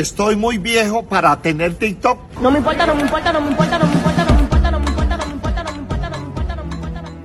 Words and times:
Estoy 0.00 0.34
muy 0.34 0.56
viejo 0.56 1.02
para 1.02 1.42
tener 1.42 1.74
TikTok. 1.74 2.40
No 2.40 2.50
me 2.50 2.56
importa, 2.56 2.86
no 2.86 2.94
me 2.94 3.02
importa, 3.02 3.34
no 3.34 3.40
me 3.42 3.50
importa, 3.50 3.78
no 3.78 3.84
me 3.84 3.92
importa, 3.92 4.24
no 4.24 4.32
me 4.34 4.40
importa, 4.40 4.70
no 4.70 4.78
me 4.78 4.84
importa, 4.86 5.16
no 5.18 5.26
me 5.26 5.32
importa, 5.34 5.62
no 5.62 5.74
me 5.74 5.76
importa, 5.76 6.08
no 6.08 6.18
me 6.18 6.24
importa, 6.24 6.56
no 6.56 6.64
me 6.64 6.74
importa, 6.74 7.02
no 7.02 7.10
me 7.10 7.18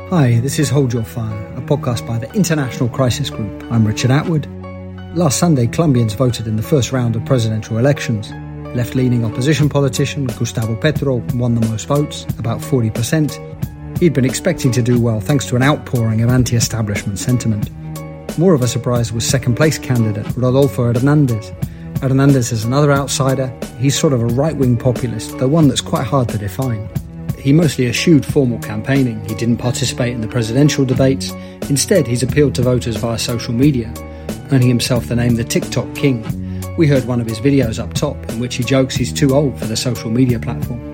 importa. 0.00 0.16
Hi, 0.16 0.40
this 0.40 0.58
is 0.58 0.70
Hold 0.70 0.94
Your 0.94 1.04
Fire, 1.04 1.46
a 1.58 1.60
podcast 1.60 2.06
by 2.06 2.16
the 2.16 2.32
International 2.32 2.88
Crisis 2.88 3.28
Group. 3.28 3.70
I'm 3.70 3.86
Richard 3.86 4.10
Atwood. 4.10 4.48
Last 5.14 5.38
Sunday, 5.38 5.66
Colombians 5.66 6.14
voted 6.14 6.46
in 6.46 6.56
the 6.56 6.62
first 6.62 6.90
round 6.90 7.16
of 7.16 7.26
presidential 7.26 7.76
elections. 7.76 8.32
Left 8.74 8.94
leaning 8.94 9.26
opposition 9.26 9.68
politician 9.68 10.24
Gustavo 10.24 10.74
Petro 10.74 11.16
won 11.34 11.54
the 11.54 11.68
most 11.68 11.86
votes, 11.86 12.24
about 12.38 12.62
40%. 12.62 13.98
He'd 13.98 14.14
been 14.14 14.24
expecting 14.24 14.72
to 14.72 14.80
do 14.80 14.98
well 14.98 15.20
thanks 15.20 15.44
to 15.48 15.56
an 15.56 15.62
outpouring 15.62 16.22
of 16.22 16.30
anti 16.30 16.56
establishment 16.56 17.18
sentiment. 17.18 17.68
More 18.38 18.54
of 18.54 18.62
a 18.62 18.68
surprise 18.68 19.12
was 19.12 19.26
second 19.28 19.56
place 19.56 19.78
candidate 19.78 20.26
Rodolfo 20.36 20.90
Hernandez. 20.90 21.52
Hernandez 22.00 22.50
is 22.50 22.64
another 22.64 22.90
outsider. 22.90 23.52
He's 23.78 23.98
sort 23.98 24.14
of 24.14 24.22
a 24.22 24.26
right 24.26 24.56
wing 24.56 24.76
populist, 24.76 25.36
though 25.38 25.48
one 25.48 25.68
that's 25.68 25.82
quite 25.82 26.06
hard 26.06 26.30
to 26.30 26.38
define. 26.38 26.88
He 27.38 27.52
mostly 27.52 27.88
eschewed 27.88 28.24
formal 28.24 28.58
campaigning. 28.60 29.22
He 29.28 29.34
didn't 29.34 29.58
participate 29.58 30.14
in 30.14 30.22
the 30.22 30.28
presidential 30.28 30.86
debates. 30.86 31.30
Instead, 31.68 32.06
he's 32.06 32.22
appealed 32.22 32.54
to 32.54 32.62
voters 32.62 32.96
via 32.96 33.18
social 33.18 33.52
media, 33.52 33.92
earning 34.50 34.68
himself 34.68 35.06
the 35.06 35.16
name 35.16 35.34
the 35.34 35.44
TikTok 35.44 35.94
King. 35.94 36.24
We 36.78 36.88
heard 36.88 37.04
one 37.04 37.20
of 37.20 37.26
his 37.26 37.38
videos 37.38 37.78
up 37.78 37.92
top 37.92 38.16
in 38.30 38.40
which 38.40 38.54
he 38.54 38.64
jokes 38.64 38.94
he's 38.94 39.12
too 39.12 39.34
old 39.34 39.58
for 39.58 39.66
the 39.66 39.76
social 39.76 40.10
media 40.10 40.40
platform. 40.40 40.91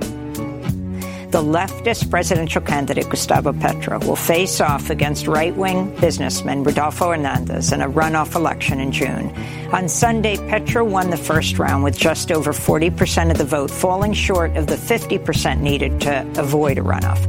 The 1.30 1.42
leftist 1.42 2.08
presidential 2.08 2.62
candidate 2.62 3.10
Gustavo 3.10 3.52
Petro 3.52 3.98
will 3.98 4.16
face 4.16 4.62
off 4.62 4.88
against 4.88 5.26
right 5.26 5.54
wing 5.54 5.94
businessman 6.00 6.64
Rodolfo 6.64 7.10
Hernandez 7.10 7.70
in 7.70 7.82
a 7.82 7.90
runoff 7.90 8.34
election 8.34 8.80
in 8.80 8.92
June. 8.92 9.30
On 9.70 9.90
Sunday, 9.90 10.38
Petro 10.48 10.86
won 10.86 11.10
the 11.10 11.18
first 11.18 11.58
round 11.58 11.84
with 11.84 11.98
just 11.98 12.32
over 12.32 12.54
40% 12.54 13.30
of 13.30 13.36
the 13.36 13.44
vote, 13.44 13.70
falling 13.70 14.14
short 14.14 14.56
of 14.56 14.68
the 14.68 14.76
50% 14.76 15.60
needed 15.60 16.00
to 16.00 16.26
avoid 16.38 16.78
a 16.78 16.80
runoff. 16.80 17.20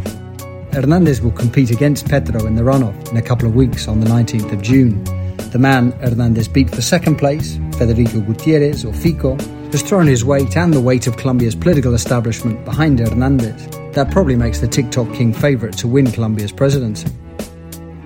Hernandez 0.74 1.22
will 1.22 1.32
compete 1.32 1.70
against 1.70 2.08
Petro 2.08 2.46
in 2.46 2.56
the 2.56 2.62
runoff 2.62 3.12
in 3.12 3.18
a 3.18 3.22
couple 3.22 3.50
of 3.50 3.56
weeks 3.56 3.90
on 3.90 4.00
the 4.00 4.08
19th 4.08 4.54
of 4.54 4.62
June. 4.62 5.04
The 5.52 5.60
man 5.60 5.92
Hernandez 6.00 6.48
beat 6.48 6.70
for 6.70 6.82
second 6.82 7.18
place, 7.18 7.58
Federico 7.74 8.22
Gutierrez, 8.22 8.86
or 8.86 8.94
Fico, 8.94 9.36
has 9.72 9.82
thrown 9.82 10.08
his 10.08 10.24
weight 10.24 10.56
and 10.56 10.74
the 10.74 10.80
weight 10.80 11.06
of 11.06 11.18
Colombia's 11.18 11.54
political 11.54 11.94
establishment 11.94 12.64
behind 12.64 13.00
Hernandez. 13.00 13.79
That 13.94 14.12
probably 14.12 14.36
makes 14.36 14.60
the 14.60 14.68
TikTok 14.68 15.14
king 15.14 15.34
favourite 15.34 15.76
to 15.80 15.88
win 15.88 16.12
Colombia's 16.12 16.52
presidency. 16.52 17.10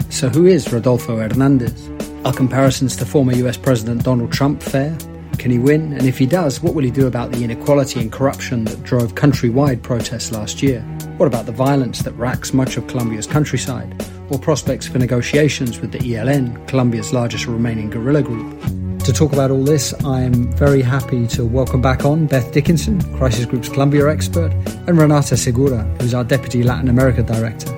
So, 0.09 0.29
who 0.29 0.45
is 0.45 0.71
Rodolfo 0.71 1.17
Hernandez? 1.17 1.89
Are 2.23 2.31
comparisons 2.31 2.95
to 2.97 3.05
former 3.05 3.33
US 3.33 3.57
President 3.57 4.03
Donald 4.03 4.31
Trump 4.31 4.63
fair? 4.63 4.97
Can 5.37 5.51
he 5.51 5.59
win? 5.59 5.91
And 5.93 6.05
if 6.05 6.17
he 6.17 6.25
does, 6.25 6.61
what 6.61 6.73
will 6.73 6.83
he 6.83 6.91
do 6.91 7.05
about 7.07 7.33
the 7.33 7.43
inequality 7.43 7.99
and 7.99 8.11
corruption 8.11 8.63
that 8.65 8.81
drove 8.83 9.15
countrywide 9.15 9.81
protests 9.81 10.31
last 10.31 10.63
year? 10.63 10.81
What 11.17 11.27
about 11.27 11.47
the 11.47 11.51
violence 11.51 12.01
that 12.03 12.13
racks 12.13 12.53
much 12.53 12.77
of 12.77 12.87
Colombia's 12.87 13.27
countryside? 13.27 14.05
Or 14.29 14.39
prospects 14.39 14.87
for 14.87 14.99
negotiations 14.99 15.81
with 15.81 15.91
the 15.91 15.99
ELN, 15.99 16.65
Colombia's 16.67 17.11
largest 17.11 17.45
remaining 17.45 17.89
guerrilla 17.89 18.21
group? 18.21 18.82
To 19.03 19.11
talk 19.11 19.33
about 19.33 19.51
all 19.51 19.65
this, 19.65 19.93
I'm 20.05 20.49
very 20.53 20.81
happy 20.81 21.27
to 21.27 21.45
welcome 21.45 21.81
back 21.81 22.05
on 22.05 22.25
Beth 22.25 22.53
Dickinson, 22.53 23.01
Crisis 23.17 23.43
Group's 23.43 23.67
Colombia 23.67 24.07
expert, 24.07 24.53
and 24.87 24.97
Renata 24.97 25.35
Segura, 25.35 25.83
who's 25.99 26.13
our 26.13 26.23
Deputy 26.23 26.63
Latin 26.63 26.87
America 26.87 27.21
Director. 27.21 27.69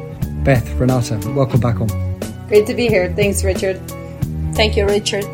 Beth, 0.44 0.70
Renata, 0.80 1.20
welcome 1.36 1.60
back 1.60 1.82
on. 1.82 1.88
Great 2.48 2.68
to 2.68 2.76
be 2.76 2.88
here. 2.88 3.12
Thanks, 3.16 3.44
Richard. 3.44 3.80
Thank 4.54 4.78
you, 4.78 4.86
Richard. 4.86 5.26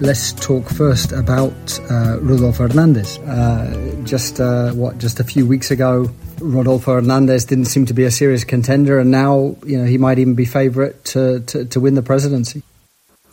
Let's 0.00 0.32
talk 0.34 0.68
first 0.68 1.10
about 1.10 1.80
uh, 1.90 2.20
Rodolfo 2.20 2.68
Hernandez. 2.68 3.18
Uh, 3.18 4.00
just 4.04 4.38
uh, 4.38 4.70
what, 4.70 4.98
just 4.98 5.18
a 5.18 5.24
few 5.24 5.46
weeks 5.46 5.72
ago, 5.72 6.08
Rodolfo 6.38 6.94
Hernandez 6.94 7.44
didn't 7.44 7.64
seem 7.64 7.86
to 7.86 7.92
be 7.92 8.04
a 8.04 8.12
serious 8.12 8.44
contender, 8.44 9.00
and 9.00 9.10
now 9.10 9.56
you 9.66 9.78
know 9.78 9.84
he 9.84 9.98
might 9.98 10.20
even 10.20 10.34
be 10.34 10.44
favourite 10.44 11.04
to, 11.06 11.40
to, 11.40 11.64
to 11.64 11.80
win 11.80 11.96
the 11.96 12.02
presidency. 12.02 12.62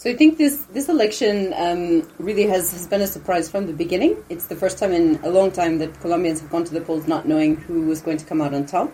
So 0.02 0.10
I 0.10 0.16
think 0.16 0.40
this 0.40 0.66
this 0.74 0.90
election 0.90 1.54
um, 1.56 2.10
really 2.18 2.48
has, 2.48 2.72
has 2.72 2.88
been 2.88 3.02
a 3.02 3.06
surprise 3.06 3.52
from 3.52 3.68
the 3.68 3.74
beginning. 3.74 4.18
It's 4.30 4.48
the 4.48 4.56
first 4.56 4.80
time 4.80 4.94
in 4.94 5.20
a 5.22 5.30
long 5.30 5.52
time 5.52 5.78
that 5.78 6.00
Colombians 6.02 6.40
have 6.40 6.50
gone 6.50 6.64
to 6.64 6.74
the 6.74 6.82
polls 6.82 7.08
not 7.08 7.28
knowing 7.28 7.56
who 7.56 7.84
was 7.84 8.02
going 8.02 8.18
to 8.18 8.26
come 8.26 8.42
out 8.42 8.52
on 8.52 8.66
top. 8.66 8.92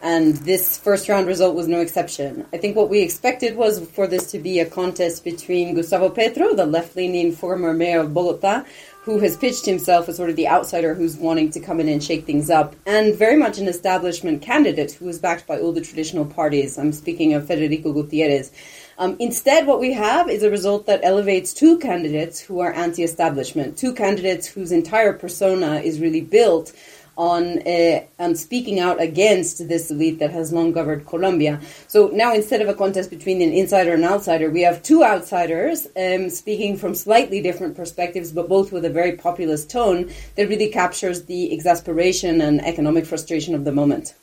And 0.00 0.36
this 0.36 0.78
first 0.78 1.08
round 1.08 1.26
result 1.26 1.56
was 1.56 1.66
no 1.66 1.80
exception. 1.80 2.46
I 2.52 2.58
think 2.58 2.76
what 2.76 2.88
we 2.88 3.00
expected 3.00 3.56
was 3.56 3.80
for 3.96 4.06
this 4.06 4.30
to 4.30 4.38
be 4.38 4.60
a 4.60 4.66
contest 4.66 5.24
between 5.24 5.74
Gustavo 5.74 6.08
Petro, 6.08 6.54
the 6.54 6.66
left 6.66 6.94
leaning 6.94 7.32
former 7.32 7.74
mayor 7.74 8.02
of 8.02 8.14
Bogota, 8.14 8.62
who 9.02 9.18
has 9.18 9.36
pitched 9.36 9.66
himself 9.66 10.08
as 10.08 10.16
sort 10.18 10.30
of 10.30 10.36
the 10.36 10.46
outsider 10.46 10.94
who's 10.94 11.16
wanting 11.16 11.50
to 11.50 11.58
come 11.58 11.80
in 11.80 11.88
and 11.88 12.04
shake 12.04 12.26
things 12.26 12.48
up, 12.48 12.76
and 12.86 13.16
very 13.16 13.36
much 13.36 13.58
an 13.58 13.66
establishment 13.66 14.40
candidate 14.40 14.92
who 14.92 15.06
was 15.06 15.18
backed 15.18 15.48
by 15.48 15.58
all 15.58 15.72
the 15.72 15.80
traditional 15.80 16.24
parties. 16.24 16.78
I'm 16.78 16.92
speaking 16.92 17.34
of 17.34 17.44
Federico 17.44 17.92
Gutierrez. 17.92 18.52
Um, 18.98 19.16
instead, 19.18 19.66
what 19.66 19.80
we 19.80 19.92
have 19.92 20.28
is 20.28 20.42
a 20.42 20.50
result 20.50 20.86
that 20.86 21.00
elevates 21.02 21.52
two 21.52 21.78
candidates 21.78 22.40
who 22.40 22.60
are 22.60 22.72
anti 22.72 23.02
establishment, 23.02 23.76
two 23.76 23.92
candidates 23.92 24.46
whose 24.46 24.72
entire 24.72 25.12
persona 25.12 25.80
is 25.80 26.00
really 26.00 26.20
built 26.20 26.72
on 27.16 27.66
uh, 27.66 28.04
on 28.18 28.34
speaking 28.34 28.80
out 28.80 29.00
against 29.00 29.68
this 29.68 29.90
elite 29.90 30.18
that 30.18 30.30
has 30.30 30.52
long 30.52 30.72
governed 30.72 31.06
Colombia. 31.06 31.60
So 31.86 32.08
now, 32.08 32.34
instead 32.34 32.60
of 32.60 32.68
a 32.68 32.74
contest 32.74 33.10
between 33.10 33.40
an 33.40 33.52
insider 33.52 33.94
and 33.94 34.04
outsider, 34.04 34.50
we 34.50 34.62
have 34.62 34.82
two 34.82 35.04
outsiders 35.04 35.86
um, 35.96 36.30
speaking 36.30 36.76
from 36.76 36.94
slightly 36.94 37.40
different 37.40 37.76
perspectives, 37.76 38.32
but 38.32 38.48
both 38.48 38.72
with 38.72 38.84
a 38.84 38.90
very 38.90 39.12
populist 39.12 39.70
tone 39.70 40.10
that 40.36 40.48
really 40.48 40.68
captures 40.68 41.24
the 41.24 41.52
exasperation 41.52 42.40
and 42.40 42.64
economic 42.64 43.06
frustration 43.06 43.54
of 43.54 43.64
the 43.64 43.72
moment. 43.72 44.14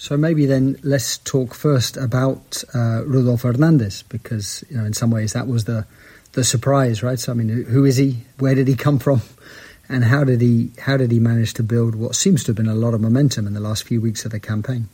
So 0.00 0.16
maybe 0.16 0.46
then 0.46 0.78
let's 0.82 1.18
talk 1.18 1.52
first 1.52 1.98
about 1.98 2.64
uh, 2.72 3.02
Hernandez, 3.04 4.02
because 4.08 4.64
you 4.70 4.78
know 4.78 4.86
in 4.86 4.94
some 4.94 5.10
ways 5.10 5.34
that 5.34 5.46
was 5.46 5.66
the 5.66 5.84
the 6.32 6.42
surprise, 6.42 7.02
right? 7.02 7.18
So 7.18 7.32
I 7.32 7.34
mean, 7.34 7.50
who 7.64 7.84
is 7.84 7.98
he? 7.98 8.24
Where 8.38 8.54
did 8.54 8.66
he 8.66 8.76
come 8.76 8.98
from? 9.06 9.20
And 9.90 10.04
how 10.04 10.24
did 10.24 10.40
he 10.40 10.70
how 10.78 10.96
did 10.96 11.12
he 11.12 11.20
manage 11.20 11.52
to 11.54 11.62
build 11.62 11.94
what 11.96 12.14
seems 12.14 12.44
to 12.44 12.48
have 12.48 12.56
been 12.56 12.66
a 12.66 12.74
lot 12.74 12.94
of 12.94 13.02
momentum 13.02 13.46
in 13.46 13.52
the 13.52 13.60
last 13.60 13.82
few 13.82 14.00
weeks 14.00 14.24
of 14.24 14.30
the 14.32 14.40
campaign? 14.40 14.88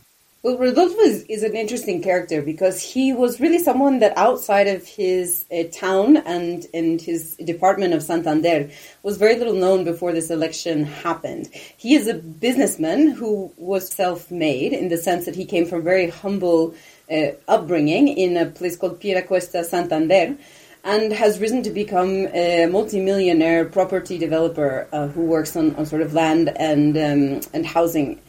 Well, 0.46 0.58
Rodolfo 0.58 1.00
is, 1.00 1.24
is, 1.24 1.42
an 1.42 1.56
interesting 1.56 2.00
character 2.00 2.40
because 2.40 2.80
he 2.80 3.12
was 3.12 3.40
really 3.40 3.58
someone 3.58 3.98
that 3.98 4.16
outside 4.16 4.68
of 4.68 4.86
his 4.86 5.44
uh, 5.50 5.64
town 5.72 6.18
and, 6.18 6.64
and 6.72 7.02
his 7.02 7.34
department 7.34 7.94
of 7.94 8.02
Santander 8.04 8.70
was 9.02 9.16
very 9.16 9.34
little 9.34 9.54
known 9.54 9.82
before 9.82 10.12
this 10.12 10.30
election 10.30 10.84
happened. 10.84 11.48
He 11.76 11.96
is 11.96 12.06
a 12.06 12.14
businessman 12.14 13.08
who 13.08 13.52
was 13.56 13.92
self-made 13.92 14.72
in 14.72 14.88
the 14.88 14.98
sense 14.98 15.24
that 15.24 15.34
he 15.34 15.46
came 15.46 15.66
from 15.66 15.82
very 15.82 16.10
humble 16.10 16.76
uh, 17.10 17.30
upbringing 17.48 18.06
in 18.06 18.36
a 18.36 18.46
place 18.46 18.76
called 18.76 19.00
Piedecuesta, 19.00 19.64
Santander 19.64 20.36
and 20.84 21.12
has 21.12 21.40
risen 21.40 21.64
to 21.64 21.70
become 21.70 22.28
a 22.32 22.66
multimillionaire 22.66 23.64
property 23.64 24.16
developer 24.16 24.86
uh, 24.92 25.08
who 25.08 25.22
works 25.22 25.56
on, 25.56 25.74
on, 25.74 25.84
sort 25.84 26.00
of 26.00 26.14
land 26.14 26.56
and 26.56 26.96
um, 26.96 27.40
and 27.52 27.66
housing 27.66 28.20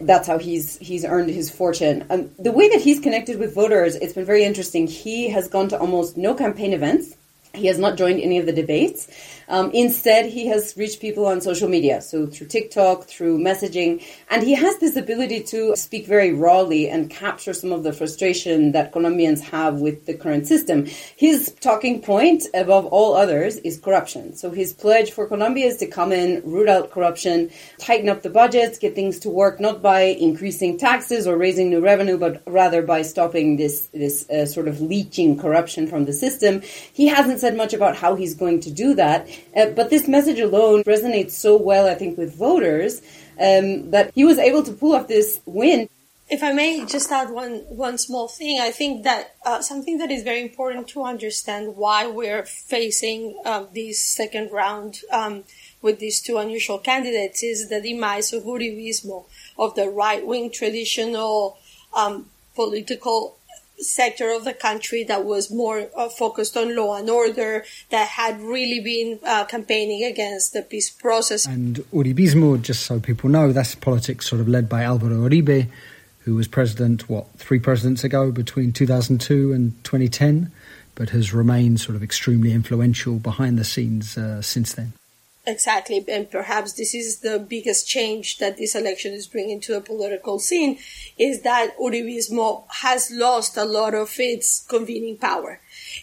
that's 0.00 0.26
how 0.26 0.38
he's 0.38 0.78
he's 0.78 1.04
earned 1.04 1.28
his 1.30 1.50
fortune. 1.50 2.04
Um, 2.10 2.30
the 2.38 2.52
way 2.52 2.68
that 2.68 2.80
he's 2.80 3.00
connected 3.00 3.38
with 3.38 3.54
voters, 3.54 3.94
it's 3.96 4.14
been 4.14 4.24
very 4.24 4.44
interesting. 4.44 4.86
He 4.86 5.28
has 5.30 5.48
gone 5.48 5.68
to 5.68 5.78
almost 5.78 6.16
no 6.16 6.34
campaign 6.34 6.72
events. 6.72 7.16
He 7.54 7.66
has 7.66 7.78
not 7.78 7.96
joined 7.96 8.20
any 8.20 8.38
of 8.38 8.46
the 8.46 8.52
debates. 8.52 9.08
Um, 9.48 9.70
instead, 9.72 10.26
he 10.26 10.46
has 10.46 10.74
reached 10.76 11.00
people 11.00 11.26
on 11.26 11.40
social 11.40 11.68
media, 11.68 12.00
so 12.00 12.26
through 12.26 12.48
TikTok, 12.48 13.04
through 13.04 13.38
messaging, 13.38 14.02
and 14.30 14.42
he 14.42 14.54
has 14.54 14.78
this 14.78 14.96
ability 14.96 15.42
to 15.44 15.76
speak 15.76 16.06
very 16.06 16.32
rawly 16.32 16.88
and 16.88 17.10
capture 17.10 17.52
some 17.52 17.72
of 17.72 17.82
the 17.82 17.92
frustration 17.92 18.72
that 18.72 18.92
Colombians 18.92 19.40
have 19.40 19.80
with 19.80 20.06
the 20.06 20.14
current 20.14 20.46
system. 20.46 20.86
His 21.16 21.54
talking 21.60 22.02
point, 22.02 22.44
above 22.54 22.86
all 22.86 23.14
others, 23.14 23.56
is 23.58 23.78
corruption. 23.78 24.34
So 24.34 24.50
his 24.50 24.72
pledge 24.72 25.10
for 25.12 25.26
Colombia 25.26 25.66
is 25.66 25.76
to 25.78 25.86
come 25.86 26.12
in, 26.12 26.42
root 26.44 26.68
out 26.68 26.90
corruption, 26.90 27.50
tighten 27.78 28.08
up 28.08 28.22
the 28.22 28.30
budgets, 28.30 28.78
get 28.78 28.94
things 28.94 29.18
to 29.20 29.30
work, 29.30 29.60
not 29.60 29.82
by 29.82 30.00
increasing 30.00 30.78
taxes 30.78 31.26
or 31.26 31.36
raising 31.36 31.70
new 31.70 31.80
revenue, 31.80 32.18
but 32.18 32.42
rather 32.46 32.82
by 32.82 33.02
stopping 33.02 33.56
this 33.56 33.88
this 33.92 34.28
uh, 34.30 34.46
sort 34.46 34.68
of 34.68 34.80
leaching 34.80 35.38
corruption 35.38 35.86
from 35.86 36.04
the 36.04 36.12
system. 36.12 36.62
He 36.92 37.06
hasn't 37.06 37.40
said 37.40 37.56
much 37.56 37.72
about 37.72 37.96
how 37.96 38.14
he's 38.14 38.34
going 38.34 38.60
to 38.60 38.70
do 38.70 38.94
that. 38.94 39.28
Uh, 39.56 39.70
but 39.70 39.90
this 39.90 40.08
message 40.08 40.40
alone 40.40 40.82
resonates 40.84 41.32
so 41.32 41.56
well, 41.56 41.86
I 41.88 41.94
think, 41.94 42.18
with 42.18 42.34
voters 42.34 43.00
um, 43.40 43.90
that 43.90 44.12
he 44.14 44.24
was 44.24 44.38
able 44.38 44.62
to 44.62 44.72
pull 44.72 44.94
off 44.94 45.08
this 45.08 45.40
win. 45.46 45.88
If 46.28 46.42
I 46.42 46.52
may 46.52 46.84
just 46.84 47.12
add 47.12 47.30
one 47.30 47.58
one 47.68 47.98
small 47.98 48.26
thing, 48.26 48.58
I 48.60 48.72
think 48.72 49.04
that 49.04 49.36
uh, 49.44 49.62
something 49.62 49.98
that 49.98 50.10
is 50.10 50.24
very 50.24 50.42
important 50.42 50.88
to 50.88 51.04
understand 51.04 51.76
why 51.76 52.08
we're 52.08 52.44
facing 52.44 53.40
uh, 53.44 53.66
this 53.72 54.02
second 54.02 54.50
round 54.50 55.02
um, 55.12 55.44
with 55.82 56.00
these 56.00 56.20
two 56.20 56.36
unusual 56.38 56.78
candidates 56.78 57.44
is 57.44 57.68
the 57.68 57.80
demise 57.80 58.32
of 58.32 58.42
Uribismo, 58.42 59.26
of 59.56 59.76
the 59.76 59.88
right 59.88 60.26
wing 60.26 60.50
traditional 60.50 61.58
um, 61.94 62.28
political 62.56 63.36
sector 63.78 64.30
of 64.30 64.44
the 64.44 64.54
country 64.54 65.04
that 65.04 65.24
was 65.24 65.50
more 65.50 65.88
uh, 65.96 66.08
focused 66.08 66.56
on 66.56 66.74
law 66.74 66.96
and 66.96 67.10
order, 67.10 67.64
that 67.90 68.08
had 68.08 68.40
really 68.40 68.80
been 68.80 69.18
uh, 69.24 69.44
campaigning 69.44 70.04
against 70.04 70.52
the 70.52 70.62
peace 70.62 70.90
process. 70.90 71.46
And 71.46 71.76
Uribismo, 71.92 72.60
just 72.60 72.86
so 72.86 73.00
people 73.00 73.28
know, 73.30 73.52
that's 73.52 73.74
politics 73.74 74.28
sort 74.28 74.40
of 74.40 74.48
led 74.48 74.68
by 74.68 74.82
Alvaro 74.82 75.28
Uribe, 75.28 75.68
who 76.20 76.34
was 76.34 76.48
president, 76.48 77.08
what, 77.08 77.30
three 77.36 77.58
presidents 77.58 78.02
ago, 78.02 78.30
between 78.32 78.72
2002 78.72 79.52
and 79.52 79.72
2010, 79.84 80.50
but 80.94 81.10
has 81.10 81.32
remained 81.32 81.80
sort 81.80 81.94
of 81.94 82.02
extremely 82.02 82.52
influential 82.52 83.16
behind 83.18 83.58
the 83.58 83.64
scenes 83.64 84.16
uh, 84.18 84.42
since 84.42 84.72
then. 84.74 84.92
Exactly, 85.48 86.04
and 86.08 86.28
perhaps 86.28 86.72
this 86.72 86.92
is 86.92 87.20
the 87.20 87.38
biggest 87.38 87.86
change 87.86 88.38
that 88.38 88.56
this 88.56 88.74
election 88.74 89.12
is 89.12 89.28
bringing 89.28 89.60
to 89.60 89.74
the 89.74 89.80
political 89.80 90.40
scene, 90.40 90.78
is 91.16 91.42
that 91.42 91.78
Uribismo 91.78 92.64
has 92.68 93.12
lost 93.12 93.56
a 93.56 93.64
lot 93.64 93.94
of 93.94 94.12
its 94.18 94.66
convening 94.68 95.16
power. 95.16 95.60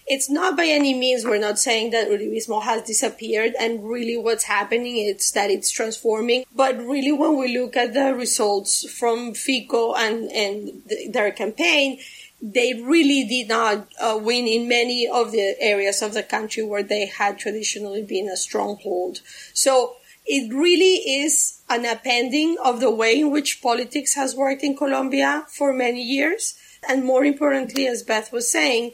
It's 0.07 0.29
not 0.29 0.55
by 0.55 0.67
any 0.67 0.93
means, 0.93 1.25
we're 1.25 1.39
not 1.39 1.59
saying 1.59 1.91
that 1.91 2.07
Uribismo 2.07 2.63
has 2.63 2.83
disappeared 2.83 3.53
and 3.59 3.83
really 3.83 4.15
what's 4.15 4.45
happening 4.45 4.95
is 4.97 5.31
that 5.33 5.51
it's 5.51 5.71
transforming. 5.71 6.45
But 6.55 6.77
really 6.77 7.11
when 7.11 7.37
we 7.37 7.57
look 7.57 7.75
at 7.75 7.93
the 7.93 8.13
results 8.15 8.89
from 8.89 9.33
FICO 9.33 9.93
and, 9.93 10.31
and 10.31 10.83
their 11.11 11.31
campaign, 11.31 11.99
they 12.45 12.73
really 12.73 13.25
did 13.25 13.47
not 13.47 13.87
uh, 14.01 14.19
win 14.21 14.45
in 14.45 14.67
many 14.67 15.07
of 15.07 15.31
the 15.31 15.55
areas 15.61 16.01
of 16.01 16.13
the 16.13 16.21
country 16.21 16.61
where 16.61 16.83
they 16.83 17.05
had 17.05 17.39
traditionally 17.39 18.03
been 18.03 18.27
a 18.27 18.35
stronghold. 18.35 19.21
So 19.53 19.95
it 20.25 20.53
really 20.53 20.95
is 21.21 21.61
an 21.69 21.85
appending 21.85 22.57
of 22.61 22.81
the 22.81 22.91
way 22.91 23.17
in 23.17 23.31
which 23.31 23.61
politics 23.61 24.15
has 24.15 24.35
worked 24.35 24.61
in 24.61 24.75
Colombia 24.75 25.45
for 25.55 25.71
many 25.71 26.03
years. 26.03 26.55
And 26.87 27.05
more 27.05 27.23
importantly, 27.23 27.87
as 27.87 28.03
Beth 28.03 28.33
was 28.33 28.51
saying, 28.51 28.91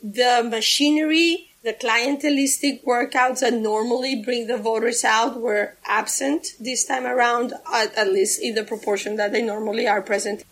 the 0.00 0.46
machinery, 0.48 1.48
the 1.64 1.72
clientelistic 1.72 2.84
workouts 2.84 3.40
that 3.40 3.54
normally 3.54 4.22
bring 4.22 4.46
the 4.46 4.58
voters 4.58 5.02
out 5.02 5.40
were 5.40 5.76
absent 5.86 6.54
this 6.60 6.84
time 6.84 7.06
around, 7.06 7.52
at, 7.72 7.92
at 7.96 8.12
least 8.12 8.40
in 8.40 8.54
the 8.54 8.62
proportion 8.62 9.16
that 9.16 9.32
they 9.32 9.42
normally 9.42 9.88
are 9.88 10.02
present 10.02 10.44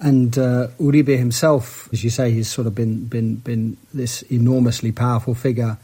and 0.00 0.36
uh, 0.38 0.68
Uribe 0.78 1.16
himself, 1.16 1.88
as 1.92 2.02
you 2.02 2.10
say, 2.10 2.30
he's 2.32 2.48
sort 2.48 2.66
of 2.66 2.74
been 2.74 3.04
been 3.04 3.36
been 3.36 3.76
this 3.92 4.22
enormously 4.22 4.92
powerful 4.92 5.34
figure 5.34 5.78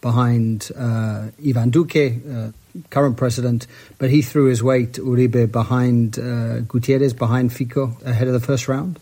behind 0.00 0.70
uh, 0.76 1.28
Ivan 1.44 1.70
Duque, 1.70 2.22
uh, 2.30 2.52
current 2.90 3.16
president, 3.16 3.66
but 3.98 4.10
he 4.10 4.22
threw 4.22 4.44
his 4.46 4.62
weight, 4.62 4.92
Uribe, 4.92 5.50
behind 5.50 6.18
uh, 6.18 6.60
Gutierrez, 6.60 7.12
behind 7.12 7.52
Fico, 7.52 7.96
ahead 8.04 8.28
of 8.28 8.32
the 8.32 8.40
first 8.40 8.68
round. 8.68 9.00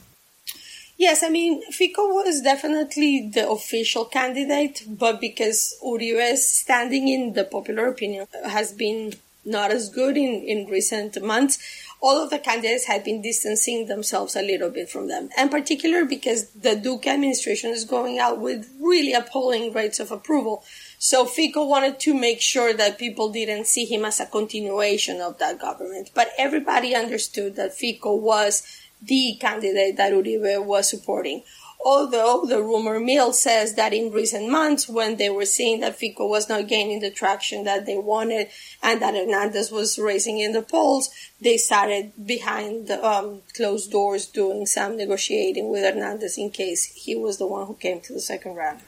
Yes, 0.96 1.22
I 1.22 1.28
mean, 1.28 1.60
Fico 1.72 2.06
was 2.08 2.40
definitely 2.40 3.30
the 3.34 3.48
official 3.50 4.06
candidate, 4.06 4.84
but 4.88 5.20
because 5.20 5.76
Uribe's 5.84 6.48
standing 6.48 7.08
in 7.08 7.34
the 7.34 7.44
popular 7.44 7.88
opinion 7.88 8.26
has 8.46 8.72
been 8.72 9.12
not 9.44 9.70
as 9.70 9.90
good 9.90 10.16
in, 10.16 10.42
in 10.42 10.66
recent 10.66 11.22
months, 11.22 11.58
all 12.00 12.22
of 12.22 12.30
the 12.30 12.38
candidates 12.38 12.84
had 12.84 13.04
been 13.04 13.22
distancing 13.22 13.86
themselves 13.86 14.36
a 14.36 14.42
little 14.42 14.70
bit 14.70 14.88
from 14.88 15.08
them. 15.08 15.30
And 15.36 15.50
particular 15.50 16.04
because 16.04 16.50
the 16.50 16.76
Duque 16.76 17.06
administration 17.06 17.70
is 17.70 17.84
going 17.84 18.18
out 18.18 18.38
with 18.38 18.70
really 18.80 19.12
appalling 19.12 19.72
rates 19.72 19.98
of 19.98 20.10
approval. 20.10 20.62
So 20.98 21.24
Fico 21.24 21.66
wanted 21.66 21.98
to 22.00 22.14
make 22.14 22.40
sure 22.40 22.74
that 22.74 22.98
people 22.98 23.30
didn't 23.30 23.66
see 23.66 23.84
him 23.84 24.04
as 24.04 24.20
a 24.20 24.26
continuation 24.26 25.20
of 25.20 25.38
that 25.38 25.58
government. 25.58 26.10
But 26.14 26.30
everybody 26.38 26.94
understood 26.94 27.56
that 27.56 27.74
Fico 27.74 28.14
was 28.14 28.62
the 29.02 29.36
candidate 29.40 29.96
that 29.96 30.12
Uribe 30.12 30.64
was 30.64 30.88
supporting 30.88 31.42
although 31.86 32.44
the 32.44 32.60
rumor 32.60 32.98
mill 32.98 33.32
says 33.32 33.74
that 33.74 33.94
in 33.94 34.10
recent 34.10 34.50
months, 34.50 34.88
when 34.88 35.16
they 35.18 35.30
were 35.30 35.44
seeing 35.44 35.78
that 35.78 35.94
Fico 35.94 36.26
was 36.26 36.48
not 36.48 36.66
gaining 36.66 36.98
the 36.98 37.12
traction 37.12 37.62
that 37.62 37.86
they 37.86 37.96
wanted 37.96 38.48
and 38.82 39.00
that 39.00 39.14
Hernandez 39.14 39.70
was 39.70 39.96
raising 39.96 40.40
in 40.40 40.50
the 40.50 40.62
polls, 40.62 41.10
they 41.40 41.56
started 41.56 42.12
behind 42.26 42.88
the 42.88 42.98
um, 43.06 43.42
closed 43.54 43.92
doors 43.92 44.26
doing 44.26 44.66
some 44.66 44.96
negotiating 44.96 45.70
with 45.70 45.84
Hernandez 45.84 46.36
in 46.36 46.50
case 46.50 46.86
he 46.86 47.14
was 47.14 47.38
the 47.38 47.46
one 47.46 47.68
who 47.68 47.74
came 47.74 48.00
to 48.00 48.12
the 48.12 48.20
second 48.20 48.56
round. 48.56 48.80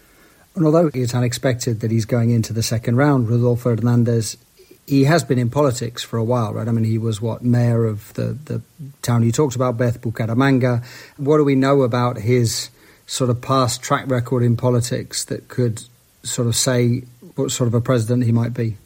And 0.57 0.67
although 0.67 0.91
it's 0.93 1.15
unexpected 1.15 1.79
that 1.81 1.93
he's 1.93 2.05
going 2.05 2.31
into 2.31 2.53
the 2.53 2.65
second 2.65 2.97
round, 2.97 3.29
Rodolfo 3.29 3.77
Hernandez 3.77 4.37
he 4.89 5.05
has 5.05 5.23
been 5.23 5.39
in 5.39 5.51
politics 5.51 6.03
for 6.03 6.17
a 6.17 6.25
while, 6.25 6.55
right? 6.55 6.67
I 6.67 6.73
mean, 6.73 6.85
he 6.85 6.97
was 6.97 7.21
what 7.21 7.45
mayor 7.45 7.85
of 7.85 8.13
the, 8.15 8.39
the 8.47 8.63
town 9.03 9.23
you 9.23 9.31
talked 9.31 9.55
about, 9.55 9.77
Beth 9.77 10.01
Bucaramanga. 10.01 10.83
What 11.19 11.37
do 11.37 11.45
we 11.45 11.55
know 11.55 11.83
about 11.83 12.17
his 12.17 12.71
sort 13.09 13.31
of 13.31 13.41
past 13.41 13.83
track 13.83 14.05
record 14.07 14.43
in 14.43 14.57
politics 14.57 15.25
that 15.25 15.49
could 15.49 15.83
sort 16.23 16.47
of 16.47 16.55
say 16.55 17.03
what 17.35 17.51
sort 17.51 17.67
of 17.67 17.75
a 17.75 17.81
president 17.81 18.25
he 18.25 18.33
might 18.33 18.55
be? 18.55 18.77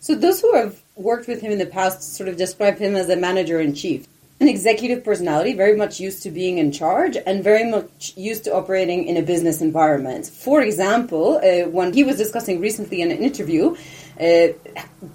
So 0.00 0.14
those 0.14 0.40
who 0.40 0.54
have 0.54 0.80
worked 0.94 1.26
with 1.26 1.40
him 1.40 1.50
in 1.50 1.58
the 1.58 1.66
past 1.66 2.14
sort 2.16 2.28
of 2.28 2.36
describe 2.36 2.78
him 2.78 2.94
as 2.94 3.08
a 3.08 3.16
manager 3.16 3.58
in 3.58 3.74
chief. 3.74 4.06
An 4.38 4.48
executive 4.48 5.02
personality, 5.02 5.54
very 5.54 5.74
much 5.74 5.98
used 5.98 6.22
to 6.24 6.30
being 6.30 6.58
in 6.58 6.70
charge 6.70 7.16
and 7.26 7.42
very 7.42 7.64
much 7.64 8.12
used 8.16 8.44
to 8.44 8.54
operating 8.54 9.06
in 9.06 9.16
a 9.16 9.22
business 9.22 9.62
environment. 9.62 10.26
For 10.26 10.60
example, 10.60 11.38
uh, 11.38 11.70
when 11.70 11.94
he 11.94 12.04
was 12.04 12.18
discussing 12.18 12.60
recently 12.60 13.00
in 13.00 13.10
an 13.10 13.18
interview 13.18 13.76
uh, 14.20 14.48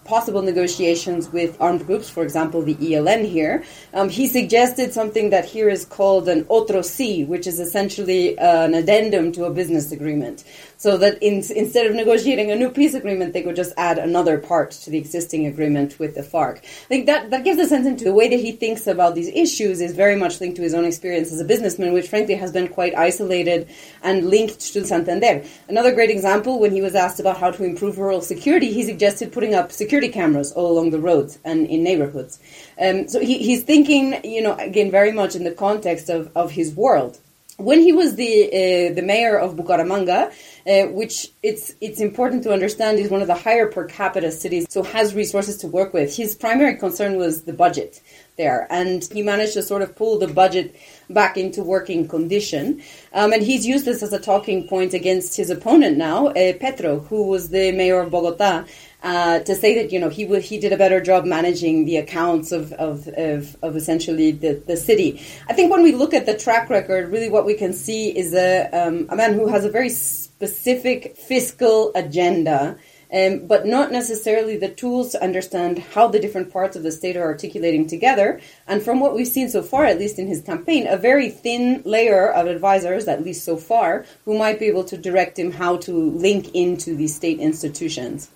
possible 0.04 0.42
negotiations 0.42 1.30
with 1.32 1.60
armed 1.60 1.86
groups, 1.86 2.10
for 2.10 2.24
example, 2.24 2.62
the 2.62 2.76
ELN 2.76 3.28
here, 3.28 3.64
um, 3.94 4.10
he 4.10 4.28
suggested 4.28 4.94
something 4.94 5.30
that 5.32 5.46
here 5.46 5.70
is 5.70 5.86
called 5.86 6.30
an 6.30 6.46
otro 6.50 6.80
sí, 6.80 7.28
which 7.28 7.48
is 7.48 7.60
essentially 7.60 8.38
an 8.38 8.74
addendum 8.74 9.32
to 9.32 9.46
a 9.46 9.50
business 9.50 9.92
agreement. 9.92 10.44
So 10.78 10.98
that 10.98 11.22
in, 11.22 11.44
instead 11.56 11.86
of 11.86 11.96
negotiating 11.96 12.52
a 12.52 12.56
new 12.56 12.70
peace 12.70 12.94
agreement, 12.94 13.34
they 13.34 13.44
could 13.44 13.56
just 13.56 13.74
add 13.78 13.98
another 13.98 14.38
part 14.38 14.72
to 14.72 14.90
the 14.90 14.98
existing 14.98 15.46
agreement 15.46 16.00
with 16.00 16.16
the 16.16 16.22
FARC. 16.22 16.58
I 16.58 16.88
think 16.88 17.06
that, 17.06 17.30
that 17.30 17.44
gives 17.44 17.60
a 17.60 17.68
sense 17.68 17.86
into 17.86 18.04
the 18.04 18.14
way 18.14 18.30
that 18.30 18.40
he 18.40 18.52
thinks 18.52 18.88
about 18.88 19.16
these 19.16 19.28
issues 19.28 19.82
is 19.82 19.94
very 19.94 20.16
much 20.16 20.42
linked 20.42 20.56
to 20.56 20.64
his 20.64 20.74
own 20.74 20.86
experience 20.86 21.32
as 21.32 21.40
a 21.40 21.46
businessman, 21.46 21.94
which 21.94 22.08
frankly 22.08 22.36
has 22.36 22.52
been 22.52 22.68
quite 22.68 22.96
isolated 22.96 23.70
and 24.04 24.30
linked 24.30 24.60
to 24.74 24.86
Santander. 24.86 25.44
Another 25.68 25.94
great 25.94 26.10
example, 26.10 26.60
when 26.60 26.72
he 26.72 26.82
was 26.82 26.96
asked 26.96 27.20
about 27.20 27.38
how 27.38 27.52
to 27.52 27.64
improve 27.64 27.98
rural 27.98 28.22
security, 28.22 28.72
he 28.72 28.84
suggested 28.84 29.32
putting 29.32 29.54
up 29.56 29.72
security 29.72 30.10
cameras 30.10 30.52
all 30.52 30.72
along 30.72 30.92
the 30.92 31.00
roads 31.00 31.40
and 31.44 31.68
in 31.68 31.84
neighborhoods. 31.84 32.40
Um, 32.80 33.08
so 33.08 33.20
he, 33.20 33.38
he's 33.38 33.64
thinking, 33.64 34.24
you 34.24 34.42
know, 34.42 34.56
again, 34.56 34.92
very 34.92 35.12
much 35.12 35.36
in 35.36 35.44
the 35.44 35.52
context 35.52 36.10
of, 36.10 36.32
of 36.36 36.52
his 36.52 36.74
world. 36.76 37.20
When 37.58 37.80
he 37.80 37.92
was 37.92 38.16
the 38.16 38.48
uh, 38.48 38.94
the 38.96 39.04
mayor 39.04 39.38
of 39.38 39.56
Bucaramanga, 39.56 40.32
uh, 40.66 40.92
which 40.92 41.32
it's 41.44 41.76
it's 41.80 42.00
important 42.00 42.42
to 42.44 42.52
understand 42.52 42.98
is 42.98 43.12
one 43.12 43.22
of 43.22 43.28
the 43.28 43.36
higher 43.36 43.68
per 43.68 43.86
capita 43.86 44.32
cities, 44.32 44.66
so 44.68 44.82
has 44.82 45.14
resources 45.14 45.58
to 45.58 45.68
work 45.68 45.94
with. 45.94 46.16
His 46.16 46.34
primary 46.34 46.76
concern 46.78 47.18
was 47.18 47.44
the 47.44 47.54
budget 47.54 48.02
there, 48.36 48.66
and 48.72 49.08
he 49.12 49.22
managed 49.22 49.54
to 49.54 49.62
sort 49.62 49.84
of 49.84 49.96
pull 49.96 50.18
the 50.18 50.28
budget 50.28 50.76
back 51.14 51.38
into 51.38 51.64
working 51.64 52.08
condition. 52.08 52.82
Um, 53.14 53.34
and 53.34 53.44
he's 53.44 53.66
used 53.66 53.86
this 53.86 54.04
as 54.04 54.14
a 54.14 54.20
talking 54.20 54.68
point 54.68 54.94
against 54.94 55.38
his 55.38 55.50
opponent 55.50 55.98
now, 55.98 56.28
uh, 56.28 56.54
Petro, 56.54 57.00
who 57.00 57.24
was 57.24 57.50
the 57.50 57.72
mayor 57.72 58.00
of 58.02 58.12
Bogota. 58.12 58.66
Uh, 59.04 59.40
to 59.40 59.56
say 59.56 59.74
that 59.82 59.92
you 59.92 60.00
know 60.00 60.10
he 60.10 60.28
he 60.42 60.60
did 60.60 60.72
a 60.72 60.78
better 60.78 61.02
job 61.02 61.26
managing 61.26 61.86
the 61.86 61.98
accounts 61.98 62.52
of 62.52 62.72
of, 62.74 63.08
of, 63.08 63.58
of 63.64 63.76
essentially 63.76 64.32
the, 64.32 64.62
the 64.68 64.78
city. 64.78 65.20
I 65.50 65.54
think 65.54 65.72
when 65.72 65.82
we 65.82 65.92
look 65.92 66.14
at 66.14 66.28
the 66.28 66.38
track 66.38 66.70
record, 66.70 67.12
really 67.12 67.28
what 67.28 67.44
we 67.44 67.56
can 67.56 67.74
see 67.74 68.16
is 68.16 68.36
a 68.36 68.70
um, 68.72 69.08
a 69.10 69.16
man 69.16 69.34
who 69.34 69.48
has 69.48 69.66
a 69.66 69.72
very 69.72 69.90
specific 69.90 71.18
fiscal 71.18 71.92
agenda 71.96 72.78
um, 73.14 73.46
but 73.46 73.66
not 73.66 73.92
necessarily 73.92 74.58
the 74.58 74.70
tools 74.70 75.12
to 75.12 75.24
understand 75.24 75.80
how 75.80 76.08
the 76.08 76.20
different 76.20 76.52
parts 76.52 76.76
of 76.76 76.84
the 76.84 76.92
state 76.92 77.18
are 77.18 77.24
articulating 77.24 77.88
together. 77.88 78.40
And 78.68 78.82
from 78.82 79.00
what 79.00 79.14
we've 79.14 79.28
seen 79.28 79.50
so 79.50 79.62
far, 79.62 79.86
at 79.86 80.00
least 80.00 80.18
in 80.18 80.28
his 80.28 80.42
campaign, 80.42 80.88
a 80.88 80.98
very 80.98 81.30
thin 81.30 81.82
layer 81.86 82.32
of 82.32 82.48
advisors, 82.48 83.08
at 83.08 83.24
least 83.24 83.44
so 83.44 83.58
far, 83.58 84.06
who 84.26 84.38
might 84.38 84.60
be 84.60 84.66
able 84.66 84.86
to 84.86 84.98
direct 84.98 85.38
him 85.38 85.52
how 85.52 85.78
to 85.78 86.12
link 86.12 86.54
into 86.54 86.96
these 86.96 87.16
state 87.16 87.40
institutions. 87.40 88.30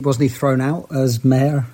Wasn't 0.00 0.22
he 0.22 0.28
thrown 0.28 0.60
out 0.60 0.94
as 0.94 1.24
mayor? 1.24 1.66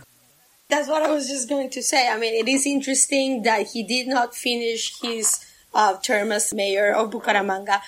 That's 0.68 0.88
what 0.88 1.02
I 1.02 1.11
was 1.11 1.28
just 1.28 1.49
going 1.49 1.71
to 1.71 1.83
say. 1.83 2.09
I 2.09 2.18
mean, 2.18 2.35
it 2.35 2.49
is 2.49 2.66
interesting 2.66 3.42
that 3.42 3.68
he 3.68 3.83
did 3.83 4.07
not 4.07 4.35
finish 4.35 4.92
his 5.00 5.45
uh, 5.73 5.97
term 5.99 6.30
as 6.30 6.52
mayor 6.52 6.92
of 6.92 7.11
Bucaramanga, 7.11 7.80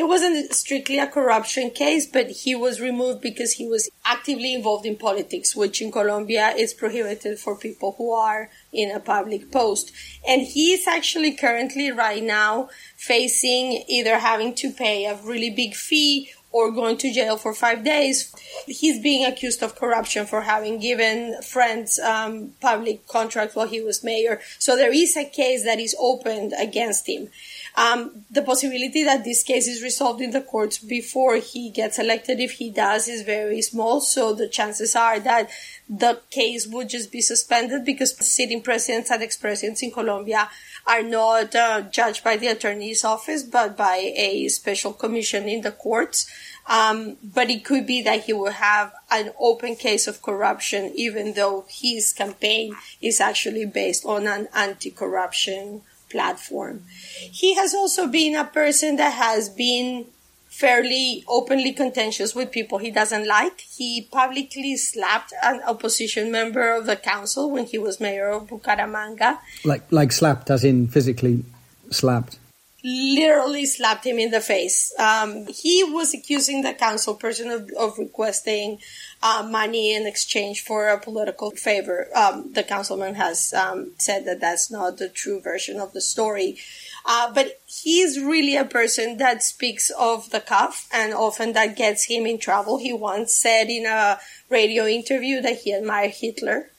it 0.00 0.08
wasn't 0.08 0.50
strictly 0.54 0.98
a 0.98 1.06
corruption 1.06 1.68
case, 1.68 2.06
but 2.06 2.30
he 2.30 2.54
was 2.54 2.80
removed 2.80 3.20
because 3.20 3.52
he 3.52 3.68
was 3.68 3.90
actively 4.02 4.54
involved 4.54 4.86
in 4.86 4.96
politics, 4.96 5.54
which 5.54 5.82
in 5.82 5.92
Colombia 5.92 6.54
is 6.56 6.72
prohibited 6.72 7.38
for 7.38 7.54
people 7.54 7.96
who 7.98 8.10
are 8.10 8.48
in 8.72 8.90
a 8.90 8.98
public 8.98 9.52
post. 9.52 9.92
And 10.26 10.40
he 10.40 10.72
is 10.72 10.86
actually 10.86 11.32
currently 11.32 11.90
right 11.90 12.22
now 12.22 12.70
facing 12.96 13.84
either 13.88 14.18
having 14.18 14.54
to 14.54 14.72
pay 14.72 15.04
a 15.04 15.16
really 15.16 15.50
big 15.50 15.74
fee 15.74 16.32
or 16.52 16.72
going 16.72 16.96
to 16.96 17.12
jail 17.12 17.36
for 17.36 17.54
five 17.54 17.84
days. 17.84 18.34
He's 18.66 19.00
being 19.02 19.24
accused 19.24 19.62
of 19.62 19.76
corruption 19.76 20.26
for 20.26 20.40
having 20.40 20.80
given 20.80 21.40
friends 21.42 21.98
um, 21.98 22.54
public 22.60 23.06
contracts 23.06 23.54
while 23.54 23.68
he 23.68 23.80
was 23.80 24.02
mayor. 24.02 24.40
So 24.58 24.76
there 24.76 24.92
is 24.92 25.16
a 25.16 25.24
case 25.24 25.64
that 25.64 25.78
is 25.78 25.94
opened 26.00 26.54
against 26.58 27.08
him. 27.08 27.28
Um, 27.76 28.24
the 28.30 28.42
possibility 28.42 29.04
that 29.04 29.24
this 29.24 29.42
case 29.42 29.68
is 29.68 29.82
resolved 29.82 30.20
in 30.20 30.32
the 30.32 30.40
courts 30.40 30.78
before 30.78 31.36
he 31.36 31.70
gets 31.70 31.98
elected, 31.98 32.40
if 32.40 32.52
he 32.52 32.70
does, 32.70 33.08
is 33.08 33.22
very 33.22 33.62
small. 33.62 34.00
So 34.00 34.34
the 34.34 34.48
chances 34.48 34.96
are 34.96 35.20
that 35.20 35.50
the 35.88 36.20
case 36.30 36.66
would 36.66 36.88
just 36.88 37.10
be 37.10 37.20
suspended 37.20 37.84
because 37.84 38.16
sitting 38.16 38.62
presidents 38.62 39.10
and 39.10 39.22
ex-presidents 39.22 39.82
in 39.82 39.90
Colombia 39.90 40.50
are 40.86 41.02
not 41.02 41.54
uh, 41.54 41.82
judged 41.82 42.24
by 42.24 42.36
the 42.36 42.48
attorney's 42.48 43.04
office, 43.04 43.42
but 43.42 43.76
by 43.76 44.12
a 44.16 44.48
special 44.48 44.92
commission 44.92 45.48
in 45.48 45.62
the 45.62 45.72
courts. 45.72 46.28
Um, 46.66 47.16
but 47.22 47.50
it 47.50 47.64
could 47.64 47.86
be 47.86 48.02
that 48.02 48.24
he 48.24 48.32
will 48.32 48.52
have 48.52 48.92
an 49.10 49.32
open 49.38 49.76
case 49.76 50.06
of 50.06 50.22
corruption, 50.22 50.92
even 50.94 51.34
though 51.34 51.64
his 51.68 52.12
campaign 52.12 52.74
is 53.00 53.20
actually 53.20 53.64
based 53.64 54.04
on 54.04 54.26
an 54.26 54.48
anti-corruption 54.54 55.82
platform. 56.10 56.84
He 57.20 57.54
has 57.54 57.74
also 57.74 58.06
been 58.06 58.36
a 58.36 58.44
person 58.44 58.96
that 58.96 59.12
has 59.12 59.48
been 59.48 60.06
fairly 60.50 61.24
openly 61.28 61.72
contentious 61.72 62.34
with 62.34 62.50
people 62.50 62.78
he 62.78 62.90
doesn't 62.90 63.26
like. 63.26 63.60
He 63.60 64.08
publicly 64.10 64.76
slapped 64.76 65.32
an 65.42 65.62
opposition 65.62 66.32
member 66.32 66.74
of 66.74 66.86
the 66.86 66.96
council 66.96 67.50
when 67.50 67.66
he 67.66 67.78
was 67.78 68.00
mayor 68.00 68.28
of 68.28 68.48
Bucaramanga. 68.48 69.38
Like 69.64 69.90
like 69.90 70.12
slapped 70.12 70.50
as 70.50 70.64
in 70.64 70.88
physically 70.88 71.44
slapped 71.90 72.39
literally 72.82 73.66
slapped 73.66 74.06
him 74.06 74.18
in 74.18 74.30
the 74.30 74.40
face. 74.40 74.92
Um, 74.98 75.46
he 75.46 75.84
was 75.84 76.14
accusing 76.14 76.62
the 76.62 76.74
council 76.74 77.14
person 77.14 77.50
of, 77.50 77.70
of 77.78 77.98
requesting 77.98 78.78
uh, 79.22 79.46
money 79.48 79.94
in 79.94 80.06
exchange 80.06 80.62
for 80.62 80.88
a 80.88 80.98
political 80.98 81.50
favor. 81.50 82.08
Um, 82.14 82.52
the 82.52 82.62
councilman 82.62 83.14
has 83.16 83.52
um, 83.52 83.92
said 83.98 84.24
that 84.24 84.40
that's 84.40 84.70
not 84.70 84.98
the 84.98 85.08
true 85.08 85.40
version 85.40 85.78
of 85.78 85.92
the 85.92 86.00
story. 86.00 86.58
Uh, 87.04 87.32
but 87.32 87.60
he's 87.66 88.20
really 88.20 88.56
a 88.56 88.64
person 88.64 89.16
that 89.18 89.42
speaks 89.42 89.90
of 89.90 90.30
the 90.30 90.40
cuff 90.40 90.88
and 90.92 91.14
often 91.14 91.52
that 91.54 91.76
gets 91.76 92.04
him 92.04 92.26
in 92.26 92.38
trouble. 92.38 92.78
He 92.78 92.92
once 92.92 93.34
said 93.34 93.68
in 93.68 93.86
a 93.86 94.18
radio 94.48 94.86
interview 94.86 95.40
that 95.40 95.60
he 95.60 95.72
admired 95.72 96.12
Hitler. 96.12 96.70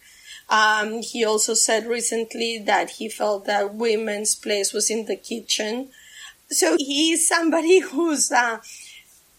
Um, 0.52 1.02
he 1.02 1.24
also 1.24 1.54
said 1.54 1.88
recently 1.88 2.60
that 2.60 2.90
he 2.92 3.08
felt 3.08 3.46
that 3.46 3.74
women's 3.74 4.36
place 4.36 4.74
was 4.74 4.92
in 4.92 5.06
the 5.06 5.16
kitchen. 5.16 5.90
So 6.50 6.76
he's 6.78 7.26
somebody 7.26 7.80
who's 7.92 8.30
uh, 8.34 8.60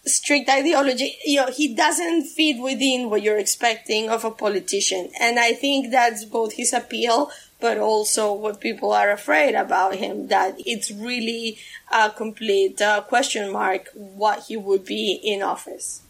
strict 0.05 0.49
ideology. 0.49 1.15
You 1.23 1.41
know, 1.41 1.51
he 1.51 1.75
doesn't 1.75 2.25
fit 2.25 2.59
within 2.59 3.11
what 3.11 3.21
you're 3.21 3.37
expecting 3.37 4.09
of 4.09 4.25
a 4.25 4.31
politician, 4.31 5.11
and 5.21 5.39
I 5.39 5.53
think 5.53 5.91
that's 5.91 6.25
both 6.25 6.53
his 6.53 6.73
appeal, 6.73 7.29
but 7.61 7.77
also 7.77 8.33
what 8.33 8.59
people 8.59 8.91
are 8.91 9.11
afraid 9.11 9.53
about 9.53 9.95
him. 9.95 10.29
That 10.29 10.55
it's 10.65 10.89
really 10.89 11.59
a 11.91 12.09
complete 12.09 12.81
uh, 12.81 13.01
question 13.01 13.51
mark 13.51 13.89
what 13.93 14.45
he 14.47 14.57
would 14.57 14.83
be 14.83 15.19
in 15.23 15.43
office. 15.43 16.01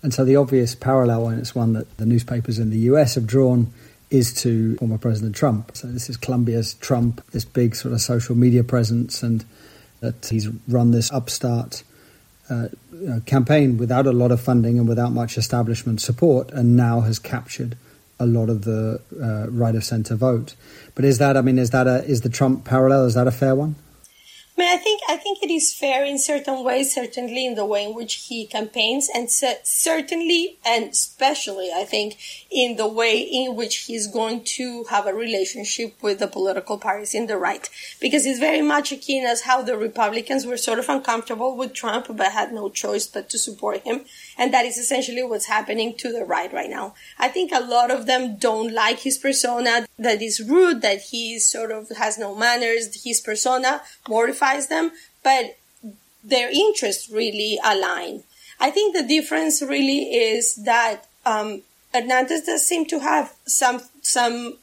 And 0.00 0.14
so 0.14 0.24
the 0.24 0.36
obvious 0.36 0.76
parallel, 0.76 1.28
and 1.28 1.40
it's 1.40 1.56
one 1.56 1.72
that 1.72 1.96
the 1.96 2.06
newspapers 2.06 2.60
in 2.60 2.70
the 2.70 2.78
US 2.90 3.16
have 3.16 3.26
drawn 3.26 3.72
is 4.14 4.32
to 4.32 4.76
former 4.76 4.96
President 4.96 5.34
Trump. 5.34 5.76
So 5.76 5.88
this 5.88 6.08
is 6.08 6.16
Colombia's 6.16 6.74
Trump, 6.74 7.20
this 7.32 7.44
big 7.44 7.74
sort 7.74 7.92
of 7.92 8.00
social 8.00 8.36
media 8.36 8.62
presence, 8.62 9.24
and 9.24 9.44
that 10.00 10.26
he's 10.26 10.48
run 10.68 10.92
this 10.92 11.10
upstart 11.10 11.82
uh, 12.48 12.68
campaign 13.26 13.76
without 13.76 14.06
a 14.06 14.12
lot 14.12 14.30
of 14.30 14.40
funding 14.40 14.78
and 14.78 14.88
without 14.88 15.10
much 15.10 15.36
establishment 15.36 16.00
support, 16.00 16.52
and 16.52 16.76
now 16.76 17.00
has 17.00 17.18
captured 17.18 17.76
a 18.20 18.26
lot 18.26 18.48
of 18.48 18.62
the 18.62 19.00
uh, 19.20 19.50
right 19.50 19.74
of 19.74 19.82
centre 19.82 20.14
vote. 20.14 20.54
But 20.94 21.04
is 21.04 21.18
that, 21.18 21.36
I 21.36 21.40
mean, 21.40 21.58
is 21.58 21.70
that 21.70 21.88
a, 21.88 22.04
is 22.04 22.20
the 22.20 22.28
Trump 22.28 22.64
parallel? 22.64 23.06
Is 23.06 23.14
that 23.14 23.26
a 23.26 23.32
fair 23.32 23.56
one? 23.56 23.74
I 24.56 24.60
mean, 24.60 24.72
I 24.72 24.76
think 24.76 25.00
I 25.08 25.16
think 25.16 25.42
it 25.42 25.50
is 25.50 25.74
fair 25.74 26.04
in 26.04 26.16
certain 26.16 26.62
ways, 26.62 26.94
certainly 26.94 27.44
in 27.44 27.56
the 27.56 27.66
way 27.66 27.84
in 27.84 27.94
which 27.94 28.26
he 28.28 28.46
campaigns, 28.46 29.10
and 29.12 29.28
certainly 29.28 30.58
and 30.64 30.90
especially, 30.90 31.70
I 31.74 31.84
think, 31.84 32.16
in 32.52 32.76
the 32.76 32.86
way 32.86 33.18
in 33.18 33.56
which 33.56 33.76
he's 33.86 34.06
going 34.06 34.44
to 34.58 34.84
have 34.90 35.08
a 35.08 35.12
relationship 35.12 36.00
with 36.00 36.20
the 36.20 36.28
political 36.28 36.78
parties 36.78 37.14
in 37.14 37.26
the 37.26 37.36
right, 37.36 37.68
because 38.00 38.24
it's 38.26 38.38
very 38.38 38.62
much 38.62 38.92
akin 38.92 39.26
as 39.26 39.42
how 39.42 39.60
the 39.60 39.76
Republicans 39.76 40.46
were 40.46 40.56
sort 40.56 40.78
of 40.78 40.88
uncomfortable 40.88 41.56
with 41.56 41.74
Trump, 41.74 42.06
but 42.16 42.30
had 42.30 42.52
no 42.52 42.68
choice 42.68 43.08
but 43.08 43.28
to 43.30 43.38
support 43.38 43.80
him, 43.82 44.04
and 44.38 44.52
that 44.52 44.64
is 44.64 44.78
essentially 44.78 45.22
what's 45.22 45.46
happening 45.46 45.94
to 45.98 46.12
the 46.12 46.24
right 46.24 46.52
right 46.52 46.70
now. 46.70 46.94
I 47.18 47.28
think 47.28 47.52
a 47.52 47.60
lot 47.60 47.90
of 47.90 48.06
them 48.06 48.36
don't 48.36 48.72
like 48.72 49.00
his 49.00 49.18
persona, 49.18 49.86
that 49.98 50.22
is 50.22 50.40
rude, 50.40 50.82
that 50.82 51.00
he 51.10 51.38
sort 51.38 51.70
of 51.70 51.90
has 51.96 52.18
no 52.18 52.34
manners, 52.34 53.02
his 53.04 53.20
persona 53.20 53.82
mortifies 54.08 54.68
them, 54.68 54.92
but 55.22 55.56
their 56.22 56.50
interests 56.50 57.10
really 57.10 57.58
align. 57.64 58.22
I 58.58 58.70
think 58.70 58.96
the 58.96 59.02
difference 59.02 59.60
really 59.62 60.14
is 60.14 60.56
that 60.56 61.06
um, 61.26 61.62
Hernandez 61.92 62.42
does 62.42 62.66
seem 62.66 62.86
to 62.86 63.00
have 63.00 63.34
some 63.46 63.82
some 64.02 64.58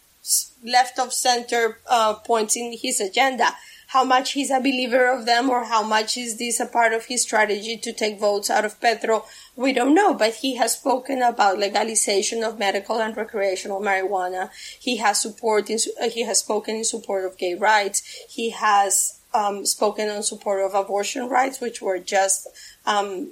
left 0.64 1.00
of 1.00 1.12
center 1.14 1.80
uh, 1.90 2.14
points 2.16 2.56
in 2.56 2.78
his 2.78 3.00
agenda. 3.00 3.50
How 3.92 4.06
much 4.06 4.32
he's 4.32 4.52
a 4.52 4.60
believer 4.60 5.06
of 5.12 5.26
them, 5.26 5.50
or 5.50 5.66
how 5.66 5.84
much 5.84 6.18
is 6.18 6.38
this 6.38 6.60
a 6.62 6.66
part 6.66 6.94
of 6.94 7.06
his 7.06 7.24
strategy 7.24 7.76
to 7.78 7.92
take 7.92 8.20
votes 8.20 8.50
out 8.50 8.64
of 8.64 8.80
Petro, 8.80 9.26
we 9.56 9.74
don't 9.74 9.94
know. 9.94 10.14
But 10.14 10.36
he 10.36 10.56
has 10.56 10.78
spoken 10.78 11.22
about 11.22 11.60
legalization 11.60 12.42
of 12.42 12.58
medical 12.58 13.02
and 13.02 13.18
recreational 13.18 13.82
marijuana. 13.82 14.50
He 14.80 14.98
has 14.98 15.22
support 15.22 15.70
in, 15.70 15.80
he 16.10 16.24
has 16.24 16.40
spoken 16.40 16.78
in 16.78 16.86
support 16.86 17.26
of 17.26 17.38
gay 17.38 17.56
rights. 17.56 18.02
He 18.30 18.52
has 18.52 19.20
um, 19.34 19.66
spoken 19.66 20.10
in 20.10 20.24
support 20.24 20.64
of 20.66 20.74
abortion 20.74 21.28
rights, 21.28 21.60
which 21.60 21.82
were 21.82 22.00
just 22.00 22.48
um, 22.86 23.32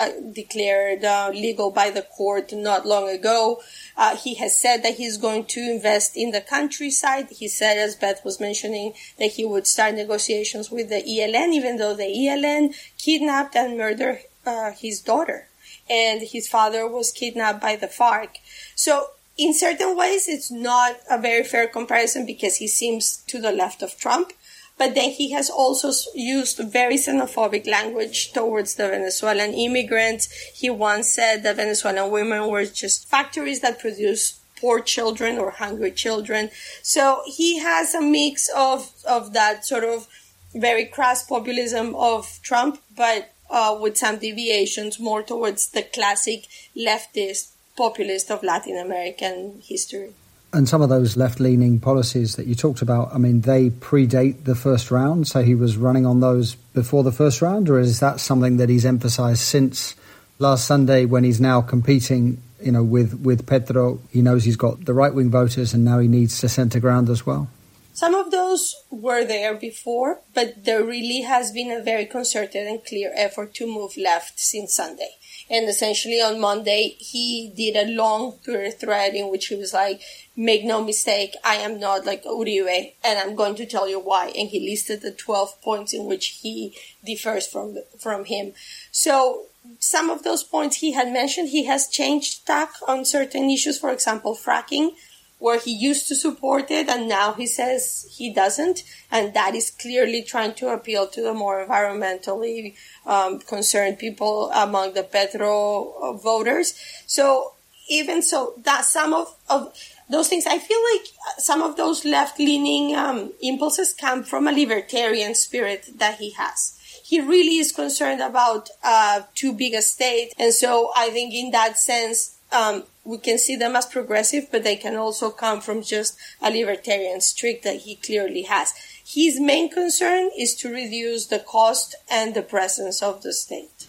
uh, 0.00 0.08
declared 0.32 1.04
uh, 1.04 1.30
legal 1.32 1.70
by 1.70 1.90
the 1.90 2.02
court 2.02 2.52
not 2.52 2.86
long 2.86 3.08
ago. 3.08 3.60
Uh, 3.96 4.16
he 4.16 4.34
has 4.36 4.58
said 4.58 4.82
that 4.82 4.94
he's 4.94 5.18
going 5.18 5.44
to 5.44 5.60
invest 5.60 6.16
in 6.16 6.30
the 6.30 6.40
countryside. 6.40 7.28
He 7.30 7.48
said, 7.48 7.76
as 7.76 7.94
Beth 7.94 8.24
was 8.24 8.40
mentioning, 8.40 8.94
that 9.18 9.32
he 9.32 9.44
would 9.44 9.66
start 9.66 9.94
negotiations 9.94 10.70
with 10.70 10.88
the 10.88 11.02
ELN, 11.02 11.52
even 11.52 11.76
though 11.76 11.94
the 11.94 12.04
ELN 12.04 12.74
kidnapped 12.98 13.54
and 13.54 13.76
murdered 13.76 14.20
uh, 14.46 14.72
his 14.72 15.00
daughter. 15.00 15.46
and 15.90 16.22
his 16.22 16.48
father 16.48 16.86
was 16.86 17.10
kidnapped 17.10 17.60
by 17.60 17.74
the 17.76 17.88
FARC. 17.88 18.36
So 18.76 19.08
in 19.36 19.52
certain 19.52 19.96
ways, 19.96 20.28
it's 20.28 20.50
not 20.50 21.00
a 21.10 21.20
very 21.20 21.42
fair 21.42 21.66
comparison 21.66 22.24
because 22.24 22.56
he 22.56 22.68
seems 22.68 23.16
to 23.26 23.40
the 23.40 23.52
left 23.52 23.82
of 23.82 23.98
Trump. 23.98 24.32
But 24.80 24.94
then 24.94 25.10
he 25.10 25.32
has 25.32 25.50
also 25.50 25.92
used 26.14 26.56
very 26.56 26.96
xenophobic 26.96 27.66
language 27.66 28.32
towards 28.32 28.76
the 28.76 28.88
Venezuelan 28.88 29.52
immigrants. 29.52 30.32
He 30.54 30.70
once 30.70 31.12
said 31.12 31.42
that 31.42 31.56
Venezuelan 31.56 32.10
women 32.10 32.48
were 32.48 32.64
just 32.64 33.06
factories 33.06 33.60
that 33.60 33.78
produce 33.78 34.40
poor 34.58 34.80
children 34.80 35.36
or 35.36 35.50
hungry 35.50 35.92
children. 35.92 36.48
So 36.80 37.20
he 37.26 37.58
has 37.58 37.94
a 37.94 38.00
mix 38.00 38.48
of, 38.56 38.90
of 39.06 39.34
that 39.34 39.66
sort 39.66 39.84
of 39.84 40.08
very 40.54 40.86
crass 40.86 41.26
populism 41.26 41.94
of 41.94 42.40
Trump, 42.42 42.80
but 42.96 43.34
uh, 43.50 43.76
with 43.78 43.98
some 43.98 44.16
deviations 44.16 44.98
more 44.98 45.22
towards 45.22 45.68
the 45.72 45.82
classic 45.82 46.46
leftist 46.74 47.50
populist 47.76 48.30
of 48.30 48.42
Latin 48.42 48.78
American 48.78 49.60
history. 49.62 50.14
And 50.52 50.68
some 50.68 50.82
of 50.82 50.88
those 50.88 51.16
left 51.16 51.38
leaning 51.38 51.78
policies 51.78 52.34
that 52.36 52.46
you 52.46 52.56
talked 52.56 52.82
about, 52.82 53.14
I 53.14 53.18
mean, 53.18 53.42
they 53.42 53.70
predate 53.70 54.44
the 54.44 54.56
first 54.56 54.90
round. 54.90 55.28
So 55.28 55.42
he 55.42 55.54
was 55.54 55.76
running 55.76 56.06
on 56.06 56.20
those 56.20 56.56
before 56.74 57.04
the 57.04 57.12
first 57.12 57.40
round, 57.40 57.68
or 57.68 57.78
is 57.78 58.00
that 58.00 58.18
something 58.18 58.56
that 58.56 58.68
he's 58.68 58.84
emphasized 58.84 59.42
since 59.42 59.94
last 60.38 60.66
Sunday 60.66 61.04
when 61.04 61.22
he's 61.22 61.40
now 61.40 61.60
competing, 61.60 62.42
you 62.60 62.72
know, 62.72 62.82
with, 62.82 63.20
with 63.20 63.46
Petro? 63.46 64.00
He 64.10 64.22
knows 64.22 64.44
he's 64.44 64.56
got 64.56 64.84
the 64.84 64.94
right 64.94 65.14
wing 65.14 65.30
voters 65.30 65.72
and 65.72 65.84
now 65.84 66.00
he 66.00 66.08
needs 66.08 66.40
to 66.40 66.48
center 66.48 66.80
ground 66.80 67.08
as 67.10 67.24
well? 67.24 67.48
Some 67.92 68.14
of 68.14 68.30
those 68.30 68.74
were 68.90 69.24
there 69.24 69.54
before, 69.54 70.20
but 70.34 70.64
there 70.64 70.82
really 70.82 71.20
has 71.20 71.52
been 71.52 71.70
a 71.70 71.82
very 71.82 72.06
concerted 72.06 72.66
and 72.66 72.84
clear 72.84 73.12
effort 73.14 73.52
to 73.54 73.66
move 73.66 73.96
left 73.96 74.40
since 74.40 74.74
Sunday. 74.74 75.10
And 75.50 75.68
essentially 75.68 76.20
on 76.20 76.40
Monday, 76.40 76.94
he 76.98 77.52
did 77.54 77.76
a 77.76 77.90
long 77.90 78.38
Twitter 78.44 78.70
thread 78.70 79.14
in 79.14 79.30
which 79.30 79.48
he 79.48 79.56
was 79.56 79.74
like, 79.74 80.00
make 80.36 80.64
no 80.64 80.82
mistake, 80.82 81.34
I 81.44 81.56
am 81.56 81.80
not 81.80 82.06
like 82.06 82.24
Uribe 82.24 82.94
and 83.04 83.18
I'm 83.18 83.34
going 83.34 83.56
to 83.56 83.66
tell 83.66 83.88
you 83.88 83.98
why. 83.98 84.28
And 84.28 84.48
he 84.48 84.70
listed 84.70 85.02
the 85.02 85.10
12 85.10 85.60
points 85.60 85.92
in 85.92 86.06
which 86.06 86.38
he 86.42 86.74
differs 87.04 87.46
from, 87.46 87.78
from 87.98 88.26
him. 88.26 88.52
So 88.92 89.46
some 89.78 90.08
of 90.08 90.22
those 90.22 90.44
points 90.44 90.76
he 90.76 90.92
had 90.92 91.12
mentioned, 91.12 91.48
he 91.48 91.64
has 91.64 91.88
changed 91.88 92.46
tack 92.46 92.72
on 92.86 93.04
certain 93.04 93.50
issues. 93.50 93.78
For 93.78 93.90
example, 93.90 94.36
fracking 94.36 94.92
where 95.40 95.58
he 95.58 95.72
used 95.72 96.06
to 96.06 96.14
support 96.14 96.70
it 96.70 96.88
and 96.88 97.08
now 97.08 97.32
he 97.32 97.46
says 97.46 98.06
he 98.10 98.32
doesn't. 98.32 98.84
And 99.10 99.34
that 99.34 99.54
is 99.54 99.70
clearly 99.70 100.22
trying 100.22 100.54
to 100.54 100.68
appeal 100.68 101.08
to 101.08 101.22
the 101.22 101.34
more 101.34 101.66
environmentally 101.66 102.76
um, 103.06 103.40
concerned 103.40 103.98
people 103.98 104.50
among 104.52 104.92
the 104.92 105.02
Petro 105.02 105.94
uh, 106.00 106.12
voters. 106.12 106.78
So 107.06 107.54
even 107.88 108.22
so, 108.22 108.54
that 108.64 108.84
some 108.84 109.14
of, 109.14 109.34
of 109.48 109.74
those 110.10 110.28
things, 110.28 110.46
I 110.46 110.58
feel 110.58 110.78
like 110.94 111.06
some 111.38 111.62
of 111.62 111.76
those 111.76 112.04
left 112.04 112.38
leaning 112.38 112.94
um, 112.94 113.32
impulses 113.42 113.94
come 113.94 114.22
from 114.22 114.46
a 114.46 114.52
libertarian 114.52 115.34
spirit 115.34 115.98
that 115.98 116.18
he 116.18 116.32
has. 116.32 116.76
He 117.02 117.20
really 117.20 117.56
is 117.56 117.72
concerned 117.72 118.20
about 118.20 118.68
uh, 118.84 119.22
too 119.34 119.54
big 119.54 119.72
a 119.74 119.82
state. 119.82 120.34
And 120.38 120.52
so 120.52 120.92
I 120.94 121.08
think 121.10 121.34
in 121.34 121.50
that 121.50 121.78
sense, 121.78 122.36
um, 122.52 122.84
we 123.04 123.18
can 123.18 123.38
see 123.38 123.56
them 123.56 123.76
as 123.76 123.86
progressive, 123.86 124.48
but 124.50 124.64
they 124.64 124.76
can 124.76 124.96
also 124.96 125.30
come 125.30 125.60
from 125.60 125.82
just 125.82 126.16
a 126.42 126.50
libertarian 126.50 127.20
streak 127.20 127.62
that 127.62 127.78
he 127.78 127.96
clearly 127.96 128.42
has. 128.42 128.72
His 129.06 129.40
main 129.40 129.70
concern 129.70 130.30
is 130.38 130.54
to 130.56 130.70
reduce 130.70 131.26
the 131.26 131.40
cost 131.40 131.96
and 132.10 132.34
the 132.34 132.42
presence 132.42 133.02
of 133.02 133.22
the 133.22 133.32
state. 133.32 133.86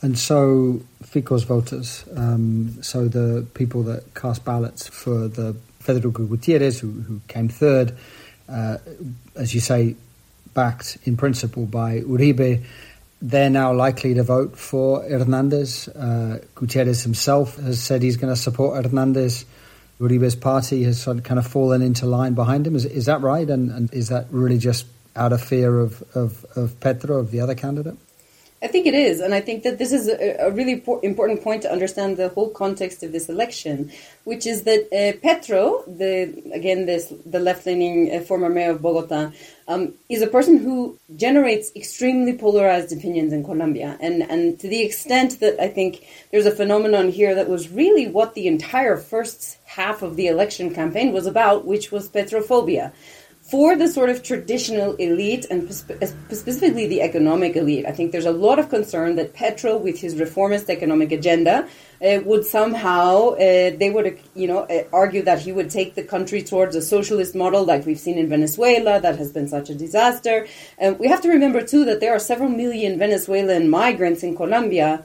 And 0.00 0.18
so, 0.18 0.80
Fico's 1.02 1.42
voters, 1.42 2.04
um, 2.16 2.82
so 2.82 3.08
the 3.08 3.46
people 3.54 3.82
that 3.84 4.14
cast 4.14 4.44
ballots 4.44 4.86
for 4.86 5.26
the 5.26 5.56
Federico 5.80 6.24
Gutierrez, 6.24 6.78
who, 6.78 6.90
who 6.90 7.20
came 7.26 7.48
third, 7.48 7.96
uh, 8.48 8.78
as 9.34 9.54
you 9.54 9.60
say, 9.60 9.96
backed 10.54 10.98
in 11.04 11.16
principle 11.16 11.66
by 11.66 12.00
Uribe, 12.00 12.64
they're 13.20 13.50
now 13.50 13.72
likely 13.72 14.14
to 14.14 14.22
vote 14.22 14.56
for 14.56 15.02
Hernandez. 15.02 15.88
Uh, 15.88 16.40
Gutierrez 16.54 17.02
himself 17.02 17.56
has 17.56 17.82
said 17.82 18.02
he's 18.02 18.16
going 18.16 18.32
to 18.32 18.40
support 18.40 18.84
Hernandez. 18.84 19.44
Uribe's 20.00 20.36
party 20.36 20.84
has 20.84 21.00
sort 21.00 21.18
of 21.18 21.24
kind 21.24 21.38
of 21.38 21.46
fallen 21.46 21.82
into 21.82 22.06
line 22.06 22.34
behind 22.34 22.66
him. 22.66 22.76
Is, 22.76 22.84
is 22.84 23.06
that 23.06 23.20
right? 23.20 23.48
And, 23.48 23.70
and 23.70 23.92
is 23.92 24.08
that 24.08 24.26
really 24.30 24.58
just 24.58 24.86
out 25.16 25.32
of 25.32 25.42
fear 25.42 25.80
of, 25.80 26.02
of, 26.14 26.46
of 26.54 26.78
Petro, 26.78 27.18
of 27.18 27.32
the 27.32 27.40
other 27.40 27.56
candidate? 27.56 27.96
I 28.60 28.66
think 28.66 28.86
it 28.86 28.94
is, 28.94 29.20
and 29.20 29.34
I 29.34 29.40
think 29.40 29.62
that 29.62 29.78
this 29.78 29.92
is 29.92 30.08
a, 30.08 30.46
a 30.46 30.50
really 30.50 30.82
important 31.02 31.42
point 31.44 31.62
to 31.62 31.70
understand 31.70 32.16
the 32.16 32.28
whole 32.30 32.50
context 32.50 33.04
of 33.04 33.12
this 33.12 33.28
election, 33.28 33.92
which 34.24 34.46
is 34.46 34.64
that 34.64 34.82
uh, 34.92 35.16
Petro, 35.20 35.84
the 35.86 36.34
again 36.52 36.86
this 36.86 37.12
the 37.24 37.38
left-leaning 37.38 38.12
uh, 38.12 38.20
former 38.20 38.48
mayor 38.48 38.72
of 38.72 38.82
Bogota, 38.82 39.30
um, 39.68 39.94
is 40.08 40.22
a 40.22 40.26
person 40.26 40.58
who 40.58 40.98
generates 41.14 41.70
extremely 41.76 42.36
polarized 42.36 42.92
opinions 42.92 43.32
in 43.32 43.44
Colombia, 43.44 43.96
and 44.00 44.24
and 44.28 44.58
to 44.58 44.66
the 44.66 44.82
extent 44.82 45.38
that 45.38 45.60
I 45.60 45.68
think 45.68 46.04
there's 46.32 46.46
a 46.46 46.50
phenomenon 46.50 47.10
here 47.10 47.36
that 47.36 47.48
was 47.48 47.68
really 47.68 48.08
what 48.08 48.34
the 48.34 48.48
entire 48.48 48.96
first 48.96 49.58
half 49.66 50.02
of 50.02 50.16
the 50.16 50.26
election 50.26 50.74
campaign 50.74 51.12
was 51.12 51.26
about, 51.26 51.64
which 51.64 51.92
was 51.92 52.08
Petrophobia 52.08 52.92
for 53.48 53.76
the 53.76 53.88
sort 53.88 54.10
of 54.10 54.22
traditional 54.22 54.94
elite 54.96 55.46
and 55.50 55.72
specifically 55.72 56.86
the 56.86 57.00
economic 57.00 57.56
elite, 57.56 57.86
I 57.86 57.92
think 57.92 58.12
there's 58.12 58.26
a 58.26 58.30
lot 58.30 58.58
of 58.58 58.68
concern 58.68 59.16
that 59.16 59.32
Petro, 59.32 59.78
with 59.78 59.98
his 59.98 60.16
reformist 60.16 60.68
economic 60.68 61.12
agenda, 61.12 61.66
uh, 62.04 62.20
would 62.26 62.44
somehow 62.44 63.30
uh, 63.30 63.36
they 63.38 63.90
would 63.90 64.20
you 64.34 64.46
know 64.46 64.60
uh, 64.64 64.84
argue 64.92 65.22
that 65.22 65.40
he 65.40 65.52
would 65.52 65.70
take 65.70 65.94
the 65.94 66.02
country 66.02 66.42
towards 66.42 66.76
a 66.76 66.82
socialist 66.82 67.34
model 67.34 67.64
like 67.64 67.86
we've 67.86 67.98
seen 67.98 68.18
in 68.18 68.28
Venezuela 68.28 69.00
that 69.00 69.16
has 69.16 69.32
been 69.32 69.48
such 69.48 69.70
a 69.70 69.74
disaster. 69.74 70.46
And 70.76 70.98
we 70.98 71.08
have 71.08 71.22
to 71.22 71.30
remember 71.30 71.62
too 71.62 71.86
that 71.86 72.00
there 72.00 72.14
are 72.14 72.18
several 72.18 72.50
million 72.50 72.98
Venezuelan 72.98 73.70
migrants 73.70 74.22
in 74.22 74.36
Colombia 74.36 75.04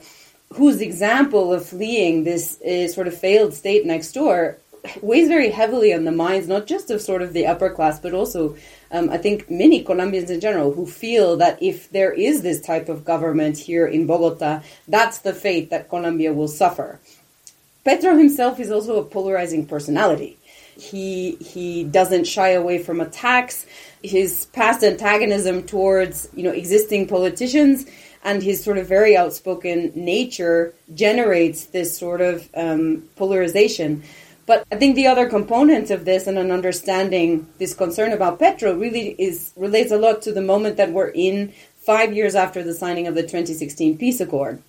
whose 0.52 0.80
example 0.80 1.52
of 1.52 1.66
fleeing 1.66 2.24
this 2.24 2.60
uh, 2.62 2.86
sort 2.88 3.08
of 3.08 3.18
failed 3.18 3.52
state 3.54 3.84
next 3.84 4.12
door 4.12 4.58
weighs 5.00 5.28
very 5.28 5.50
heavily 5.50 5.92
on 5.92 6.04
the 6.04 6.12
minds, 6.12 6.48
not 6.48 6.66
just 6.66 6.90
of 6.90 7.00
sort 7.00 7.22
of 7.22 7.32
the 7.32 7.46
upper 7.46 7.70
class, 7.70 7.98
but 7.98 8.12
also, 8.12 8.56
um, 8.90 9.10
I 9.10 9.18
think, 9.18 9.50
many 9.50 9.82
Colombians 9.82 10.30
in 10.30 10.40
general 10.40 10.72
who 10.72 10.86
feel 10.86 11.36
that 11.38 11.62
if 11.62 11.90
there 11.90 12.12
is 12.12 12.42
this 12.42 12.60
type 12.60 12.88
of 12.88 13.04
government 13.04 13.58
here 13.58 13.86
in 13.86 14.06
Bogota, 14.06 14.62
that's 14.88 15.18
the 15.18 15.32
fate 15.32 15.70
that 15.70 15.88
Colombia 15.88 16.32
will 16.32 16.48
suffer. 16.48 17.00
Petro 17.84 18.16
himself 18.16 18.60
is 18.60 18.70
also 18.70 18.98
a 18.98 19.04
polarizing 19.04 19.66
personality. 19.66 20.38
He 20.76 21.36
he 21.36 21.84
doesn't 21.84 22.24
shy 22.24 22.50
away 22.50 22.78
from 22.78 23.00
attacks. 23.00 23.66
His 24.02 24.46
past 24.46 24.82
antagonism 24.82 25.62
towards 25.64 26.28
you 26.34 26.42
know 26.42 26.50
existing 26.50 27.06
politicians 27.06 27.86
and 28.24 28.42
his 28.42 28.64
sort 28.64 28.78
of 28.78 28.88
very 28.88 29.16
outspoken 29.16 29.92
nature 29.94 30.74
generates 30.94 31.66
this 31.66 31.96
sort 31.96 32.22
of 32.22 32.48
um, 32.56 33.04
polarization. 33.16 34.02
But 34.46 34.66
I 34.70 34.76
think 34.76 34.94
the 34.94 35.06
other 35.06 35.28
components 35.28 35.90
of 35.90 36.04
this 36.04 36.26
and 36.26 36.38
an 36.38 36.50
understanding 36.50 37.48
this 37.58 37.74
concern 37.74 38.12
about 38.12 38.38
Petro 38.38 38.74
really 38.74 39.10
is 39.18 39.52
relates 39.56 39.90
a 39.90 39.96
lot 39.96 40.22
to 40.22 40.32
the 40.32 40.42
moment 40.42 40.76
that 40.76 40.92
we're 40.92 41.08
in 41.08 41.52
five 41.76 42.12
years 42.12 42.34
after 42.34 42.62
the 42.62 42.74
signing 42.74 43.06
of 43.06 43.14
the 43.14 43.22
2016 43.22 43.96
peace 43.98 44.20
accord. 44.20 44.62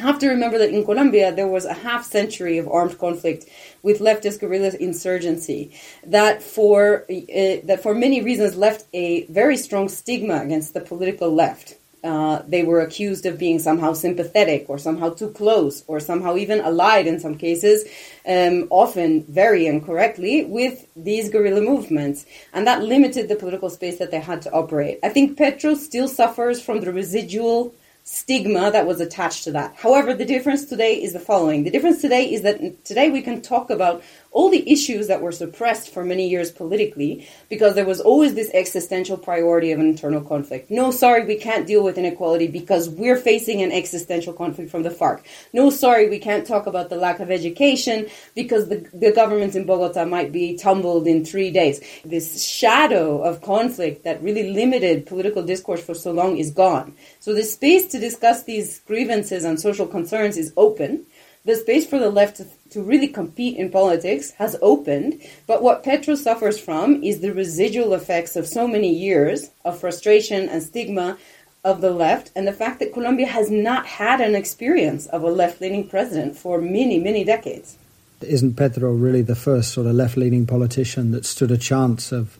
I 0.00 0.04
have 0.04 0.20
to 0.20 0.28
remember 0.28 0.58
that 0.58 0.70
in 0.70 0.84
Colombia 0.84 1.34
there 1.34 1.48
was 1.48 1.64
a 1.64 1.74
half 1.74 2.04
century 2.04 2.56
of 2.56 2.68
armed 2.68 2.98
conflict 2.98 3.46
with 3.82 3.98
leftist 3.98 4.38
guerrilla 4.38 4.70
insurgency 4.78 5.72
that 6.06 6.40
for 6.40 7.02
uh, 7.10 7.56
that 7.64 7.80
for 7.82 7.94
many 7.94 8.22
reasons 8.22 8.54
left 8.54 8.86
a 8.92 9.26
very 9.26 9.56
strong 9.56 9.88
stigma 9.88 10.40
against 10.40 10.72
the 10.72 10.80
political 10.80 11.34
left. 11.34 11.77
Uh, 12.04 12.42
they 12.46 12.62
were 12.62 12.80
accused 12.80 13.26
of 13.26 13.38
being 13.38 13.58
somehow 13.58 13.92
sympathetic 13.92 14.66
or 14.68 14.78
somehow 14.78 15.10
too 15.10 15.30
close 15.30 15.82
or 15.86 15.98
somehow 16.00 16.36
even 16.36 16.60
allied 16.60 17.06
in 17.06 17.18
some 17.18 17.36
cases, 17.36 17.84
um, 18.26 18.66
often 18.70 19.24
very 19.24 19.66
incorrectly, 19.66 20.44
with 20.44 20.86
these 20.94 21.28
guerrilla 21.28 21.60
movements. 21.60 22.24
And 22.52 22.66
that 22.66 22.82
limited 22.82 23.28
the 23.28 23.36
political 23.36 23.70
space 23.70 23.98
that 23.98 24.10
they 24.10 24.20
had 24.20 24.42
to 24.42 24.52
operate. 24.52 25.00
I 25.02 25.08
think 25.08 25.36
Petro 25.36 25.74
still 25.74 26.08
suffers 26.08 26.62
from 26.62 26.80
the 26.80 26.92
residual 26.92 27.74
stigma 28.04 28.70
that 28.70 28.86
was 28.86 29.02
attached 29.02 29.44
to 29.44 29.52
that. 29.52 29.74
However, 29.76 30.14
the 30.14 30.24
difference 30.24 30.64
today 30.64 30.94
is 30.94 31.12
the 31.12 31.20
following. 31.20 31.64
The 31.64 31.70
difference 31.70 32.00
today 32.00 32.32
is 32.32 32.40
that 32.40 32.82
today 32.84 33.10
we 33.10 33.20
can 33.20 33.42
talk 33.42 33.68
about 33.68 34.02
all 34.30 34.50
the 34.50 34.70
issues 34.70 35.06
that 35.08 35.22
were 35.22 35.32
suppressed 35.32 35.92
for 35.92 36.04
many 36.04 36.28
years 36.28 36.50
politically 36.50 37.26
because 37.48 37.74
there 37.74 37.86
was 37.86 38.00
always 38.00 38.34
this 38.34 38.50
existential 38.52 39.16
priority 39.16 39.72
of 39.72 39.80
an 39.80 39.86
internal 39.86 40.20
conflict. 40.20 40.70
No, 40.70 40.90
sorry, 40.90 41.24
we 41.24 41.36
can't 41.36 41.66
deal 41.66 41.82
with 41.82 41.96
inequality 41.96 42.46
because 42.46 42.88
we're 42.88 43.16
facing 43.16 43.62
an 43.62 43.72
existential 43.72 44.32
conflict 44.32 44.70
from 44.70 44.82
the 44.82 44.90
FARC. 44.90 45.22
No, 45.52 45.70
sorry, 45.70 46.08
we 46.08 46.18
can't 46.18 46.46
talk 46.46 46.66
about 46.66 46.90
the 46.90 46.96
lack 46.96 47.20
of 47.20 47.30
education 47.30 48.06
because 48.34 48.68
the, 48.68 48.86
the 48.92 49.12
government 49.12 49.56
in 49.56 49.64
Bogota 49.64 50.04
might 50.04 50.30
be 50.30 50.56
tumbled 50.56 51.06
in 51.06 51.24
three 51.24 51.50
days. 51.50 51.80
This 52.04 52.44
shadow 52.44 53.22
of 53.22 53.40
conflict 53.40 54.04
that 54.04 54.22
really 54.22 54.50
limited 54.50 55.06
political 55.06 55.42
discourse 55.42 55.82
for 55.82 55.94
so 55.94 56.12
long 56.12 56.36
is 56.36 56.50
gone. 56.50 56.94
So 57.20 57.34
the 57.34 57.44
space 57.44 57.86
to 57.88 57.98
discuss 57.98 58.44
these 58.44 58.80
grievances 58.80 59.44
and 59.44 59.58
social 59.58 59.86
concerns 59.86 60.36
is 60.36 60.52
open 60.56 61.06
the 61.48 61.56
space 61.56 61.86
for 61.86 61.98
the 61.98 62.10
left 62.10 62.36
to, 62.36 62.46
to 62.70 62.82
really 62.82 63.08
compete 63.08 63.56
in 63.56 63.70
politics 63.70 64.32
has 64.32 64.56
opened. 64.62 65.20
But 65.46 65.62
what 65.62 65.82
Petro 65.82 66.14
suffers 66.14 66.58
from 66.58 67.02
is 67.02 67.20
the 67.20 67.32
residual 67.32 67.94
effects 67.94 68.36
of 68.36 68.46
so 68.46 68.66
many 68.66 68.92
years 68.92 69.50
of 69.64 69.80
frustration 69.80 70.48
and 70.48 70.62
stigma 70.62 71.18
of 71.64 71.80
the 71.80 71.90
left, 71.90 72.30
and 72.36 72.46
the 72.46 72.52
fact 72.52 72.78
that 72.78 72.92
Colombia 72.92 73.26
has 73.26 73.50
not 73.50 73.84
had 73.84 74.20
an 74.20 74.34
experience 74.34 75.06
of 75.06 75.22
a 75.22 75.30
left 75.30 75.60
leaning 75.60 75.88
president 75.88 76.36
for 76.36 76.60
many, 76.60 76.98
many 76.98 77.24
decades. 77.24 77.76
Isn't 78.20 78.54
Petro 78.54 78.92
really 78.92 79.22
the 79.22 79.34
first 79.34 79.72
sort 79.72 79.86
of 79.86 79.94
left 79.94 80.16
leaning 80.16 80.46
politician 80.46 81.10
that 81.10 81.26
stood 81.26 81.50
a 81.50 81.58
chance 81.58 82.12
of 82.12 82.38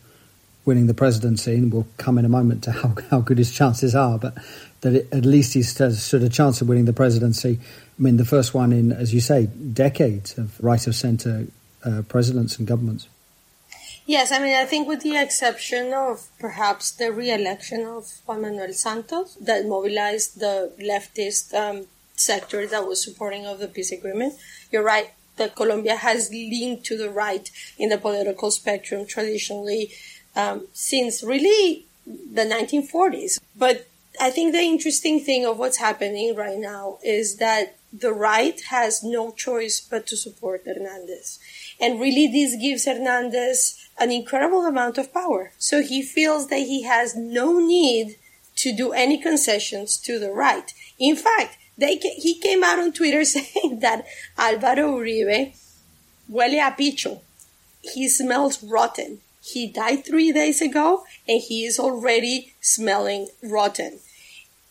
winning 0.65 0.87
the 0.87 0.93
presidency? 0.93 1.55
And 1.55 1.71
we'll 1.71 1.87
come 1.97 2.17
in 2.17 2.25
a 2.25 2.29
moment 2.29 2.63
to 2.63 2.71
how, 2.71 2.95
how 3.09 3.19
good 3.21 3.37
his 3.37 3.51
chances 3.51 3.93
are, 3.93 4.17
but 4.17 4.35
that 4.81 4.93
it, 4.93 5.07
at 5.11 5.25
least 5.25 5.53
he 5.53 5.63
stood 5.63 6.23
a 6.23 6.29
chance 6.29 6.61
of 6.61 6.69
winning 6.69 6.85
the 6.85 6.93
presidency. 6.93 7.59
I 7.99 8.01
mean, 8.01 8.17
the 8.17 8.25
first 8.25 8.53
one 8.53 8.71
in, 8.71 8.91
as 8.93 9.13
you 9.13 9.19
say, 9.19 9.47
decades 9.47 10.37
of 10.37 10.61
right 10.63 10.85
of 10.87 10.95
centre 10.95 11.47
uh, 11.83 12.03
presidents 12.07 12.57
and 12.57 12.67
governments. 12.67 13.07
Yes, 14.05 14.31
I 14.31 14.39
mean, 14.39 14.55
I 14.55 14.65
think 14.65 14.87
with 14.87 15.01
the 15.01 15.17
exception 15.17 15.93
of 15.93 16.29
perhaps 16.39 16.91
the 16.91 17.11
re-election 17.11 17.85
of 17.85 18.07
Juan 18.25 18.41
Manuel 18.41 18.73
Santos 18.73 19.35
that 19.35 19.67
mobilized 19.67 20.39
the 20.39 20.71
leftist 20.79 21.53
um, 21.53 21.87
sector 22.15 22.65
that 22.65 22.87
was 22.87 23.03
supporting 23.03 23.45
of 23.45 23.59
the 23.59 23.67
peace 23.67 23.91
agreement, 23.91 24.33
you're 24.71 24.83
right 24.83 25.11
that 25.35 25.55
Colombia 25.55 25.95
has 25.95 26.29
leaned 26.29 26.83
to 26.85 26.97
the 26.97 27.09
right 27.09 27.51
in 27.77 27.89
the 27.89 27.97
political 27.97 28.49
spectrum 28.49 29.05
traditionally 29.05 29.91
um, 30.35 30.67
since 30.73 31.23
really 31.23 31.85
the 32.05 32.43
1940s. 32.43 33.39
But 33.55 33.87
I 34.19 34.31
think 34.31 34.53
the 34.53 34.59
interesting 34.59 35.19
thing 35.19 35.45
of 35.45 35.57
what's 35.57 35.77
happening 35.77 36.35
right 36.35 36.57
now 36.57 36.99
is 37.03 37.37
that 37.37 37.75
the 37.91 38.13
right 38.13 38.59
has 38.69 39.03
no 39.03 39.31
choice 39.31 39.81
but 39.81 40.05
to 40.07 40.17
support 40.17 40.63
Hernandez. 40.65 41.39
And 41.79 41.99
really 41.99 42.27
this 42.27 42.55
gives 42.55 42.85
Hernandez 42.85 43.75
an 43.99 44.11
incredible 44.11 44.65
amount 44.65 44.97
of 44.97 45.13
power. 45.13 45.51
So 45.57 45.81
he 45.81 46.01
feels 46.01 46.47
that 46.47 46.59
he 46.59 46.83
has 46.83 47.15
no 47.15 47.59
need 47.59 48.17
to 48.57 48.75
do 48.75 48.91
any 48.91 49.17
concessions 49.17 49.97
to 49.97 50.19
the 50.19 50.31
right. 50.31 50.73
In 50.99 51.15
fact, 51.15 51.57
they, 51.77 51.95
he 51.95 52.39
came 52.39 52.63
out 52.63 52.79
on 52.79 52.91
Twitter 52.91 53.23
saying 53.25 53.79
that 53.79 54.05
Alvaro 54.37 54.99
Uribe 54.99 55.55
huele 56.31 56.67
a 56.67 56.71
picho. 56.71 57.21
He 57.81 58.07
smells 58.07 58.61
rotten. 58.61 59.21
He 59.41 59.67
died 59.67 60.05
three 60.05 60.31
days 60.31 60.61
ago 60.61 61.05
and 61.27 61.41
he 61.41 61.65
is 61.65 61.79
already 61.79 62.53
smelling 62.61 63.29
rotten. 63.41 63.99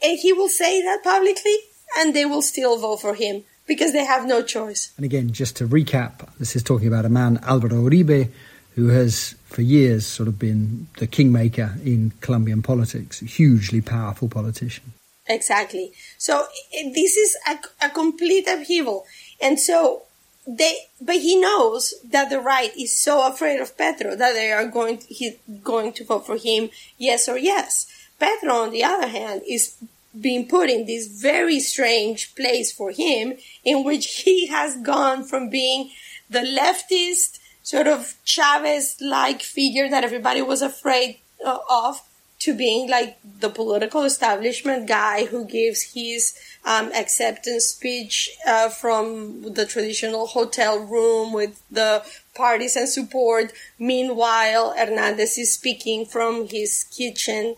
And 0.03 0.19
he 0.19 0.33
will 0.33 0.49
say 0.49 0.83
that 0.83 1.03
publicly 1.03 1.57
and 1.97 2.15
they 2.15 2.25
will 2.25 2.43
still 2.43 2.79
vote 2.79 3.01
for 3.01 3.15
him 3.15 3.45
because 3.67 3.93
they 3.93 4.05
have 4.05 4.27
no 4.27 4.43
choice. 4.43 4.93
And 4.97 5.05
again, 5.05 5.33
just 5.33 5.57
to 5.57 5.69
recap, 5.69 6.29
this 6.39 6.57
is 6.57 6.63
talking 6.63 6.89
about 6.89 7.05
a 7.05 7.09
man, 7.09 7.39
Alvaro 7.43 7.89
Uribe, 7.89 8.31
who 8.75 8.89
has 8.89 9.35
for 9.47 9.63
years 9.63 10.07
sort 10.07 10.29
of 10.29 10.39
been 10.39 10.89
the 10.99 11.07
kingmaker 11.07 11.75
in 11.85 12.13
Colombian 12.21 12.63
politics, 12.63 13.23
a 13.23 13.25
hugely 13.25 13.81
powerful 13.81 14.29
politician. 14.29 14.93
Exactly. 15.27 15.93
So 16.17 16.47
eh, 16.75 16.91
this 16.95 17.17
is 17.17 17.37
a, 17.47 17.87
a 17.87 17.91
complete 17.91 18.47
upheaval. 18.49 19.05
And 19.41 19.61
so 19.61 20.03
they, 20.47 20.75
but 21.01 21.17
he 21.17 21.39
knows 21.39 21.95
that 22.11 22.31
the 22.31 22.41
right 22.41 22.75
is 22.77 22.99
so 22.99 23.27
afraid 23.27 23.61
of 23.61 23.77
Petro 23.77 24.17
that 24.17 24.33
they 24.33 24.51
are 24.53 24.67
going, 24.67 24.99
to, 24.99 25.07
he's 25.07 25.35
going 25.63 25.93
to 25.95 26.05
vote 26.05 26.27
for 26.27 26.37
him, 26.37 26.71
yes 26.97 27.29
or 27.29 27.37
yes. 27.37 27.87
Petro, 28.19 28.55
on 28.55 28.71
the 28.71 28.83
other 28.83 29.07
hand, 29.07 29.43
is 29.47 29.77
being 30.21 30.49
put 30.49 30.71
in 30.71 30.87
this 30.87 31.07
very 31.07 31.61
strange 31.61 32.35
place 32.35 32.73
for 32.73 32.91
him 32.91 33.35
in 33.65 33.85
which 33.85 34.23
he 34.23 34.47
has 34.47 34.77
gone 34.77 35.25
from 35.25 35.49
being 35.49 35.91
the 36.31 36.41
leftist 36.41 37.39
sort 37.63 37.87
of 37.87 38.15
Chavez-like 38.25 39.43
figure 39.43 39.89
that 39.89 40.05
everybody 40.05 40.43
was 40.43 40.63
afraid 40.63 41.19
uh, 41.45 41.59
of 41.69 42.01
to 42.39 42.55
being 42.55 42.89
like 42.89 43.19
the 43.41 43.51
political 43.51 44.05
establishment 44.05 44.87
guy 44.87 45.27
who 45.27 45.45
gives 45.45 45.93
his 45.95 46.39
um, 46.65 46.91
acceptance 46.93 47.67
speech 47.67 48.31
uh, 48.47 48.69
from 48.69 49.55
the 49.55 49.67
traditional 49.67 50.27
hotel 50.27 50.79
room 50.79 51.33
with 51.33 51.61
the 51.71 52.03
partisan 52.35 52.87
support. 52.87 53.53
Meanwhile, 53.79 54.75
Hernandez 54.77 55.37
is 55.37 55.53
speaking 55.53 56.07
from 56.07 56.47
his 56.49 56.85
kitchen. 56.85 57.57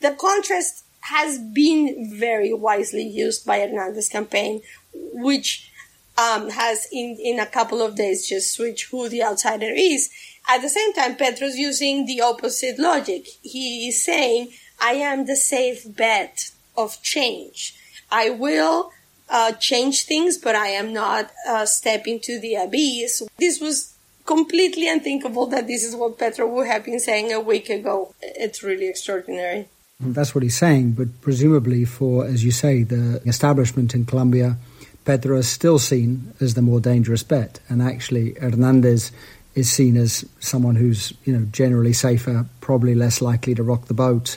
The 0.00 0.12
contrast 0.12 0.84
has 1.00 1.38
been 1.38 2.12
very 2.18 2.52
wisely 2.52 3.02
used 3.02 3.46
by 3.46 3.60
Hernandez 3.60 4.08
campaign, 4.08 4.62
which 4.92 5.70
um, 6.18 6.50
has 6.50 6.86
in, 6.92 7.16
in 7.22 7.40
a 7.40 7.46
couple 7.46 7.80
of 7.80 7.96
days 7.96 8.28
just 8.28 8.52
switched 8.52 8.90
who 8.90 9.08
the 9.08 9.22
outsider 9.22 9.70
is. 9.74 10.10
At 10.48 10.62
the 10.62 10.68
same 10.68 10.92
time, 10.92 11.16
Petro's 11.16 11.56
using 11.56 12.06
the 12.06 12.20
opposite 12.20 12.78
logic. 12.78 13.26
He 13.42 13.88
is 13.88 14.04
saying, 14.04 14.52
I 14.80 14.92
am 14.92 15.26
the 15.26 15.36
safe 15.36 15.84
bet 15.96 16.50
of 16.76 17.02
change. 17.02 17.74
I 18.10 18.30
will 18.30 18.90
uh, 19.28 19.52
change 19.52 20.06
things, 20.06 20.36
but 20.36 20.56
I 20.56 20.68
am 20.68 20.92
not 20.92 21.30
uh, 21.48 21.66
stepping 21.66 22.20
to 22.20 22.40
the 22.40 22.56
abyss. 22.56 23.22
This 23.38 23.60
was 23.60 23.94
completely 24.26 24.88
unthinkable 24.88 25.46
that 25.46 25.66
this 25.66 25.84
is 25.84 25.94
what 25.94 26.18
Petro 26.18 26.46
would 26.48 26.66
have 26.66 26.84
been 26.84 27.00
saying 27.00 27.32
a 27.32 27.40
week 27.40 27.70
ago. 27.70 28.14
It's 28.20 28.62
really 28.62 28.88
extraordinary. 28.88 29.68
That's 30.00 30.34
what 30.34 30.42
he's 30.42 30.56
saying, 30.56 30.92
but 30.92 31.20
presumably 31.20 31.84
for, 31.84 32.24
as 32.24 32.42
you 32.42 32.50
say, 32.50 32.84
the 32.84 33.20
establishment 33.26 33.94
in 33.94 34.06
Colombia 34.06 34.56
Petro 35.04 35.38
is 35.38 35.48
still 35.48 35.78
seen 35.78 36.34
as 36.40 36.54
the 36.54 36.62
more 36.62 36.80
dangerous 36.80 37.22
bet, 37.22 37.60
and 37.68 37.82
actually 37.82 38.34
Hernandez 38.34 39.12
is 39.54 39.70
seen 39.70 39.96
as 39.96 40.24
someone 40.38 40.76
who's 40.76 41.12
you 41.24 41.36
know 41.36 41.46
generally 41.50 41.92
safer, 41.92 42.46
probably 42.60 42.94
less 42.94 43.20
likely 43.20 43.54
to 43.54 43.62
rock 43.62 43.86
the 43.86 43.94
boat, 43.94 44.36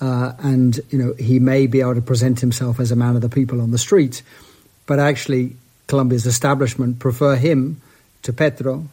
uh, 0.00 0.32
and 0.38 0.80
you 0.90 0.98
know 0.98 1.14
he 1.18 1.38
may 1.38 1.66
be 1.66 1.80
able 1.80 1.94
to 1.94 2.02
present 2.02 2.40
himself 2.40 2.78
as 2.78 2.90
a 2.90 2.96
man 2.96 3.16
of 3.16 3.22
the 3.22 3.28
people 3.28 3.60
on 3.60 3.72
the 3.72 3.78
street, 3.78 4.22
but 4.86 4.98
actually 4.98 5.56
Colombia's 5.86 6.26
establishment 6.26 6.98
prefer 6.98 7.36
him 7.36 7.80
to 8.22 8.32
Petro. 8.32 8.86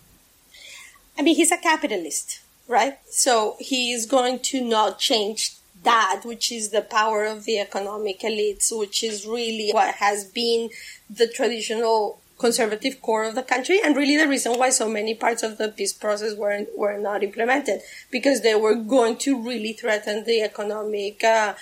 I 1.17 1.21
mean, 1.21 1.36
he's 1.36 1.52
a 1.52 1.58
capitalist, 1.58 2.41
right? 2.67 2.97
So 3.10 3.56
he 3.60 3.93
is 3.93 4.08
going 4.08 4.39
to 4.39 4.62
not 4.62 4.99
change 4.99 5.56
that, 5.84 6.22
which 6.24 6.52
is 6.52 6.69
the 6.69 6.82
power 6.82 7.26
of 7.26 7.46
the 7.46 7.60
economic 7.60 8.22
elites, 8.22 8.78
which 8.78 9.04
is 9.04 9.26
really 9.26 9.72
what 9.72 9.96
has 9.96 10.26
been 10.26 10.69
the 11.10 11.28
traditional 11.28 12.22
conservative 12.39 13.02
core 13.02 13.24
of 13.24 13.36
the 13.36 13.43
country 13.43 13.80
and 13.84 13.96
really 13.96 14.17
the 14.17 14.28
reason 14.28 14.58
why 14.60 14.69
so 14.69 14.89
many 14.89 15.13
parts 15.13 15.43
of 15.43 15.58
the 15.58 15.69
peace 15.69 15.93
process 15.93 16.36
were 16.36 16.65
were 16.76 16.98
not 16.98 17.24
implemented 17.24 17.80
because 18.12 18.41
they 18.41 18.56
were 18.56 18.76
going 18.76 19.15
to 19.15 19.41
really 19.41 19.72
threaten 19.72 20.26
the 20.26 20.41
economic 20.41 21.24
uh, 21.24 21.54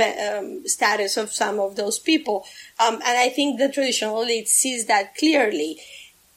um, 0.00 0.66
status 0.66 1.16
of 1.16 1.32
some 1.32 1.58
of 1.58 1.76
those 1.76 1.98
people. 1.98 2.44
Um, 2.78 2.94
and 2.94 3.18
I 3.18 3.28
think 3.28 3.58
the 3.58 3.68
traditional 3.68 4.22
elite 4.22 4.48
sees 4.48 4.86
that 4.86 5.16
clearly 5.16 5.80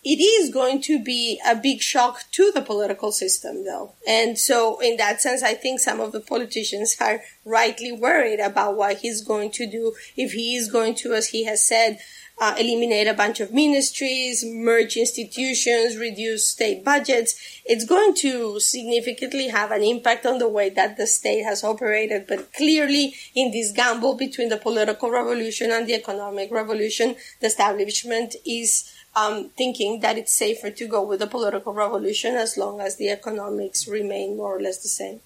it 0.09 0.21
is 0.21 0.49
going 0.49 0.81
to 0.81 1.03
be 1.03 1.37
a 1.45 1.53
big 1.53 1.81
shock 1.81 2.23
to 2.31 2.49
the 2.55 2.61
political 2.61 3.11
system 3.11 3.65
though. 3.65 3.93
And 4.07 4.39
so 4.39 4.79
in 4.79 4.95
that 4.97 5.21
sense, 5.21 5.43
I 5.43 5.53
think 5.53 5.81
some 5.81 5.99
of 5.99 6.13
the 6.13 6.21
politicians 6.21 6.95
are 7.01 7.19
rightly 7.43 7.91
worried 7.91 8.39
about 8.39 8.77
what 8.77 8.99
he's 8.99 9.21
going 9.21 9.51
to 9.51 9.69
do 9.69 9.93
if 10.15 10.31
he 10.31 10.55
is 10.55 10.71
going 10.71 10.95
to, 10.95 11.13
as 11.13 11.27
he 11.27 11.43
has 11.43 11.67
said, 11.67 11.99
uh, 12.39 12.55
eliminate 12.59 13.07
a 13.07 13.13
bunch 13.13 13.39
of 13.39 13.51
ministries, 13.51 14.45
merge 14.45 14.95
institutions, 14.95 15.97
reduce 15.97 16.47
state 16.47 16.85
budgets. 16.85 17.35
It's 17.65 17.83
going 17.83 18.13
to 18.15 18.59
significantly 18.59 19.47
have 19.47 19.71
an 19.71 19.81
impact 19.81 20.25
on 20.25 20.37
the 20.37 20.47
way 20.47 20.69
that 20.69 20.97
the 20.97 21.07
state 21.07 21.43
has 21.43 21.63
operated. 21.63 22.27
But 22.27 22.53
clearly, 22.53 23.15
in 23.33 23.51
this 23.51 23.71
gamble 23.71 24.15
between 24.15 24.49
the 24.49 24.57
political 24.57 25.09
revolution 25.09 25.71
and 25.71 25.87
the 25.87 25.95
economic 25.95 26.51
revolution, 26.51 27.15
the 27.41 27.47
establishment 27.47 28.35
is 28.45 28.87
um, 29.17 29.49
thinking 29.57 30.01
that 30.01 30.17
it's 30.17 30.33
safer 30.33 30.69
to 30.69 30.87
go 30.87 31.01
with 31.01 31.21
a 31.21 31.27
political 31.27 31.73
revolution 31.73 32.35
as 32.35 32.57
long 32.57 32.79
as 32.79 32.97
the 32.97 33.09
economics 33.09 33.87
remain 33.87 34.37
more 34.37 34.55
or 34.55 34.61
less 34.61 34.81
the 34.83 34.89
same. 34.89 35.19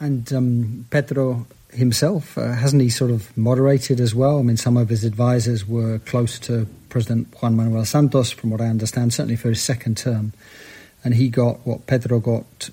And 0.00 0.32
um, 0.32 0.86
Petro 0.90 1.46
himself, 1.72 2.36
uh, 2.36 2.52
hasn't 2.52 2.82
he 2.82 2.90
sort 2.90 3.12
of 3.12 3.36
moderated 3.36 4.00
as 4.00 4.14
well? 4.14 4.40
I 4.40 4.42
mean, 4.42 4.56
some 4.56 4.76
of 4.76 4.88
his 4.88 5.04
advisors 5.04 5.66
were 5.66 6.00
close 6.00 6.38
to 6.40 6.66
President 6.88 7.28
Juan 7.40 7.56
Manuel 7.56 7.84
Santos, 7.84 8.32
from 8.32 8.50
what 8.50 8.60
I 8.60 8.66
understand, 8.66 9.14
certainly 9.14 9.36
for 9.36 9.48
his 9.48 9.62
second 9.62 9.96
term. 9.96 10.32
And 11.04 11.14
he 11.14 11.28
got 11.28 11.64
what 11.66 11.86
Petro 11.86 12.18
got 12.18 12.70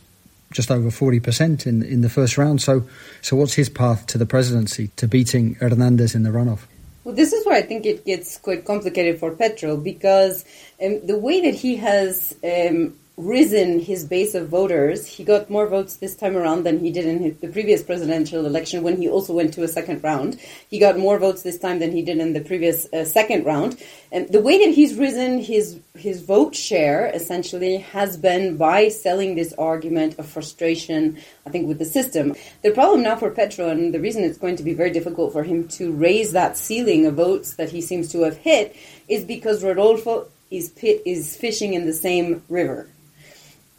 just 0.52 0.72
over 0.72 0.90
40% 0.90 1.68
in, 1.68 1.84
in 1.84 2.02
the 2.02 2.10
first 2.10 2.38
round. 2.38 2.62
So, 2.62 2.88
so 3.22 3.36
what's 3.36 3.54
his 3.54 3.70
path 3.70 4.08
to 4.08 4.18
the 4.18 4.26
presidency, 4.26 4.88
to 4.96 5.08
beating 5.08 5.56
Hernandez 5.56 6.16
in 6.16 6.24
the 6.24 6.32
runoff? 6.32 6.62
Well, 7.10 7.16
this 7.16 7.34
is 7.34 7.44
where 7.44 7.56
I 7.56 7.64
think 7.64 7.88
it 7.88 8.06
gets 8.06 8.38
quite 8.38 8.66
complicated 8.66 9.20
for 9.20 9.32
Petro 9.32 9.76
because 9.76 10.46
um, 10.80 11.04
the 11.08 11.18
way 11.18 11.42
that 11.42 11.56
he 11.56 11.78
has 11.78 12.36
um, 12.44 13.00
risen 13.20 13.80
his 13.80 14.06
base 14.06 14.34
of 14.34 14.48
voters. 14.48 15.06
He 15.06 15.26
got 15.26 15.50
more 15.50 15.68
votes 15.68 15.98
this 15.98 16.16
time 16.16 16.38
around 16.38 16.64
than 16.64 16.80
he 16.80 16.90
did 16.90 17.06
in 17.06 17.20
his, 17.20 17.38
the 17.38 17.50
previous 17.50 17.84
presidential 17.84 18.46
election 18.46 18.82
when 18.82 18.96
he 18.96 19.10
also 19.10 19.34
went 19.34 19.54
to 19.56 19.64
a 19.64 19.68
second 19.68 20.02
round. 20.02 20.40
He 20.70 20.80
got 20.80 20.98
more 20.98 21.20
votes 21.20 21.44
this 21.44 21.60
time 21.60 21.80
than 21.80 21.92
he 21.92 22.02
did 22.02 22.20
in 22.20 22.32
the 22.32 22.40
previous 22.40 22.92
uh, 22.94 23.04
second 23.04 23.46
round. 23.46 23.78
And 24.14 24.30
the 24.30 24.42
way 24.42 24.66
that 24.66 24.74
he's 24.74 24.96
risen 24.96 25.40
his 25.40 25.80
his 25.96 26.22
vote 26.22 26.56
share 26.56 27.08
essentially 27.08 27.78
has 27.78 28.16
been 28.16 28.56
by 28.56 28.88
selling 28.88 29.36
this 29.36 29.52
argument 29.58 30.18
of 30.18 30.26
frustration, 30.26 31.18
I 31.46 31.50
think, 31.50 31.68
with 31.68 31.78
the 31.78 31.86
system. 31.86 32.36
The 32.64 32.72
problem 32.72 33.04
now 33.04 33.18
for 33.18 33.32
Petro, 33.32 33.68
and 33.68 33.94
the 33.94 34.00
reason 34.00 34.24
it's 34.24 34.38
going 34.38 34.56
to 34.56 34.64
be 34.64 34.74
very 34.74 34.92
difficult 34.92 35.34
for 35.34 35.44
him 35.44 35.68
to 35.80 35.92
raise 35.92 36.32
that 36.32 36.56
ceiling 36.56 37.06
of 37.06 37.16
votes 37.16 37.56
that 37.56 37.70
he 37.70 37.82
seems 37.82 38.10
to 38.14 38.22
have 38.22 38.38
hit, 38.38 38.78
is 39.10 39.26
because 39.26 39.62
Rodolfo 39.62 40.28
is 40.50 40.70
pit, 40.70 41.02
is 41.06 41.36
fishing 41.36 41.74
in 41.74 41.86
the 41.86 41.94
same 41.94 42.42
river 42.48 42.88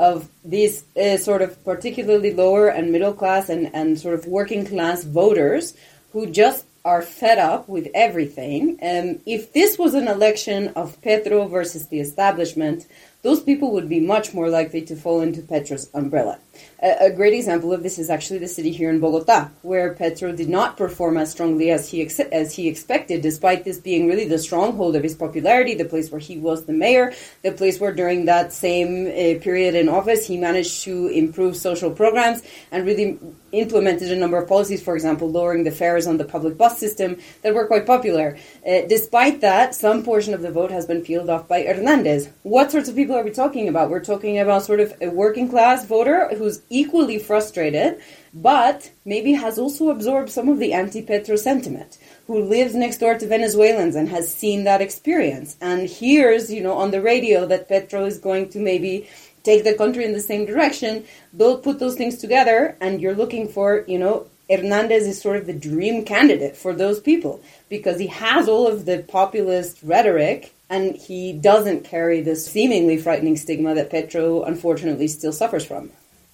of 0.01 0.31
these 0.43 0.83
uh, 0.97 1.19
sort 1.19 1.43
of 1.43 1.63
particularly 1.63 2.33
lower 2.33 2.69
and 2.69 2.91
middle 2.91 3.13
class 3.13 3.51
and, 3.51 3.71
and 3.75 4.01
sort 4.01 4.15
of 4.15 4.27
working 4.27 4.65
class 4.67 5.05
voters 5.05 5.75
who 6.13 6.27
just 6.27 6.65
are 6.87 7.03
fed 7.03 7.39
up 7.39 7.69
with 7.69 7.87
everything. 7.95 8.79
Um, 8.83 9.21
if 9.27 9.53
this 9.53 9.79
was 9.79 9.93
an 9.93 10.09
election 10.09 10.69
of 10.69 11.01
Petro 11.03 11.47
versus 11.47 11.89
the 11.89 12.01
establishment, 12.01 12.87
those 13.23 13.43
people 13.43 13.73
would 13.73 13.91
be 13.91 14.01
much 14.01 14.33
more 14.33 14.49
likely 14.49 14.81
to 14.87 14.97
fall 14.97 15.21
into 15.21 15.43
Petro's 15.43 15.91
umbrella. 15.93 16.39
A, 16.83 17.07
a, 17.07 17.11
great 17.11 17.35
example 17.35 17.73
of 17.73 17.83
this 17.83 17.99
is 17.99 18.09
actually 18.09 18.39
the 18.39 18.49
city 18.49 18.71
here 18.71 18.91
in 18.91 19.01
Bogota, 19.01 19.49
where 19.63 19.95
Petro 19.95 20.33
did 20.33 20.49
not 20.49 20.77
perform 20.77 21.17
as 21.17 21.31
strongly 21.31 21.71
as 21.71 21.91
he 21.91 22.03
ex- 22.03 22.21
as 22.21 22.55
he 22.55 22.69
expected, 22.69 23.23
despite 23.23 23.65
this 23.65 23.79
being 23.79 24.07
really 24.07 24.27
the 24.27 24.39
stronghold 24.39 24.97
of 24.97 25.03
his 25.03 25.15
popularity, 25.15 25.75
the 25.75 25.85
place 25.85 26.11
where 26.11 26.21
he 26.21 26.39
was 26.39 26.65
the 26.65 26.73
mayor, 26.73 27.13
the 27.43 27.53
place 27.53 27.79
where 27.81 27.93
during 27.93 28.25
that 28.25 28.53
same 28.53 29.07
uh, 29.07 29.43
period 29.43 29.75
in 29.75 29.89
office 29.89 30.27
he 30.27 30.37
managed 30.37 30.83
to 30.85 31.09
improve 31.09 31.57
social 31.57 31.91
programs 31.91 32.43
and 32.73 32.87
really 32.87 33.19
implemented 33.53 34.13
a 34.13 34.17
number 34.17 34.39
of 34.39 34.49
policies, 34.49 34.83
for 34.83 34.95
example, 34.95 35.31
lowering 35.31 35.65
the 35.65 35.71
fares 35.71 36.07
on 36.07 36.17
the 36.17 36.25
public 36.25 36.57
bus 36.57 36.79
system 36.79 37.17
that 37.43 37.55
were 37.55 37.67
quite 37.67 37.87
popular. 37.87 38.39
Uh, 38.67 38.83
despite 38.89 39.41
that, 39.41 39.75
some 39.75 40.03
portion 40.03 40.35
of 40.35 40.43
the 40.43 40.51
vote 40.51 40.71
has 40.71 40.87
been 40.87 41.03
peeled 41.03 41.29
off 41.29 41.49
by 41.49 41.63
Hernandez. 41.63 42.29
What 42.43 42.71
sorts 42.71 42.89
of 42.89 42.95
people 42.95 43.17
are 43.17 43.25
we 43.25 43.31
talking 43.31 43.69
about? 43.69 43.91
We're 43.91 44.05
talking 44.05 44.39
about 44.39 44.65
sort 44.65 44.81
of 44.81 44.95
a 45.01 45.09
working 45.09 45.49
class 45.49 45.85
voter 45.85 46.29
who's 46.37 46.50
equally 46.71 47.19
frustrated, 47.19 48.01
but 48.35 48.91
maybe 49.05 49.33
has 49.33 49.59
also 49.59 49.91
absorbed 49.91 50.31
some 50.31 50.49
of 50.49 50.59
the 50.59 50.73
anti-Petro 50.73 51.37
sentiment, 51.37 51.99
who 52.27 52.43
lives 52.43 52.75
next 52.75 52.99
door 52.99 53.17
to 53.19 53.27
Venezuelans 53.27 53.97
and 53.97 54.09
has 54.09 54.33
seen 54.33 54.65
that 54.65 54.81
experience 54.81 55.57
and 55.61 55.89
hears, 55.89 56.53
you 56.53 56.63
know, 56.63 56.75
on 56.75 56.91
the 56.91 57.03
radio 57.03 57.47
that 57.47 57.69
Petro 57.69 58.05
is 58.05 58.19
going 58.19 58.49
to 58.51 58.59
maybe 58.59 59.09
take 59.43 59.65
the 59.65 59.75
country 59.75 60.05
in 60.05 60.13
the 60.13 60.21
same 60.21 60.45
direction, 60.47 61.05
they'll 61.33 61.59
put 61.59 61.79
those 61.79 61.97
things 61.97 62.19
together 62.19 62.77
and 62.81 63.01
you're 63.01 63.15
looking 63.15 63.49
for, 63.49 63.85
you 63.89 63.99
know, 63.99 64.27
Hernandez 64.51 65.07
is 65.07 65.21
sort 65.21 65.37
of 65.37 65.47
the 65.47 65.53
dream 65.53 66.05
candidate 66.05 66.57
for 66.57 66.73
those 66.75 67.01
people 67.01 67.41
because 67.69 68.01
he 68.01 68.09
has 68.09 68.49
all 68.49 68.67
of 68.67 68.85
the 68.85 69.05
populist 69.07 69.79
rhetoric 69.83 70.53
and 70.69 70.97
he 70.97 71.33
doesn't 71.33 71.85
carry 71.85 72.21
this 72.21 72.47
seemingly 72.47 72.97
frightening 72.97 73.37
stigma 73.37 73.75
that 73.75 73.91
Petro 73.91 74.43
unfortunately 74.43 75.09
still 75.09 75.33
suffers 75.33 75.65
from. 75.65 75.91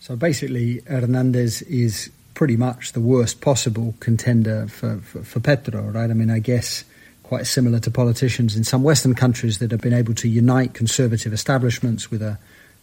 So 0.06 0.14
basically, 0.14 0.82
Hernandez 0.86 1.62
is 1.62 2.10
pretty 2.34 2.56
much 2.56 2.92
the 2.92 3.00
worst 3.00 3.40
possible 3.40 3.94
contender 3.98 4.68
for, 4.68 4.98
for, 4.98 5.22
for 5.24 5.40
Petro, 5.40 5.82
right? 5.82 6.08
I 6.08 6.14
mean, 6.14 6.30
I 6.30 6.38
guess 6.38 6.84
quite 7.24 7.46
similar 7.46 7.80
to 7.80 7.90
politicians 7.90 8.54
in 8.54 8.62
some 8.62 8.84
Western 8.84 9.16
countries 9.16 9.58
that 9.58 9.72
have 9.72 9.80
been 9.80 9.92
able 9.92 10.14
to 10.14 10.28
unite 10.28 10.74
conservative 10.74 11.32
establishments 11.32 12.08
with 12.08 12.22
a 12.22 12.38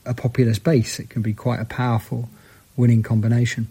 a 0.06 0.14
populist 0.14 0.64
base, 0.64 1.00
it 1.00 1.10
can 1.10 1.22
be 1.22 1.34
quite 1.34 1.60
a 1.60 1.66
powerful 1.66 2.30
winning 2.76 3.04
combination. 3.04 3.70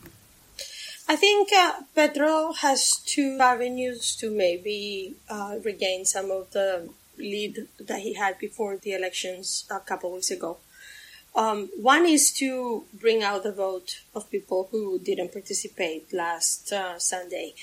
I 1.08 1.16
think 1.16 1.50
uh, 1.52 1.72
Petro 1.94 2.52
has 2.52 3.02
two 3.04 3.36
avenues 3.40 4.16
to 4.16 4.30
maybe 4.30 5.14
uh, 5.28 5.56
regain 5.62 6.04
some 6.04 6.30
of 6.30 6.50
the 6.52 6.88
lead 7.18 7.68
that 7.78 8.00
he 8.00 8.14
had 8.14 8.38
before 8.38 8.78
the 8.78 8.92
elections 8.94 9.66
a 9.70 9.80
couple 9.80 10.10
of 10.10 10.14
weeks 10.14 10.30
ago. 10.30 10.56
Um, 11.34 11.70
one 11.80 12.04
is 12.04 12.30
to 12.38 12.84
bring 12.92 13.22
out 13.22 13.42
the 13.42 13.52
vote 13.52 14.02
of 14.14 14.30
people 14.30 14.68
who 14.70 14.98
didn't 14.98 15.32
participate 15.32 16.12
last 16.12 16.72
uh, 16.72 16.98
Sunday 16.98 17.54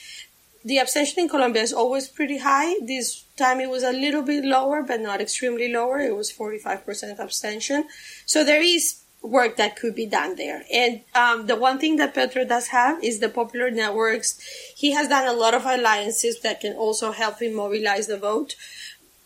the 0.63 0.77
abstention 0.77 1.19
in 1.19 1.29
Colombia 1.29 1.61
is 1.61 1.73
always 1.73 2.07
pretty 2.07 2.39
high. 2.39 2.75
This 2.85 3.23
time 3.37 3.59
it 3.59 3.69
was 3.69 3.83
a 3.83 3.91
little 3.91 4.21
bit 4.21 4.43
lower, 4.43 4.83
but 4.83 4.99
not 4.99 5.21
extremely 5.21 5.71
lower. 5.71 5.99
It 5.99 6.15
was 6.15 6.31
45% 6.31 7.19
abstention. 7.19 7.85
So 8.25 8.43
there 8.43 8.61
is 8.61 9.01
work 9.21 9.57
that 9.57 9.75
could 9.75 9.95
be 9.95 10.05
done 10.05 10.35
there. 10.35 10.63
And 10.71 11.01
um, 11.15 11.47
the 11.47 11.55
one 11.55 11.79
thing 11.79 11.95
that 11.97 12.13
Petro 12.13 12.45
does 12.45 12.67
have 12.67 13.03
is 13.03 13.19
the 13.19 13.29
popular 13.29 13.71
networks. 13.71 14.39
He 14.75 14.91
has 14.91 15.07
done 15.07 15.27
a 15.27 15.33
lot 15.33 15.53
of 15.53 15.65
alliances 15.65 16.41
that 16.41 16.61
can 16.61 16.73
also 16.73 17.11
help 17.11 17.41
him 17.41 17.53
mobilize 17.53 18.07
the 18.07 18.17
vote. 18.17 18.55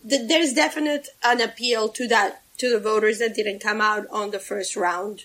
There's 0.04 0.54
definite 0.54 1.10
an 1.24 1.42
appeal 1.42 1.90
to 1.90 2.08
that 2.10 2.43
to 2.64 2.70
the 2.70 2.80
voters 2.80 3.20
that 3.20 3.36
didn't 3.36 3.60
come 3.60 3.82
out 3.82 4.06
on 4.10 4.32
the 4.32 4.40
first 4.40 4.78
round. 4.78 5.24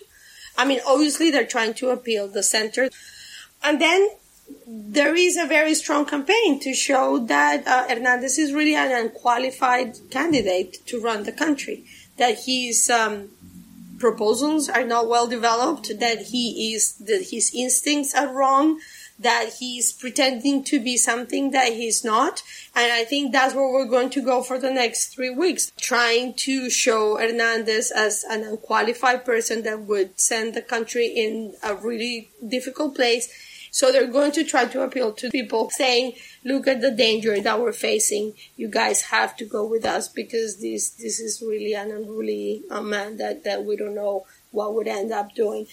I 0.57 0.65
mean, 0.65 0.81
obviously 0.85 1.31
they're 1.31 1.53
trying 1.57 1.73
to 1.75 1.89
appeal 1.89 2.27
the 2.27 2.43
center. 2.43 2.89
And 3.63 3.79
then 3.79 4.09
there 4.67 5.15
is 5.15 5.37
a 5.37 5.45
very 5.45 5.73
strong 5.73 6.05
campaign 6.05 6.59
to 6.59 6.73
show 6.73 7.17
that 7.27 7.65
uh, 7.65 7.87
Hernandez 7.87 8.37
is 8.37 8.51
really 8.51 8.75
an 8.75 8.91
unqualified 8.91 9.91
candidate 10.09 10.85
to 10.87 10.99
run 10.99 11.23
the 11.23 11.31
country, 11.31 11.85
that 12.17 12.39
his 12.45 12.89
um, 12.89 13.29
proposals 13.99 14.67
are 14.67 14.83
not 14.83 15.07
well 15.07 15.27
developed, 15.27 15.97
that 15.97 16.19
he 16.33 16.73
is 16.73 16.95
that 16.95 17.29
his 17.31 17.53
instincts 17.55 18.13
are 18.13 18.33
wrong, 18.33 18.81
that 19.19 19.51
he's 19.59 19.91
pretending 19.91 20.63
to 20.63 20.79
be 20.79 20.97
something 20.97 21.51
that 21.51 21.73
he's 21.73 22.03
not. 22.03 22.41
And 22.75 22.91
I 22.91 23.03
think 23.03 23.31
that's 23.31 23.53
where 23.53 23.71
we're 23.71 23.85
going 23.85 24.09
to 24.11 24.21
go 24.21 24.41
for 24.41 24.57
the 24.57 24.71
next 24.71 25.13
three 25.13 25.29
weeks, 25.29 25.71
trying 25.79 26.33
to 26.35 26.69
show 26.69 27.17
Hernandez 27.17 27.91
as 27.91 28.23
an 28.29 28.43
unqualified 28.43 29.25
person 29.25 29.63
that 29.63 29.81
would 29.81 30.19
send 30.19 30.53
the 30.53 30.61
country 30.61 31.07
in 31.07 31.55
a 31.63 31.75
really 31.75 32.29
difficult 32.47 32.95
place 32.95 33.29
so 33.71 33.91
they're 33.91 34.07
going 34.07 34.31
to 34.33 34.43
try 34.43 34.65
to 34.65 34.81
appeal 34.81 35.13
to 35.13 35.29
people 35.29 35.69
saying, 35.69 36.13
look 36.43 36.67
at 36.67 36.81
the 36.81 36.91
danger 36.91 37.39
that 37.39 37.59
we're 37.59 37.73
facing. 37.73 38.33
You 38.55 38.67
guys 38.67 39.03
have 39.03 39.35
to 39.37 39.45
go 39.45 39.65
with 39.65 39.85
us 39.85 40.07
because 40.07 40.59
this, 40.59 40.89
this 40.89 41.19
is 41.19 41.41
really 41.45 41.73
an 41.73 41.91
unruly 41.91 42.63
uh, 42.69 42.81
man 42.81 43.17
that, 43.17 43.43
that 43.43 43.65
we 43.65 43.75
don't 43.75 43.95
know 43.95 44.25
what 44.51 44.73
would 44.73 44.87
end 44.87 45.11
up 45.11 45.35
doing. 45.35 45.67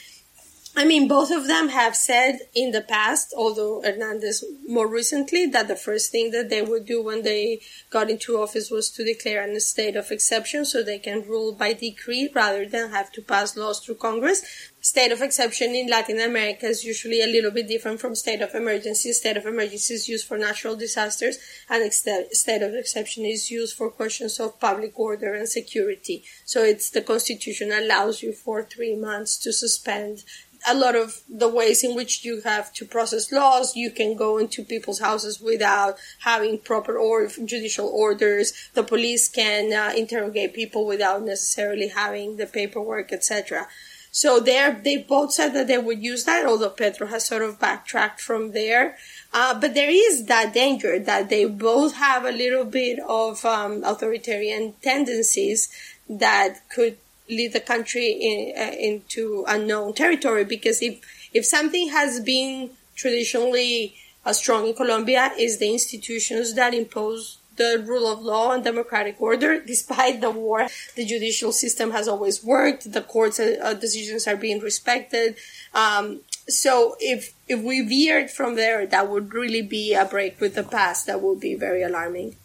I 0.78 0.84
mean, 0.84 1.08
both 1.08 1.30
of 1.30 1.46
them 1.46 1.70
have 1.70 1.96
said 1.96 2.38
in 2.54 2.72
the 2.72 2.82
past, 2.82 3.32
although 3.34 3.80
Hernandez 3.82 4.44
more 4.68 4.86
recently, 4.86 5.46
that 5.46 5.68
the 5.68 5.74
first 5.74 6.12
thing 6.12 6.32
that 6.32 6.50
they 6.50 6.60
would 6.60 6.84
do 6.84 7.02
when 7.02 7.22
they 7.22 7.62
got 7.88 8.10
into 8.10 8.36
office 8.36 8.70
was 8.70 8.90
to 8.90 9.02
declare 9.02 9.42
a 9.42 9.58
state 9.58 9.96
of 9.96 10.10
exception 10.10 10.66
so 10.66 10.82
they 10.82 10.98
can 10.98 11.22
rule 11.22 11.52
by 11.52 11.72
decree 11.72 12.28
rather 12.34 12.66
than 12.66 12.90
have 12.90 13.10
to 13.12 13.22
pass 13.22 13.56
laws 13.56 13.80
through 13.80 13.94
Congress. 13.94 14.42
State 14.82 15.10
of 15.10 15.20
exception 15.20 15.74
in 15.74 15.88
Latin 15.88 16.20
America 16.20 16.66
is 16.66 16.84
usually 16.84 17.20
a 17.20 17.26
little 17.26 17.50
bit 17.50 17.66
different 17.66 17.98
from 17.98 18.14
state 18.14 18.40
of 18.40 18.54
emergency. 18.54 19.12
State 19.12 19.36
of 19.36 19.44
emergency 19.44 19.94
is 19.94 20.08
used 20.08 20.28
for 20.28 20.38
natural 20.38 20.76
disasters 20.76 21.38
and 21.68 21.92
state 21.92 22.62
of 22.62 22.72
exception 22.72 23.24
is 23.24 23.50
used 23.50 23.76
for 23.76 23.90
questions 23.90 24.38
of 24.38 24.60
public 24.60 24.96
order 24.96 25.34
and 25.34 25.48
security. 25.48 26.22
So 26.44 26.62
it's 26.62 26.90
the 26.90 27.00
constitution 27.00 27.72
allows 27.72 28.22
you 28.22 28.32
for 28.32 28.62
three 28.62 28.94
months 28.94 29.36
to 29.38 29.52
suspend 29.52 30.22
a 30.66 30.74
lot 30.74 30.96
of 30.96 31.20
the 31.29 31.48
ways 31.48 31.85
in 31.85 31.94
which 31.94 32.24
you 32.24 32.40
have 32.42 32.72
to 32.74 32.85
process 32.85 33.31
laws. 33.31 33.76
You 33.76 33.90
can 33.90 34.16
go 34.16 34.38
into 34.38 34.64
people's 34.64 35.00
houses 35.00 35.40
without 35.40 35.96
having 36.20 36.59
proper 36.59 36.98
or 36.98 37.29
judicial 37.29 37.88
orders. 37.88 38.52
The 38.74 38.83
police 38.83 39.29
can 39.29 39.72
uh, 39.72 39.92
interrogate 39.96 40.55
people 40.55 40.87
without 40.87 41.22
necessarily 41.22 41.88
having 41.88 42.37
the 42.37 42.46
paperwork, 42.46 43.12
etc. 43.12 43.68
So 44.11 44.40
there, 44.40 44.72
they 44.72 44.96
both 44.96 45.35
said 45.35 45.50
that 45.50 45.66
they 45.66 45.76
would 45.76 46.02
use 46.02 46.24
that, 46.24 46.46
although 46.46 46.70
Petro 46.70 47.07
has 47.09 47.26
sort 47.26 47.42
of 47.42 47.61
backtracked 47.61 48.18
from 48.18 48.52
there. 48.52 48.96
Uh, 49.31 49.61
but 49.61 49.74
there 49.74 49.90
is 49.90 50.24
that 50.24 50.55
danger 50.55 50.98
that 50.98 51.29
they 51.29 51.44
both 51.44 51.96
have 51.96 52.24
a 52.24 52.33
little 52.33 52.64
bit 52.64 52.98
of 53.07 53.44
um, 53.44 53.85
authoritarian 53.85 54.72
tendencies 54.81 55.68
that 56.09 56.61
could 56.70 56.96
lead 57.28 57.52
the 57.52 57.60
country 57.60 58.10
in, 58.12 58.54
uh, 58.56 58.72
into 58.78 59.44
unknown 59.48 59.94
territory 59.94 60.44
because 60.44 60.80
if 60.82 61.00
if 61.32 61.44
something 61.44 61.88
has 61.88 62.20
been 62.20 62.70
traditionally 62.94 63.94
uh, 64.24 64.32
strong 64.32 64.66
in 64.66 64.74
Colombia 64.74 65.32
is 65.38 65.58
the 65.58 65.70
institutions 65.70 66.54
that 66.54 66.74
impose 66.74 67.38
the 67.56 67.82
rule 67.86 68.06
of 68.10 68.20
law 68.20 68.52
and 68.52 68.62
democratic 68.64 69.20
order. 69.20 69.60
Despite 69.66 70.20
the 70.20 70.30
war, 70.30 70.66
the 70.94 71.04
judicial 71.04 71.52
system 71.52 71.90
has 71.92 72.08
always 72.08 72.44
worked. 72.44 72.92
The 72.92 73.02
court's 73.02 73.40
uh, 73.40 73.74
decisions 73.74 74.26
are 74.26 74.36
being 74.36 74.60
respected. 74.60 75.36
Um, 75.74 76.20
so 76.48 76.96
if 77.00 77.34
if 77.48 77.60
we 77.60 77.80
veered 77.80 78.30
from 78.30 78.54
there, 78.54 78.86
that 78.86 79.08
would 79.10 79.32
really 79.32 79.62
be 79.62 79.94
a 79.94 80.04
break 80.04 80.40
with 80.40 80.54
the 80.54 80.62
past. 80.62 81.06
That 81.06 81.20
would 81.20 81.40
be 81.40 81.54
very 81.54 81.82
alarming. 81.82 82.36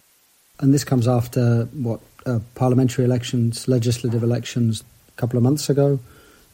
And 0.60 0.74
this 0.74 0.84
comes 0.84 1.08
after 1.08 1.66
what 1.74 2.02
uh, 2.26 2.40
parliamentary 2.56 3.06
elections, 3.06 3.68
legislative 3.68 4.24
elections 4.24 4.84
a 5.10 5.20
couple 5.20 5.38
of 5.38 5.44
months 5.44 5.70
ago, 5.70 6.00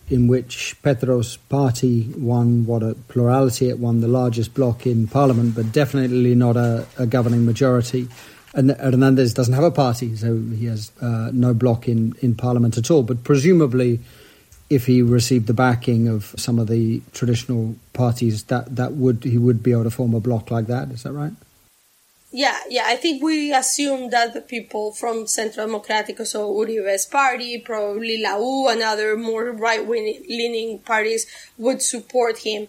in 0.10 0.28
which 0.28 0.76
Petro's 0.84 1.38
party 1.38 2.14
won 2.18 2.66
what 2.66 2.82
a 2.82 2.96
plurality, 3.08 3.70
it 3.70 3.80
won 3.80 4.02
the 4.02 4.08
largest 4.08 4.54
bloc 4.54 4.88
in 4.88 5.08
parliament, 5.08 5.56
but 5.56 5.72
definitely 5.72 6.34
not 6.34 6.56
a, 6.56 6.86
a 6.98 7.06
governing 7.06 7.46
majority. 7.46 8.08
And 8.54 8.72
Hernandez 8.72 9.34
doesn't 9.34 9.54
have 9.54 9.66
a 9.66 9.72
party, 9.72 10.16
so 10.16 10.38
he 10.38 10.66
has 10.66 10.92
uh, 11.02 11.30
no 11.34 11.54
bloc 11.54 11.88
in, 11.88 12.16
in 12.22 12.36
parliament 12.36 12.78
at 12.78 12.90
all. 12.90 13.04
But 13.04 13.24
presumably, 13.24 14.00
if 14.70 14.86
he 14.86 15.02
received 15.02 15.48
the 15.48 15.54
backing 15.54 16.08
of 16.08 16.34
some 16.38 16.58
of 16.58 16.68
the 16.68 17.02
traditional 17.12 17.76
parties, 17.94 18.44
that, 18.46 18.76
that 18.76 18.94
would 18.94 19.24
he 19.24 19.38
would 19.38 19.62
be 19.62 19.72
able 19.72 19.84
to 19.84 19.92
form 19.92 20.14
a 20.14 20.20
bloc 20.20 20.50
like 20.50 20.68
that. 20.68 20.90
Is 20.90 21.04
that 21.04 21.12
right? 21.12 21.34
Yeah, 22.32 22.60
yeah. 22.70 22.84
I 22.86 22.98
think 22.98 23.24
we 23.24 23.54
assume 23.54 24.10
that 24.10 24.34
the 24.34 24.42
people 24.42 24.92
from 24.92 25.28
Centro 25.28 25.66
Democrático, 25.66 26.28
so 26.28 26.52
Uribe's 26.54 27.06
party, 27.06 27.58
probably 27.60 28.22
La 28.22 28.38
U 28.38 28.68
and 28.70 28.82
other 28.82 29.16
more 29.16 29.52
right-leaning 29.52 30.80
parties 30.80 31.26
would 31.58 31.82
support 31.82 32.40
him. 32.40 32.68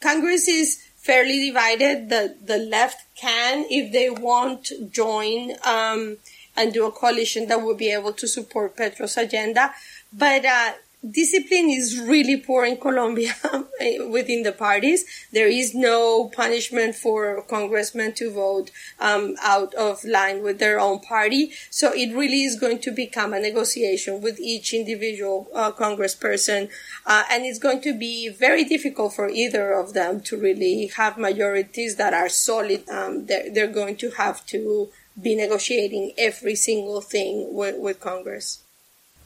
Congress 0.00 0.46
is 0.46 0.82
fairly 0.96 1.46
divided. 1.46 2.10
The 2.10 2.36
the 2.44 2.58
left 2.58 3.06
can, 3.16 3.64
if 3.70 3.92
they 3.92 4.10
want, 4.10 4.70
join 4.90 5.52
um, 5.64 6.18
and 6.54 6.72
do 6.74 6.84
a 6.86 6.92
coalition 6.92 7.48
that 7.48 7.62
would 7.62 7.78
be 7.78 7.90
able 7.90 8.12
to 8.12 8.28
support 8.28 8.76
Petro's 8.76 9.16
agenda. 9.16 9.72
But 10.12 10.44
uh, 10.44 10.72
discipline 11.08 11.68
is 11.68 11.98
really 11.98 12.36
poor 12.36 12.64
in 12.64 12.76
Colombia 12.76 13.34
within 14.08 14.42
the 14.42 14.52
parties. 14.52 15.04
There 15.32 15.48
is 15.48 15.74
no 15.74 16.28
punishment 16.28 16.94
for 16.94 17.42
congressmen 17.42 18.14
to 18.14 18.30
vote 18.30 18.70
um, 19.00 19.34
out 19.42 19.74
of 19.74 20.04
line 20.04 20.42
with 20.42 20.58
their 20.58 20.78
own 20.78 21.00
party. 21.00 21.52
So 21.70 21.92
it 21.92 22.14
really 22.14 22.44
is 22.44 22.58
going 22.58 22.80
to 22.80 22.90
become 22.92 23.32
a 23.32 23.40
negotiation 23.40 24.20
with 24.20 24.38
each 24.38 24.72
individual 24.72 25.48
uh, 25.54 25.72
congressperson. 25.72 26.70
Uh, 27.04 27.24
and 27.30 27.44
it's 27.44 27.58
going 27.58 27.80
to 27.82 27.98
be 27.98 28.28
very 28.28 28.64
difficult 28.64 29.14
for 29.14 29.28
either 29.28 29.72
of 29.72 29.94
them 29.94 30.20
to 30.22 30.36
really 30.36 30.86
have 30.96 31.18
majorities 31.18 31.96
that 31.96 32.14
are 32.14 32.28
solid. 32.28 32.88
Um, 32.88 33.26
they're, 33.26 33.52
they're 33.52 33.66
going 33.66 33.96
to 33.96 34.10
have 34.10 34.46
to 34.46 34.90
be 35.20 35.34
negotiating 35.34 36.12
every 36.16 36.54
single 36.54 37.00
thing 37.00 37.48
with, 37.52 37.78
with 37.78 38.00
Congress. 38.00 38.62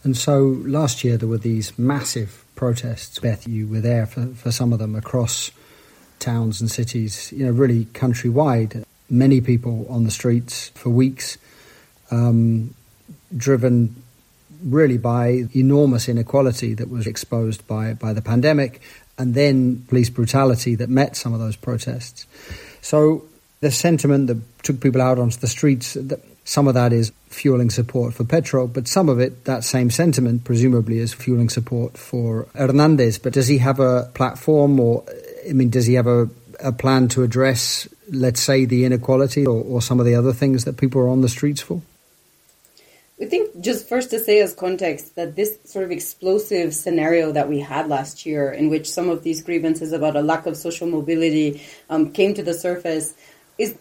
And 0.07 0.17
so 0.17 0.63
last 0.63 1.03
year 1.03 1.17
there 1.17 1.29
were 1.29 1.37
these 1.37 1.77
massive 1.77 2.45
protests. 2.55 3.19
Beth, 3.19 3.49
you 3.49 3.67
were 3.67 3.81
there 3.81 4.07
for, 4.07 4.27
for 4.37 4.53
some 4.53 4.73
of 4.73 4.79
them 4.79 4.95
across 4.95 5.51
towns 6.21 6.61
and 6.61 6.71
cities, 6.71 7.33
you 7.33 7.45
know, 7.45 7.51
really 7.51 7.87
countrywide. 7.87 8.85
Many 9.11 9.41
people 9.41 9.85
on 9.91 10.05
the 10.05 10.13
streets 10.13 10.69
for 10.77 10.91
weeks, 10.91 11.39
um, 12.13 12.73
driven 13.37 14.01
really 14.63 14.97
by 14.97 15.49
enormous 15.57 16.09
inequality 16.09 16.75
that 16.75 16.89
was 16.89 17.09
exposed 17.09 17.67
by, 17.67 17.95
by 17.95 18.13
the 18.13 18.23
pandemic 18.23 18.81
and 19.19 19.35
then 19.35 19.85
police 19.89 20.09
brutality 20.09 20.77
that 20.77 20.89
met 20.89 21.17
some 21.17 21.35
of 21.35 21.41
those 21.41 21.57
protests. 21.57 22.29
So 22.81 23.25
the 23.59 23.73
sentiment 23.73 24.29
that 24.29 24.63
took 24.63 24.81
people 24.81 25.03
out 25.03 25.19
onto 25.19 25.41
the 25.41 25.49
streets, 25.49 25.95
some 26.47 26.69
of 26.69 26.75
that 26.75 26.93
is 26.93 27.11
fueling 27.27 27.71
support 27.71 28.15
for 28.15 28.23
Petro, 28.23 28.69
but 28.69 28.87
some 28.87 29.09
of 29.09 29.19
it, 29.19 29.45
that 29.47 29.65
same 29.65 29.91
sentiment, 29.91 30.45
presumably, 30.45 30.99
is 30.99 31.13
fueling 31.13 31.49
support 31.49 31.99
for 31.99 32.47
Hernandez. 32.55 33.19
But 33.19 33.33
does 33.33 33.49
he 33.49 33.59
have 33.59 33.81
a 33.81 34.05
platform, 34.15 34.79
or 34.79 35.05
I 35.49 35.53
mean, 35.53 35.71
does 35.71 35.87
he 35.87 35.95
have 35.95 36.07
a, 36.07 36.31
a 36.61 36.71
plan 36.71 37.09
to 37.09 37.25
address, 37.25 37.89
let's 38.13 38.41
say, 38.41 38.65
the 38.65 38.85
inequality 38.85 39.45
or, 39.45 39.61
or 39.61 39.83
some 39.83 39.99
of 39.99 40.07
the 40.07 40.15
other 40.15 40.33
things 40.33 40.65
that 40.67 40.77
people 40.77 41.01
are 41.01 41.09
on 41.09 41.21
the 41.21 41.29
streets 41.29 41.61
for? 41.61 41.83
I 43.21 43.25
think 43.25 43.61
just 43.61 43.89
first 43.89 44.11
to 44.11 44.21
say 44.21 44.41
as 44.41 44.55
context 44.55 45.17
that 45.17 45.35
this 45.35 45.59
sort 45.65 45.85
of 45.85 45.91
explosive 45.91 46.75
scenario 46.75 47.33
that 47.33 47.49
we 47.49 47.59
had 47.59 47.89
last 47.89 48.25
year, 48.25 48.53
in 48.53 48.69
which 48.69 48.89
some 48.89 49.09
of 49.09 49.25
these 49.25 49.43
grievances 49.43 49.93
about 49.93 50.15
a 50.15 50.23
lack 50.23 50.47
of 50.47 50.57
social 50.57 50.87
mobility 50.87 51.63
um, 51.91 52.13
came 52.13 52.35
to 52.35 52.43
the 52.45 52.55
surface, 52.55 53.15
is 53.59 53.77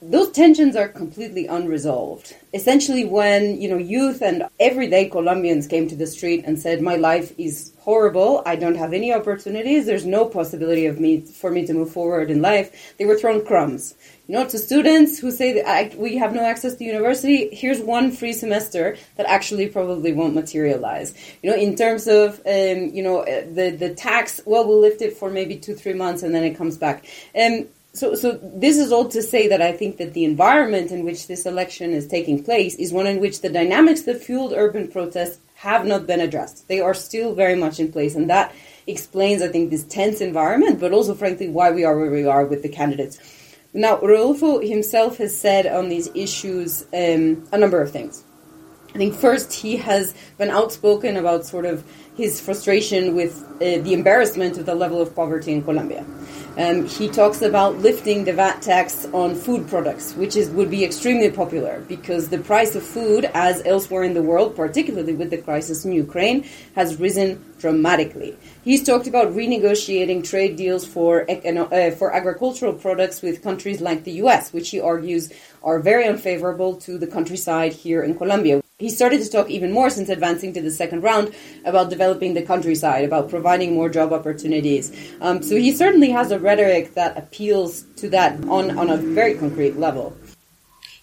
those 0.00 0.30
tensions 0.30 0.74
are 0.74 0.88
completely 0.88 1.46
unresolved. 1.46 2.34
Essentially, 2.54 3.04
when 3.04 3.60
you 3.60 3.68
know 3.68 3.76
youth 3.76 4.22
and 4.22 4.48
everyday 4.58 5.08
Colombians 5.08 5.66
came 5.66 5.88
to 5.88 5.96
the 5.96 6.06
street 6.06 6.44
and 6.46 6.58
said, 6.58 6.80
"My 6.80 6.96
life 6.96 7.32
is 7.36 7.72
horrible. 7.80 8.42
I 8.46 8.56
don't 8.56 8.76
have 8.76 8.92
any 8.94 9.12
opportunities. 9.12 9.84
There's 9.84 10.06
no 10.06 10.24
possibility 10.24 10.86
of 10.86 10.98
me 10.98 11.20
for 11.20 11.50
me 11.50 11.66
to 11.66 11.74
move 11.74 11.90
forward 11.90 12.30
in 12.30 12.40
life," 12.40 12.94
they 12.96 13.04
were 13.04 13.18
thrown 13.18 13.44
crumbs. 13.44 13.94
You 14.26 14.36
know, 14.36 14.46
to 14.46 14.58
students 14.58 15.18
who 15.18 15.30
say 15.30 15.92
we 15.96 16.16
have 16.16 16.32
no 16.32 16.44
access 16.44 16.76
to 16.76 16.84
university, 16.84 17.48
here's 17.52 17.80
one 17.80 18.12
free 18.12 18.32
semester 18.32 18.96
that 19.16 19.26
actually 19.26 19.66
probably 19.66 20.12
won't 20.12 20.34
materialize. 20.34 21.12
You 21.42 21.50
know, 21.50 21.56
in 21.56 21.76
terms 21.76 22.06
of 22.06 22.40
um, 22.46 22.78
you 22.96 23.02
know 23.02 23.18
uh, 23.20 23.42
the 23.52 23.76
the 23.78 23.94
tax, 23.94 24.40
well, 24.46 24.66
we'll 24.66 24.80
lift 24.80 25.02
it 25.02 25.16
for 25.18 25.28
maybe 25.30 25.56
two 25.56 25.74
three 25.74 25.94
months 25.94 26.22
and 26.22 26.34
then 26.34 26.44
it 26.44 26.56
comes 26.56 26.78
back. 26.78 27.04
Um, 27.38 27.66
so, 27.92 28.14
so 28.14 28.38
this 28.42 28.78
is 28.78 28.92
all 28.92 29.08
to 29.08 29.22
say 29.22 29.48
that 29.48 29.60
I 29.60 29.72
think 29.72 29.96
that 29.96 30.14
the 30.14 30.24
environment 30.24 30.92
in 30.92 31.04
which 31.04 31.26
this 31.26 31.44
election 31.44 31.90
is 31.90 32.06
taking 32.06 32.44
place 32.44 32.76
is 32.76 32.92
one 32.92 33.06
in 33.06 33.20
which 33.20 33.40
the 33.40 33.48
dynamics 33.48 34.02
that 34.02 34.22
fueled 34.22 34.52
urban 34.52 34.88
protests 34.88 35.38
have 35.56 35.84
not 35.84 36.06
been 36.06 36.20
addressed. 36.20 36.68
They 36.68 36.80
are 36.80 36.94
still 36.94 37.34
very 37.34 37.56
much 37.56 37.80
in 37.80 37.90
place, 37.90 38.14
and 38.14 38.30
that 38.30 38.54
explains, 38.86 39.42
I 39.42 39.48
think, 39.48 39.70
this 39.70 39.84
tense 39.84 40.20
environment, 40.20 40.80
but 40.80 40.92
also, 40.92 41.14
frankly, 41.14 41.48
why 41.48 41.70
we 41.72 41.84
are 41.84 41.98
where 41.98 42.10
we 42.10 42.24
are 42.24 42.44
with 42.46 42.62
the 42.62 42.68
candidates. 42.68 43.18
Now, 43.72 44.00
Rodolfo 44.00 44.60
himself 44.60 45.18
has 45.18 45.36
said 45.36 45.66
on 45.66 45.88
these 45.88 46.08
issues 46.14 46.82
um, 46.94 47.46
a 47.52 47.58
number 47.58 47.80
of 47.82 47.90
things. 47.90 48.24
I 48.94 48.98
think 48.98 49.14
first 49.14 49.52
he 49.52 49.76
has 49.76 50.14
been 50.38 50.50
outspoken 50.50 51.16
about 51.16 51.44
sort 51.44 51.64
of 51.64 51.84
his 52.16 52.40
frustration 52.40 53.14
with 53.14 53.44
uh, 53.56 53.82
the 53.82 53.92
embarrassment 53.92 54.58
of 54.58 54.66
the 54.66 54.74
level 54.74 55.00
of 55.00 55.14
poverty 55.14 55.52
in 55.52 55.62
Colombia. 55.62 56.04
Um, 56.58 56.86
he 56.86 57.08
talks 57.08 57.42
about 57.42 57.78
lifting 57.78 58.24
the 58.24 58.32
VAT 58.32 58.60
tax 58.60 59.06
on 59.12 59.36
food 59.36 59.68
products, 59.68 60.14
which 60.14 60.34
is 60.34 60.50
would 60.50 60.70
be 60.70 60.84
extremely 60.84 61.30
popular 61.30 61.84
because 61.86 62.28
the 62.28 62.38
price 62.38 62.74
of 62.74 62.82
food, 62.82 63.30
as 63.34 63.62
elsewhere 63.64 64.02
in 64.02 64.14
the 64.14 64.22
world, 64.22 64.56
particularly 64.56 65.14
with 65.14 65.30
the 65.30 65.38
crisis 65.38 65.84
in 65.84 65.92
Ukraine, 65.92 66.44
has 66.74 66.98
risen 66.98 67.44
dramatically. 67.60 68.36
He's 68.64 68.82
talked 68.82 69.06
about 69.06 69.28
renegotiating 69.28 70.28
trade 70.28 70.56
deals 70.56 70.84
for 70.84 71.24
uh, 71.30 71.90
for 71.92 72.12
agricultural 72.12 72.72
products 72.72 73.22
with 73.22 73.42
countries 73.42 73.80
like 73.80 74.02
the 74.02 74.12
U.S., 74.24 74.52
which 74.52 74.70
he 74.70 74.80
argues 74.80 75.32
are 75.62 75.78
very 75.78 76.06
unfavorable 76.06 76.74
to 76.76 76.98
the 76.98 77.06
countryside 77.06 77.72
here 77.72 78.02
in 78.02 78.18
Colombia. 78.18 78.60
He 78.80 78.88
started 78.88 79.22
to 79.22 79.30
talk 79.30 79.50
even 79.50 79.72
more 79.72 79.90
since 79.90 80.08
advancing 80.08 80.54
to 80.54 80.62
the 80.62 80.70
second 80.70 81.02
round 81.02 81.34
about 81.66 81.90
developing 81.90 82.32
the 82.32 82.40
countryside, 82.40 83.04
about 83.04 83.28
providing 83.28 83.74
more 83.74 83.90
job 83.90 84.10
opportunities. 84.10 84.90
Um, 85.20 85.42
so 85.42 85.54
he 85.54 85.70
certainly 85.76 86.08
has 86.10 86.30
a 86.30 86.38
rhetoric 86.38 86.94
that 86.94 87.18
appeals 87.18 87.82
to 87.96 88.08
that 88.08 88.42
on, 88.48 88.78
on 88.78 88.88
a 88.88 88.96
very 88.96 89.34
concrete 89.34 89.76
level. 89.76 90.16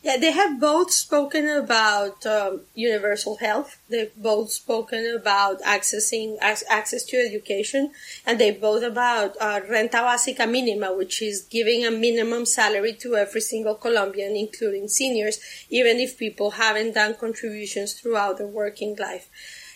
Yeah, 0.03 0.17
they 0.17 0.31
have 0.31 0.59
both 0.59 0.91
spoken 0.91 1.47
about 1.47 2.25
um, 2.25 2.61
universal 2.75 3.37
health. 3.37 3.77
They've 3.89 4.15
both 4.15 4.51
spoken 4.51 5.17
about 5.19 5.61
accessing 5.63 6.37
access 6.39 7.03
to 7.05 7.17
education, 7.17 7.91
and 8.25 8.39
they 8.39 8.51
both 8.51 8.83
about 8.83 9.35
uh, 9.41 9.61
renta 9.61 10.01
básica 10.05 10.45
mínima, 10.45 10.95
which 10.95 11.21
is 11.21 11.41
giving 11.41 11.83
a 11.85 11.91
minimum 11.91 12.45
salary 12.45 12.93
to 12.93 13.15
every 13.15 13.41
single 13.41 13.75
Colombian, 13.75 14.35
including 14.35 14.87
seniors, 14.87 15.39
even 15.69 15.97
if 15.97 16.17
people 16.17 16.51
haven't 16.51 16.93
done 16.93 17.15
contributions 17.15 17.93
throughout 17.93 18.37
their 18.37 18.47
working 18.47 18.95
life. 18.97 19.29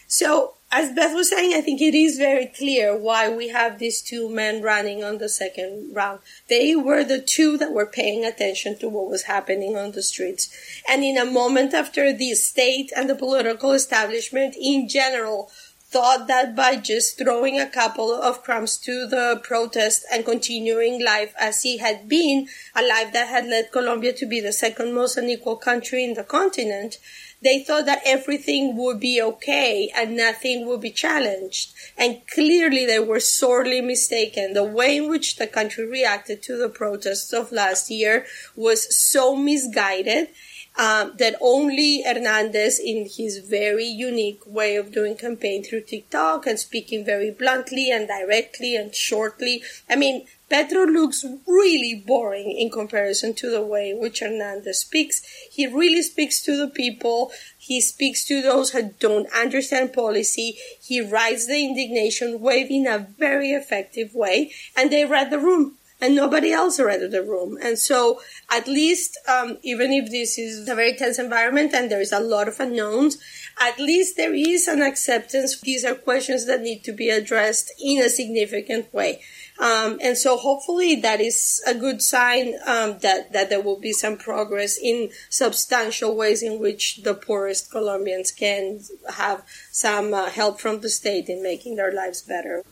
So 0.07 0.53
as 0.71 0.93
Beth 0.93 1.13
was 1.13 1.29
saying, 1.29 1.53
I 1.53 1.61
think 1.61 1.81
it 1.81 1.93
is 1.93 2.17
very 2.17 2.45
clear 2.45 2.97
why 2.97 3.29
we 3.29 3.49
have 3.49 3.77
these 3.77 4.01
two 4.01 4.29
men 4.29 4.61
running 4.61 5.03
on 5.03 5.17
the 5.17 5.27
second 5.27 5.93
round. 5.93 6.19
They 6.47 6.75
were 6.75 7.03
the 7.03 7.21
two 7.21 7.57
that 7.57 7.73
were 7.73 7.85
paying 7.85 8.23
attention 8.23 8.77
to 8.79 8.87
what 8.87 9.09
was 9.09 9.23
happening 9.23 9.75
on 9.75 9.91
the 9.91 10.01
streets. 10.01 10.49
And 10.87 11.03
in 11.03 11.17
a 11.17 11.25
moment 11.25 11.73
after 11.73 12.13
the 12.13 12.33
state 12.35 12.91
and 12.95 13.09
the 13.09 13.15
political 13.15 13.73
establishment 13.73 14.55
in 14.57 14.87
general 14.87 15.51
thought 15.91 16.27
that 16.27 16.55
by 16.55 16.77
just 16.77 17.17
throwing 17.17 17.59
a 17.59 17.69
couple 17.69 18.13
of 18.13 18.41
crumbs 18.43 18.77
to 18.77 19.05
the 19.07 19.41
protest 19.43 20.05
and 20.09 20.23
continuing 20.23 21.03
life 21.03 21.33
as 21.37 21.63
he 21.63 21.79
had 21.79 22.07
been, 22.07 22.47
a 22.73 22.81
life 22.81 23.11
that 23.11 23.27
had 23.27 23.45
led 23.45 23.73
Colombia 23.73 24.13
to 24.13 24.25
be 24.25 24.39
the 24.39 24.53
second 24.53 24.93
most 24.93 25.17
unequal 25.17 25.57
country 25.57 26.05
in 26.05 26.13
the 26.13 26.23
continent, 26.23 26.97
they 27.41 27.63
thought 27.63 27.85
that 27.85 28.01
everything 28.05 28.77
would 28.77 28.99
be 28.99 29.21
okay 29.21 29.91
and 29.95 30.15
nothing 30.15 30.67
would 30.67 30.81
be 30.81 30.91
challenged. 30.91 31.73
And 31.97 32.21
clearly 32.27 32.85
they 32.85 32.99
were 32.99 33.19
sorely 33.19 33.81
mistaken. 33.81 34.53
The 34.53 34.63
way 34.63 34.97
in 34.97 35.09
which 35.09 35.37
the 35.37 35.47
country 35.47 35.85
reacted 35.85 36.43
to 36.43 36.57
the 36.57 36.69
protests 36.69 37.33
of 37.33 37.51
last 37.51 37.89
year 37.89 38.25
was 38.55 38.95
so 38.95 39.35
misguided 39.35 40.29
um, 40.77 41.13
that 41.17 41.35
only 41.41 42.01
Hernandez, 42.03 42.79
in 42.79 43.09
his 43.09 43.39
very 43.39 43.85
unique 43.85 44.41
way 44.45 44.77
of 44.77 44.91
doing 44.91 45.17
campaign 45.17 45.63
through 45.63 45.81
TikTok 45.81 46.47
and 46.47 46.57
speaking 46.57 47.03
very 47.03 47.29
bluntly 47.29 47.91
and 47.91 48.07
directly 48.07 48.75
and 48.75 48.95
shortly, 48.95 49.63
I 49.89 49.95
mean, 49.97 50.27
Petro 50.51 50.85
looks 50.85 51.23
really 51.47 52.03
boring 52.05 52.51
in 52.51 52.69
comparison 52.69 53.33
to 53.33 53.49
the 53.49 53.61
way 53.61 53.93
which 53.93 54.19
Hernandez 54.19 54.79
speaks. 54.79 55.21
He 55.49 55.65
really 55.65 56.01
speaks 56.01 56.41
to 56.41 56.57
the 56.57 56.67
people. 56.67 57.31
He 57.57 57.79
speaks 57.79 58.25
to 58.25 58.41
those 58.41 58.71
who 58.71 58.91
don't 58.99 59.31
understand 59.33 59.93
policy. 59.93 60.57
He 60.81 60.99
rides 60.99 61.47
the 61.47 61.63
indignation 61.63 62.41
wave 62.41 62.69
in 62.69 62.85
a 62.85 62.99
very 63.17 63.51
effective 63.51 64.13
way, 64.13 64.51
and 64.75 64.91
they 64.91 65.05
read 65.05 65.29
the 65.31 65.39
room 65.39 65.77
and 66.01 66.15
nobody 66.15 66.51
else 66.51 66.79
read 66.79 66.99
the 67.11 67.23
room. 67.23 67.57
And 67.61 67.77
so, 67.77 68.19
at 68.49 68.67
least, 68.67 69.17
um, 69.29 69.57
even 69.61 69.93
if 69.93 70.09
this 70.09 70.37
is 70.37 70.67
a 70.67 70.75
very 70.75 70.93
tense 70.93 71.19
environment 71.19 71.73
and 71.73 71.89
there 71.89 72.01
is 72.01 72.11
a 72.11 72.19
lot 72.19 72.47
of 72.47 72.59
unknowns, 72.59 73.19
at 73.61 73.79
least 73.79 74.17
there 74.17 74.33
is 74.33 74.67
an 74.67 74.81
acceptance. 74.81 75.61
These 75.61 75.85
are 75.85 75.93
questions 75.93 76.47
that 76.47 76.61
need 76.61 76.83
to 76.85 76.91
be 76.91 77.09
addressed 77.09 77.71
in 77.79 78.01
a 78.01 78.09
significant 78.09 78.91
way. 78.93 79.21
Um, 79.61 79.99
and 80.01 80.17
so 80.17 80.37
hopefully 80.37 80.95
that 80.95 81.21
is 81.21 81.61
a 81.67 81.75
good 81.75 82.01
sign 82.01 82.55
um, 82.65 82.97
that, 82.99 83.31
that 83.31 83.51
there 83.51 83.61
will 83.61 83.79
be 83.79 83.93
some 83.93 84.17
progress 84.17 84.75
in 84.75 85.11
substantial 85.29 86.15
ways 86.15 86.41
in 86.41 86.59
which 86.59 87.03
the 87.03 87.13
poorest 87.13 87.69
Colombians 87.69 88.31
can 88.31 88.79
have 89.13 89.43
some 89.71 90.15
uh, 90.15 90.31
help 90.31 90.59
from 90.59 90.81
the 90.81 90.89
state 90.89 91.29
in 91.29 91.43
making 91.43 91.75
their 91.75 91.93
lives 91.93 92.23
better. 92.23 92.63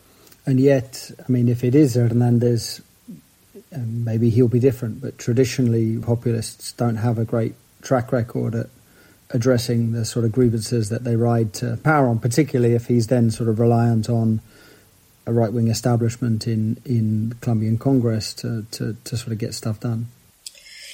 And 0.47 0.59
yet, 0.59 1.11
I 1.19 1.31
mean, 1.31 1.47
if 1.47 1.63
it 1.63 1.75
is 1.75 1.93
Hernandez, 1.93 2.81
um, 3.71 4.03
maybe 4.03 4.31
he'll 4.31 4.47
be 4.47 4.59
different, 4.59 4.99
but 4.99 5.19
traditionally 5.19 5.99
populists 5.99 6.71
don't 6.71 6.95
have 6.95 7.19
a 7.19 7.25
great 7.25 7.53
track 7.83 8.11
record 8.11 8.55
at 8.55 8.67
addressing 9.29 9.91
the 9.91 10.05
sort 10.05 10.25
of 10.25 10.31
grievances 10.31 10.89
that 10.89 11.03
they 11.03 11.15
ride 11.15 11.53
to 11.53 11.77
power 11.83 12.07
on, 12.07 12.17
particularly 12.17 12.73
if 12.73 12.87
he's 12.87 13.07
then 13.07 13.29
sort 13.29 13.47
of 13.47 13.59
reliant 13.59 14.09
on 14.09 14.41
a 15.29 15.33
right 15.33 15.53
wing 15.53 15.67
establishment 15.67 16.47
in, 16.47 16.81
in 16.85 17.35
Colombian 17.41 17.77
Congress 17.77 18.33
to, 18.35 18.65
to, 18.71 18.95
to 19.03 19.17
sort 19.17 19.31
of 19.31 19.37
get 19.37 19.53
stuff 19.53 19.79
done. 19.79 20.07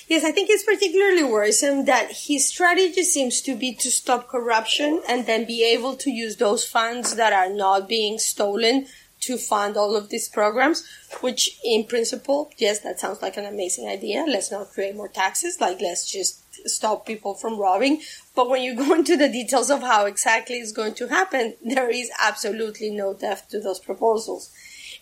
Yes, 0.07 0.23
I 0.23 0.31
think 0.31 0.49
it's 0.51 0.63
particularly 0.63 1.23
worrisome 1.23 1.86
that 1.86 2.11
his 2.27 2.47
strategy 2.47 3.01
seems 3.01 3.41
to 3.41 3.55
be 3.55 3.73
to 3.75 3.89
stop 3.89 4.27
corruption 4.27 5.01
and 5.09 5.25
then 5.25 5.45
be 5.45 5.63
able 5.63 5.95
to 5.95 6.11
use 6.11 6.36
those 6.36 6.63
funds 6.63 7.15
that 7.15 7.33
are 7.33 7.49
not 7.49 7.89
being 7.89 8.19
stolen 8.19 8.86
to 9.21 9.38
fund 9.38 9.75
all 9.75 9.95
of 9.95 10.09
these 10.09 10.29
programs, 10.29 10.88
which 11.21 11.59
in 11.63 11.86
principle, 11.86 12.51
yes, 12.57 12.79
that 12.81 12.99
sounds 12.99 13.23
like 13.23 13.38
an 13.38 13.45
amazing 13.45 13.88
idea. 13.88 14.23
Let's 14.27 14.51
not 14.51 14.69
create 14.69 14.95
more 14.95 15.07
taxes. 15.07 15.59
Like, 15.59 15.81
let's 15.81 16.05
just 16.11 16.44
stop 16.66 17.06
people 17.06 17.34
from 17.34 17.60
robbing. 17.60 18.01
But 18.36 18.49
when 18.49 18.62
you 18.62 18.76
go 18.76 18.93
into 18.99 19.18
the 19.18 19.30
details 19.30 19.70
of 19.70 19.82
how 19.82 20.06
exactly 20.06 20.58
it's 20.58 20.72
going 20.72 20.95
to 20.95 21.08
happen, 21.08 21.56
there 21.64 21.89
is 21.89 22.10
absolutely 22.22 22.91
no 22.91 23.14
depth 23.14 23.49
to 23.49 23.60
those 23.60 23.80
proposals. 23.80 24.51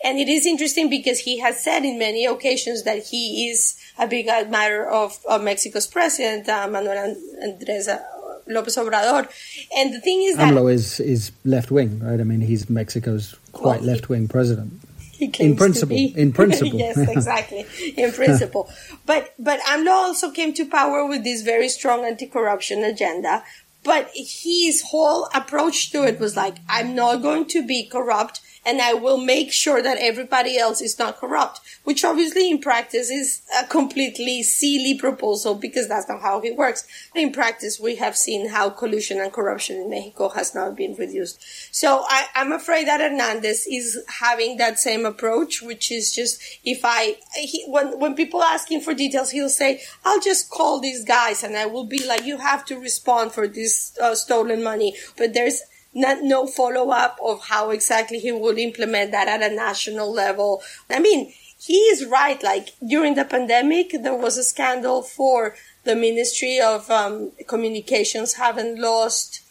And 0.04 0.20
it 0.20 0.28
is 0.28 0.46
interesting 0.46 0.90
because 0.90 1.20
he 1.20 1.40
has 1.40 1.64
said 1.64 1.86
in 1.86 1.98
many 1.98 2.26
occasions 2.26 2.84
that 2.84 3.04
he 3.08 3.48
is 3.50 3.80
a 3.98 4.06
big 4.06 4.28
admirer 4.28 4.90
of, 4.90 5.18
of 5.30 5.42
Mexico's 5.44 5.88
president, 5.88 6.50
uh, 6.50 6.68
Manuel 6.68 7.16
Andrés 7.42 7.88
uh, 7.88 8.00
Lopez 8.48 8.76
Obrador. 8.76 9.30
And 9.78 9.94
the 9.94 10.02
thing 10.02 10.24
is 10.24 10.36
that 10.38 10.54
AMLO 10.54 10.72
is 10.72 11.00
is 11.00 11.32
left 11.46 11.72
wing, 11.72 12.00
right? 12.00 12.20
I 12.20 12.24
mean, 12.24 12.42
he's 12.42 12.70
Mexico's 12.70 13.36
quite 13.54 13.82
Well, 13.82 13.92
left 13.92 14.10
wing 14.10 14.28
president. 14.28 14.74
In 15.20 15.56
principle, 15.56 15.98
in 15.98 16.32
principle. 16.40 16.80
yes, 16.80 16.98
exactly. 16.98 17.66
In 17.96 18.12
principle. 18.12 18.70
but 19.06 19.34
but 19.38 19.60
AMLO 19.62 19.92
also 19.92 20.32
came 20.32 20.54
to 20.54 20.66
power 20.66 21.06
with 21.06 21.24
this 21.24 21.42
very 21.42 21.70
strong 21.70 22.06
anti-corruption 22.06 22.84
agenda. 22.84 23.44
But 23.84 24.10
his 24.16 24.82
whole 24.82 25.30
approach 25.36 25.92
to 25.92 26.04
it 26.04 26.20
was 26.20 26.38
like, 26.38 26.56
I'm 26.70 26.96
not 26.96 27.22
going 27.22 27.46
to 27.48 27.68
be 27.68 27.86
corrupt 27.86 28.40
and 28.66 28.82
I 28.82 28.94
will 28.94 29.18
make 29.18 29.52
sure 29.52 29.82
that 29.82 29.98
everybody 30.00 30.58
else 30.58 30.82
is 30.82 30.98
not 30.98 31.18
corrupt, 31.18 31.60
which 31.84 32.04
obviously 32.04 32.50
in 32.50 32.60
practice 32.60 33.10
is 33.10 33.42
a 33.60 33.66
completely 33.68 34.44
silly 34.44 34.98
proposal 34.98 35.56
because 35.56 35.88
that's 35.88 36.08
not 36.08 36.22
how 36.22 36.40
it 36.42 36.56
works. 36.56 36.88
In 37.14 37.32
practice, 37.32 37.80
we 37.80 37.96
have 37.98 38.16
seen 38.16 38.50
how 38.50 38.70
collusion 38.70 39.20
and 39.20 39.32
corruption 39.32 39.78
in 39.78 39.90
Mexico 39.90 40.30
has 40.30 40.56
not 40.56 40.76
been 40.76 40.96
reduced. 40.96 41.42
So 41.74 42.04
I, 42.08 42.28
I'm 42.36 42.52
afraid 42.52 42.88
that 42.88 43.02
Hernandez 43.02 43.68
is 43.70 44.04
having 44.20 44.58
that 44.58 44.80
same 44.80 45.06
approach, 45.06 45.62
which 45.62 45.92
is 45.92 46.14
just 46.14 46.42
if 46.64 46.82
I, 46.84 47.18
he, 47.36 47.66
when, 47.68 48.00
when 48.00 48.16
people 48.16 48.42
ask 48.42 48.72
him 48.72 48.82
for 48.82 48.94
details, 48.94 49.32
he'll 49.32 49.50
say, 49.50 49.82
I'll 50.06 50.22
just 50.22 50.50
call 50.50 50.80
these 50.80 51.04
guys 51.04 51.44
and 51.44 51.58
I 51.58 51.66
will 51.66 51.86
be 51.86 52.06
like, 52.06 52.24
you 52.24 52.38
have 52.38 52.66
to 52.66 52.80
respond 52.80 53.32
for 53.34 53.48
this 53.48 53.98
uh, 54.02 54.16
stolen 54.16 54.64
money. 54.64 54.96
But 55.18 55.34
there's 55.34 55.62
not 55.94 56.24
no 56.24 56.48
follow 56.48 56.90
up 56.90 57.18
of 57.24 57.46
how 57.46 57.70
exactly 57.70 58.20
he 58.20 58.32
would 58.32 58.58
implement 58.58 59.12
that 59.12 59.28
at 59.28 59.44
a 59.44 59.54
national 59.54 60.12
level. 60.12 60.62
I 60.90 61.00
mean, 61.00 61.34
he 61.60 61.78
is 61.94 62.06
right. 62.06 62.42
Like 62.44 62.70
during 62.86 63.16
the 63.16 63.26
pandemic, 63.26 63.92
there 64.02 64.16
was 64.16 64.38
a 64.38 64.44
scandal 64.44 65.02
for 65.02 65.56
the 65.84 65.96
Ministry 65.96 66.60
of 66.60 66.90
um, 66.90 67.32
Communications 67.48 68.34
having 68.34 68.82
lost 68.82 69.42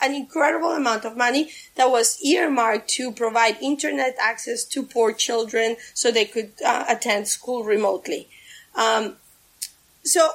an 0.00 0.14
incredible 0.14 0.70
amount 0.72 1.04
of 1.04 1.16
money 1.16 1.50
that 1.76 1.90
was 1.90 2.20
earmarked 2.22 2.88
to 2.88 3.12
provide 3.12 3.56
internet 3.62 4.16
access 4.20 4.64
to 4.64 4.82
poor 4.82 5.12
children 5.12 5.76
so 5.94 6.10
they 6.10 6.24
could 6.24 6.52
uh, 6.64 6.84
attend 6.88 7.28
school 7.28 7.64
remotely. 7.64 8.28
Um, 8.74 9.16
so 10.02 10.30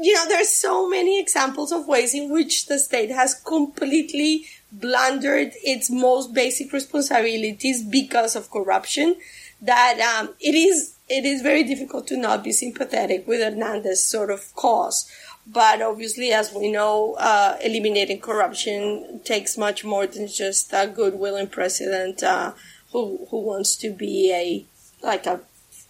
you 0.00 0.14
know, 0.14 0.26
there's 0.28 0.50
so 0.50 0.88
many 0.88 1.20
examples 1.20 1.72
of 1.72 1.86
ways 1.86 2.14
in 2.14 2.30
which 2.30 2.66
the 2.66 2.78
state 2.78 3.10
has 3.10 3.34
completely 3.34 4.46
blundered 4.70 5.52
its 5.62 5.90
most 5.90 6.32
basic 6.32 6.72
responsibilities 6.72 7.84
because 7.84 8.34
of 8.34 8.50
corruption 8.50 9.16
that 9.60 10.00
um, 10.00 10.34
it 10.40 10.54
is 10.54 10.96
it 11.08 11.24
is 11.24 11.42
very 11.42 11.62
difficult 11.62 12.06
to 12.06 12.16
not 12.16 12.42
be 12.42 12.52
sympathetic 12.52 13.26
with 13.28 13.40
Hernandez's 13.40 14.04
sort 14.04 14.30
of 14.30 14.54
cause. 14.54 15.10
But 15.46 15.82
obviously, 15.82 16.32
as 16.32 16.52
we 16.54 16.70
know, 16.70 17.14
uh, 17.18 17.58
eliminating 17.62 18.20
corruption 18.20 19.20
takes 19.24 19.58
much 19.58 19.84
more 19.84 20.06
than 20.06 20.28
just 20.28 20.72
a 20.72 20.86
goodwilling 20.86 21.50
president 21.50 22.22
uh, 22.22 22.52
who 22.92 23.26
who 23.30 23.40
wants 23.40 23.76
to 23.76 23.90
be 23.90 24.32
a 24.32 24.64
like 25.04 25.26
a 25.26 25.40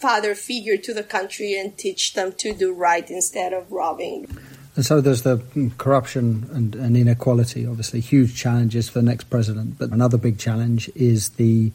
father 0.02 0.34
figure 0.34 0.76
to 0.76 0.92
the 0.92 1.04
country 1.04 1.58
and 1.58 1.78
teach 1.78 2.14
them 2.14 2.32
to 2.32 2.52
do 2.52 2.74
right 2.74 3.08
instead 3.10 3.52
of 3.52 3.70
robbing. 3.70 4.26
And 4.74 4.84
so 4.84 5.00
there's 5.00 5.22
the 5.22 5.42
corruption 5.78 6.48
and, 6.52 6.74
and 6.74 6.96
inequality, 6.96 7.66
obviously 7.66 8.00
huge 8.00 8.34
challenges 8.34 8.88
for 8.88 8.98
the 9.00 9.04
next 9.04 9.24
president. 9.30 9.78
But 9.78 9.90
another 9.90 10.18
big 10.18 10.38
challenge 10.38 10.90
is 10.94 11.30
the 11.30 11.72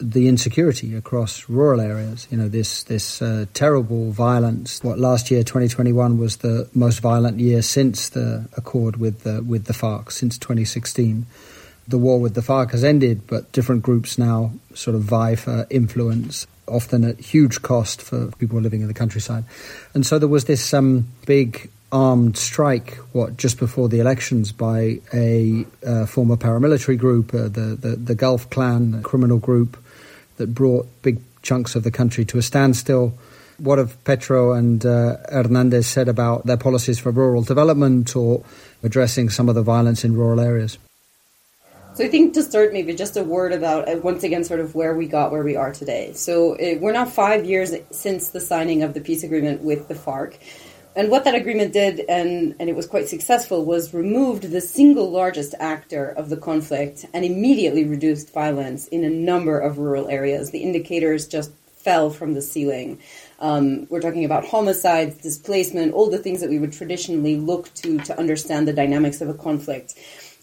the 0.00 0.28
insecurity 0.28 0.94
across 0.94 1.48
rural 1.48 1.80
areas. 1.80 2.28
You 2.30 2.38
know, 2.38 2.48
this 2.48 2.84
this 2.84 3.20
uh, 3.20 3.46
terrible 3.54 4.12
violence. 4.12 4.84
What 4.84 4.98
last 4.98 5.30
year, 5.30 5.42
2021, 5.42 6.18
was 6.18 6.36
the 6.36 6.68
most 6.74 7.00
violent 7.00 7.40
year 7.40 7.62
since 7.62 8.10
the 8.10 8.48
accord 8.56 8.98
with 8.98 9.24
the 9.24 9.42
with 9.42 9.64
the 9.64 9.72
FARC 9.72 10.12
since 10.12 10.38
2016. 10.38 11.26
The 11.88 11.98
war 11.98 12.20
with 12.20 12.34
the 12.34 12.42
FARC 12.42 12.72
has 12.72 12.84
ended, 12.84 13.26
but 13.26 13.50
different 13.52 13.82
groups 13.82 14.18
now 14.18 14.52
sort 14.74 14.94
of 14.94 15.02
vie 15.02 15.34
for 15.34 15.66
influence, 15.70 16.46
often 16.68 17.04
at 17.04 17.18
huge 17.18 17.62
cost 17.62 18.02
for 18.02 18.30
people 18.38 18.60
living 18.60 18.80
in 18.82 18.88
the 18.88 18.94
countryside. 18.94 19.44
And 19.94 20.06
so 20.06 20.18
there 20.18 20.28
was 20.28 20.44
this 20.44 20.74
um, 20.74 21.08
big 21.26 21.70
armed 21.90 22.36
strike, 22.36 22.96
what 23.12 23.36
just 23.36 23.58
before 23.58 23.88
the 23.88 24.00
elections, 24.00 24.52
by 24.52 25.00
a 25.12 25.64
uh, 25.86 26.06
former 26.06 26.36
paramilitary 26.36 26.98
group, 26.98 27.34
uh, 27.34 27.48
the, 27.48 27.76
the 27.80 27.96
the 27.96 28.14
Gulf 28.14 28.50
Clan, 28.50 28.94
a 28.94 29.02
criminal 29.02 29.38
group 29.38 29.82
that 30.36 30.54
brought 30.54 30.86
big 31.02 31.20
chunks 31.42 31.74
of 31.74 31.82
the 31.82 31.90
country 31.90 32.24
to 32.26 32.38
a 32.38 32.42
standstill. 32.42 33.14
What 33.58 33.78
have 33.78 34.02
Petro 34.04 34.52
and 34.52 34.84
uh, 34.86 35.16
Hernandez 35.30 35.86
said 35.86 36.08
about 36.08 36.46
their 36.46 36.56
policies 36.56 36.98
for 37.00 37.10
rural 37.10 37.42
development 37.42 38.14
or 38.14 38.44
addressing 38.82 39.30
some 39.30 39.48
of 39.48 39.56
the 39.56 39.62
violence 39.62 40.04
in 40.04 40.14
rural 40.14 40.40
areas? 40.40 40.78
So 41.98 42.04
I 42.04 42.08
think 42.08 42.32
to 42.34 42.44
start, 42.44 42.72
maybe 42.72 42.94
just 42.94 43.16
a 43.16 43.24
word 43.24 43.52
about 43.52 43.88
uh, 43.88 43.96
once 43.96 44.22
again, 44.22 44.44
sort 44.44 44.60
of 44.60 44.76
where 44.76 44.94
we 44.94 45.08
got 45.08 45.32
where 45.32 45.42
we 45.42 45.56
are 45.56 45.72
today. 45.72 46.12
So 46.12 46.54
uh, 46.54 46.78
we're 46.78 46.92
now 46.92 47.06
five 47.06 47.44
years 47.44 47.74
since 47.90 48.28
the 48.28 48.40
signing 48.40 48.84
of 48.84 48.94
the 48.94 49.00
peace 49.00 49.24
agreement 49.24 49.62
with 49.62 49.88
the 49.88 49.94
FARC, 49.94 50.38
and 50.94 51.10
what 51.10 51.24
that 51.24 51.34
agreement 51.34 51.72
did, 51.72 51.98
and 52.08 52.54
and 52.60 52.70
it 52.70 52.76
was 52.76 52.86
quite 52.86 53.08
successful, 53.08 53.64
was 53.64 53.92
removed 53.92 54.44
the 54.44 54.60
single 54.60 55.10
largest 55.10 55.56
actor 55.58 56.10
of 56.10 56.28
the 56.28 56.36
conflict 56.36 57.04
and 57.12 57.24
immediately 57.24 57.82
reduced 57.82 58.32
violence 58.32 58.86
in 58.86 59.02
a 59.02 59.10
number 59.10 59.58
of 59.58 59.78
rural 59.78 60.06
areas. 60.06 60.52
The 60.52 60.62
indicators 60.62 61.26
just 61.26 61.50
fell 61.78 62.10
from 62.10 62.34
the 62.34 62.42
ceiling. 62.42 63.00
Um, 63.40 63.88
we're 63.90 64.00
talking 64.00 64.24
about 64.24 64.46
homicides, 64.46 65.16
displacement, 65.16 65.94
all 65.94 66.10
the 66.10 66.18
things 66.18 66.42
that 66.42 66.50
we 66.50 66.60
would 66.60 66.72
traditionally 66.72 67.34
look 67.34 67.74
to 67.74 67.98
to 67.98 68.16
understand 68.16 68.68
the 68.68 68.72
dynamics 68.72 69.20
of 69.20 69.28
a 69.28 69.34
conflict 69.34 69.94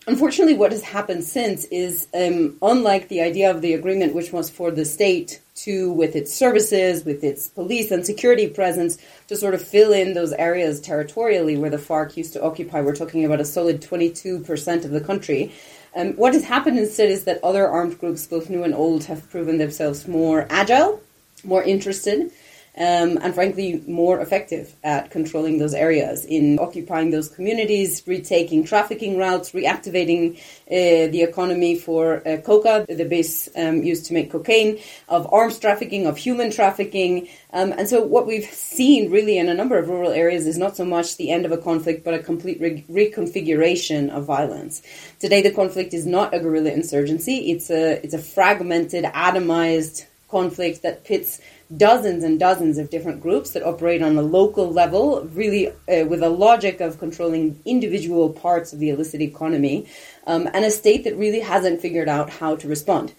unfortunately, 0.08 0.56
what 0.56 0.72
has 0.72 0.84
happened 0.84 1.24
since 1.24 1.66
is, 1.66 2.08
um, 2.14 2.58
unlike 2.62 3.08
the 3.08 3.22
idea 3.22 3.52
of 3.52 3.62
the 3.62 3.74
agreement, 3.74 4.14
which 4.14 4.32
was 4.32 4.50
for 4.50 4.72
the 4.72 4.86
state 4.86 5.42
to, 5.56 5.92
with 5.92 6.16
its 6.16 6.34
services, 6.34 7.06
with 7.06 7.24
its 7.24 7.48
police 7.48 7.92
and 7.92 8.06
security 8.06 8.48
presence, 8.48 8.98
to 9.28 9.36
sort 9.36 9.54
of 9.54 9.62
fill 9.62 9.94
in 9.94 10.14
those 10.14 10.34
areas 10.34 10.82
territorially 10.82 11.58
where 11.58 11.70
the 11.70 11.78
FARC 11.78 12.18
used 12.18 12.34
to 12.34 12.44
occupy. 12.44 12.82
We're 12.82 12.96
talking 12.96 13.26
about 13.26 13.42
a 13.42 13.46
solid 13.46 13.82
22% 13.82 14.86
of 14.86 14.92
the 14.92 15.02
country. 15.02 15.52
Um, 15.96 16.14
what 16.14 16.34
has 16.34 16.44
happened 16.44 16.78
instead 16.78 17.10
is 17.10 17.24
that 17.24 17.44
other 17.44 17.68
armed 17.68 18.00
groups, 18.00 18.28
both 18.28 18.50
new 18.50 18.64
and 18.64 18.74
old, 18.74 19.06
have 19.06 19.30
proven 19.30 19.58
themselves 19.58 20.08
more 20.08 20.46
agile 20.50 21.02
more 21.46 21.64
interested, 21.64 22.32
um, 22.78 23.18
and 23.22 23.34
frankly 23.34 23.82
more 23.88 24.20
effective 24.20 24.76
at 24.84 25.10
controlling 25.10 25.60
those 25.60 25.74
areas, 25.74 26.26
in 26.26 26.60
occupying 26.60 27.12
those 27.12 27.30
communities, 27.30 28.04
retaking 28.06 28.66
trafficking 28.66 29.18
routes, 29.18 29.52
reactivating 29.52 30.38
uh, 30.68 31.10
the 31.12 31.22
economy 31.22 31.78
for 31.78 32.22
uh, 32.28 32.38
coca, 32.38 32.86
the 32.90 33.06
base 33.06 33.48
um, 33.56 33.84
used 33.84 34.06
to 34.08 34.14
make 34.14 34.32
cocaine, 34.32 34.80
of 35.08 35.32
arms 35.34 35.58
trafficking, 35.58 36.06
of 36.06 36.18
human 36.18 36.52
trafficking. 36.52 37.30
Um, 37.54 37.72
and 37.72 37.88
so, 37.88 38.02
what 38.02 38.28
we've 38.28 38.44
seen 38.44 39.10
really 39.10 39.38
in 39.38 39.48
a 39.48 39.54
number 39.54 39.78
of 39.78 39.88
rural 39.88 40.12
areas 40.12 40.46
is 40.46 40.58
not 40.58 40.76
so 40.76 40.84
much 40.84 41.16
the 41.16 41.32
end 41.32 41.46
of 41.46 41.54
a 41.54 41.58
conflict, 41.58 42.04
but 42.04 42.14
a 42.14 42.20
complete 42.20 42.60
re- 42.60 42.84
reconfiguration 42.90 44.10
of 44.10 44.26
violence. 44.26 44.82
Today, 45.20 45.42
the 45.42 45.52
conflict 45.52 45.94
is 45.94 46.06
not 46.06 46.34
a 46.34 46.40
guerrilla 46.40 46.72
insurgency; 46.72 47.52
it's 47.52 47.70
a 47.70 48.04
it's 48.04 48.14
a 48.14 48.20
fragmented, 48.20 49.06
atomized 49.06 50.06
conflict 50.30 50.82
that 50.82 51.06
pits 51.06 51.40
dozens 51.76 52.24
and 52.24 52.40
dozens 52.40 52.78
of 52.78 52.90
different 52.90 53.22
groups 53.22 53.52
that 53.52 53.64
operate 53.64 54.02
on 54.02 54.18
a 54.18 54.22
local 54.22 54.72
level, 54.72 55.24
really 55.34 55.70
uh, 55.70 56.06
with 56.06 56.22
a 56.22 56.30
logic 56.30 56.80
of 56.82 57.00
controlling 57.00 57.60
individual 57.66 58.30
parts 58.30 58.74
of 58.74 58.80
the 58.80 58.90
illicit 58.90 59.22
economy, 59.22 59.88
um, 60.28 60.48
and 60.54 60.66
a 60.66 60.72
state 60.72 61.04
that 61.04 61.18
really 61.18 61.40
hasn't 61.40 61.82
figured 61.82 62.10
out 62.10 62.30
how 62.30 62.56
to 62.56 62.68
respond. 62.68 63.14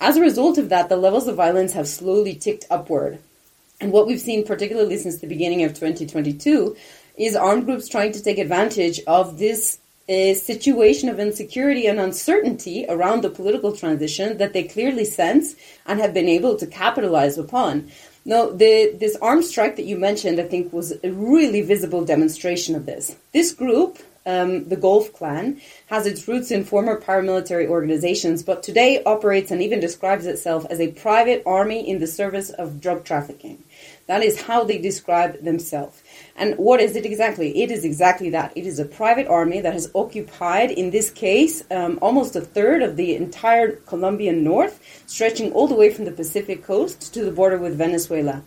As 0.00 0.16
a 0.16 0.22
result 0.22 0.56
of 0.56 0.70
that, 0.70 0.88
the 0.88 0.96
levels 0.96 1.28
of 1.28 1.36
violence 1.36 1.72
have 1.74 1.86
slowly 1.86 2.34
ticked 2.34 2.64
upward. 2.70 3.18
And 3.80 3.92
what 3.92 4.06
we've 4.06 4.20
seen, 4.20 4.46
particularly 4.46 4.96
since 4.96 5.18
the 5.18 5.26
beginning 5.26 5.62
of 5.64 5.74
2022, 5.74 6.76
is 7.16 7.36
armed 7.36 7.66
groups 7.66 7.88
trying 7.88 8.12
to 8.12 8.22
take 8.22 8.38
advantage 8.38 9.00
of 9.06 9.38
this 9.38 9.78
a 10.10 10.34
situation 10.34 11.08
of 11.08 11.20
insecurity 11.20 11.86
and 11.86 12.00
uncertainty 12.00 12.84
around 12.88 13.22
the 13.22 13.30
political 13.30 13.72
transition 13.74 14.38
that 14.38 14.52
they 14.52 14.64
clearly 14.64 15.04
sense 15.04 15.54
and 15.86 16.00
have 16.00 16.12
been 16.12 16.28
able 16.28 16.56
to 16.56 16.66
capitalize 16.66 17.38
upon. 17.38 17.88
Now, 18.24 18.50
the, 18.50 18.92
this 18.98 19.16
armed 19.22 19.44
strike 19.44 19.76
that 19.76 19.84
you 19.84 19.96
mentioned, 19.96 20.40
I 20.40 20.48
think, 20.48 20.72
was 20.72 20.92
a 21.04 21.12
really 21.12 21.62
visible 21.62 22.04
demonstration 22.04 22.74
of 22.74 22.86
this. 22.86 23.14
This 23.32 23.52
group, 23.52 24.00
um, 24.26 24.68
the 24.68 24.76
Gulf 24.76 25.12
Clan, 25.12 25.60
has 25.86 26.06
its 26.06 26.26
roots 26.26 26.50
in 26.50 26.64
former 26.64 27.00
paramilitary 27.00 27.68
organizations, 27.68 28.42
but 28.42 28.64
today 28.64 29.02
operates 29.04 29.52
and 29.52 29.62
even 29.62 29.78
describes 29.78 30.26
itself 30.26 30.66
as 30.68 30.80
a 30.80 30.90
private 30.90 31.44
army 31.46 31.88
in 31.88 32.00
the 32.00 32.08
service 32.08 32.50
of 32.50 32.80
drug 32.80 33.04
trafficking. 33.04 33.62
That 34.08 34.24
is 34.24 34.42
how 34.42 34.64
they 34.64 34.78
describe 34.78 35.44
themselves. 35.44 36.02
And 36.40 36.56
what 36.56 36.80
is 36.80 36.96
it 36.96 37.04
exactly? 37.04 37.62
It 37.62 37.70
is 37.70 37.84
exactly 37.84 38.30
that. 38.30 38.52
It 38.56 38.64
is 38.64 38.78
a 38.78 38.86
private 38.86 39.26
army 39.28 39.60
that 39.60 39.74
has 39.74 39.90
occupied, 39.94 40.70
in 40.70 40.90
this 40.90 41.10
case, 41.10 41.62
um, 41.70 41.98
almost 42.00 42.34
a 42.34 42.40
third 42.40 42.82
of 42.82 42.96
the 42.96 43.14
entire 43.14 43.72
Colombian 43.72 44.42
north, 44.42 44.80
stretching 45.06 45.52
all 45.52 45.68
the 45.68 45.74
way 45.74 45.92
from 45.92 46.06
the 46.06 46.12
Pacific 46.12 46.64
coast 46.64 47.12
to 47.12 47.26
the 47.26 47.30
border 47.30 47.58
with 47.58 47.76
Venezuela. 47.76 48.42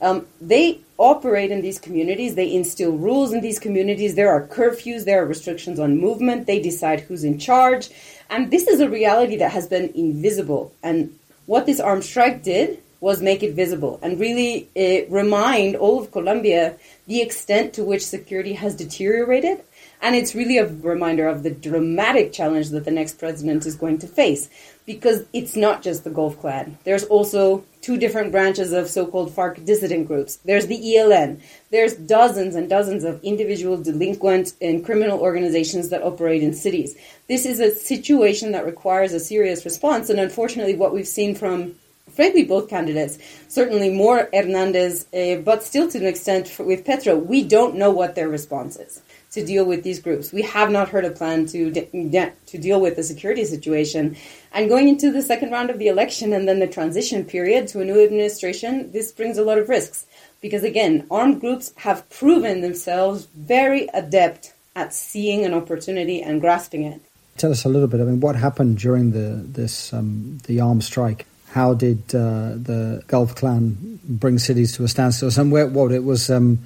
Um, 0.00 0.26
they 0.40 0.82
operate 0.98 1.50
in 1.50 1.62
these 1.62 1.80
communities. 1.80 2.36
They 2.36 2.52
instill 2.52 2.92
rules 2.92 3.32
in 3.32 3.40
these 3.40 3.58
communities. 3.58 4.14
There 4.14 4.30
are 4.30 4.46
curfews. 4.46 5.04
There 5.04 5.20
are 5.24 5.26
restrictions 5.26 5.80
on 5.80 5.98
movement. 5.98 6.46
They 6.46 6.62
decide 6.62 7.00
who's 7.00 7.24
in 7.24 7.40
charge. 7.40 7.90
And 8.30 8.52
this 8.52 8.68
is 8.68 8.78
a 8.78 8.88
reality 8.88 9.36
that 9.38 9.50
has 9.50 9.66
been 9.66 9.90
invisible. 9.96 10.72
And 10.80 11.18
what 11.46 11.66
this 11.66 11.80
armed 11.80 12.04
strike 12.04 12.44
did 12.44 12.80
was 13.02 13.20
make 13.20 13.42
it 13.42 13.52
visible 13.52 13.98
and 14.00 14.20
really 14.20 14.68
uh, 14.76 15.10
remind 15.12 15.74
all 15.74 16.00
of 16.00 16.12
Colombia 16.12 16.76
the 17.08 17.20
extent 17.20 17.74
to 17.74 17.82
which 17.82 18.06
security 18.06 18.52
has 18.52 18.76
deteriorated. 18.76 19.60
And 20.00 20.14
it's 20.14 20.36
really 20.36 20.58
a 20.58 20.68
reminder 20.68 21.26
of 21.26 21.42
the 21.42 21.50
dramatic 21.50 22.32
challenge 22.32 22.70
that 22.70 22.84
the 22.84 22.92
next 22.92 23.18
president 23.18 23.66
is 23.66 23.74
going 23.74 23.98
to 23.98 24.06
face 24.06 24.48
because 24.86 25.24
it's 25.32 25.56
not 25.56 25.82
just 25.82 26.04
the 26.04 26.10
Gulf 26.10 26.40
Clan. 26.40 26.78
There's 26.84 27.02
also 27.04 27.64
two 27.80 27.96
different 27.96 28.30
branches 28.30 28.72
of 28.72 28.88
so-called 28.88 29.34
FARC 29.34 29.64
dissident 29.64 30.06
groups. 30.06 30.36
There's 30.44 30.68
the 30.68 30.78
ELN. 30.78 31.40
There's 31.70 31.94
dozens 31.94 32.54
and 32.54 32.68
dozens 32.70 33.02
of 33.02 33.22
individual 33.24 33.76
delinquent 33.76 34.52
and 34.60 34.84
criminal 34.84 35.18
organizations 35.18 35.88
that 35.88 36.04
operate 36.04 36.44
in 36.44 36.54
cities. 36.54 36.96
This 37.26 37.46
is 37.46 37.58
a 37.58 37.74
situation 37.74 38.52
that 38.52 38.64
requires 38.64 39.12
a 39.12 39.18
serious 39.18 39.64
response. 39.64 40.08
And 40.08 40.20
unfortunately, 40.20 40.76
what 40.76 40.94
we've 40.94 41.08
seen 41.08 41.34
from 41.34 41.74
frankly, 42.10 42.44
both 42.44 42.68
candidates, 42.68 43.18
certainly 43.48 43.90
more 43.90 44.28
Hernandez, 44.32 45.06
uh, 45.14 45.36
but 45.36 45.62
still 45.62 45.88
to 45.90 45.98
an 45.98 46.06
extent 46.06 46.58
with 46.58 46.84
Petro, 46.84 47.16
we 47.16 47.42
don't 47.42 47.76
know 47.76 47.90
what 47.90 48.14
their 48.14 48.28
response 48.28 48.76
is 48.76 49.00
to 49.32 49.44
deal 49.44 49.64
with 49.64 49.82
these 49.82 49.98
groups. 49.98 50.32
We 50.32 50.42
have 50.42 50.70
not 50.70 50.90
heard 50.90 51.06
a 51.06 51.10
plan 51.10 51.46
to 51.46 51.70
de- 51.70 52.32
to 52.46 52.58
deal 52.58 52.80
with 52.80 52.96
the 52.96 53.02
security 53.02 53.44
situation. 53.44 54.16
And 54.52 54.68
going 54.68 54.88
into 54.88 55.10
the 55.10 55.22
second 55.22 55.50
round 55.50 55.70
of 55.70 55.78
the 55.78 55.88
election 55.88 56.32
and 56.32 56.46
then 56.46 56.58
the 56.58 56.66
transition 56.66 57.24
period 57.24 57.66
to 57.68 57.80
a 57.80 57.84
new 57.84 58.04
administration, 58.04 58.92
this 58.92 59.10
brings 59.10 59.38
a 59.38 59.44
lot 59.44 59.58
of 59.58 59.68
risks. 59.68 60.06
Because 60.42 60.64
again, 60.64 61.06
armed 61.10 61.40
groups 61.40 61.72
have 61.76 62.08
proven 62.10 62.60
themselves 62.60 63.26
very 63.34 63.88
adept 63.94 64.52
at 64.76 64.92
seeing 64.92 65.44
an 65.44 65.54
opportunity 65.54 66.20
and 66.20 66.40
grasping 66.40 66.82
it. 66.84 67.00
Tell 67.38 67.50
us 67.50 67.64
a 67.64 67.68
little 67.68 67.88
bit. 67.88 68.00
I 68.00 68.04
mean, 68.04 68.20
what 68.20 68.36
happened 68.36 68.78
during 68.78 69.12
the 69.12 69.42
this 69.46 69.92
um, 69.94 70.38
the 70.46 70.60
armed 70.60 70.84
strike? 70.84 71.26
How 71.52 71.74
did 71.74 71.98
uh, 72.14 72.56
the 72.56 73.02
Gulf 73.08 73.34
Clan 73.34 74.00
bring 74.04 74.38
cities 74.38 74.74
to 74.76 74.84
a 74.84 74.88
standstill? 74.88 75.30
Somewhere, 75.30 75.66
what 75.66 75.92
it 75.92 76.02
was, 76.02 76.30
um, 76.30 76.58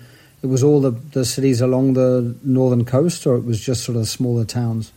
it 0.42 0.46
was 0.46 0.62
all 0.62 0.80
the, 0.80 0.92
the 1.12 1.24
cities 1.24 1.60
along 1.60 1.94
the 1.94 2.36
northern 2.44 2.84
coast, 2.84 3.26
or 3.26 3.34
it 3.36 3.44
was 3.44 3.60
just 3.60 3.82
sort 3.82 3.98
of 3.98 4.08
smaller 4.08 4.44
towns. 4.44 4.92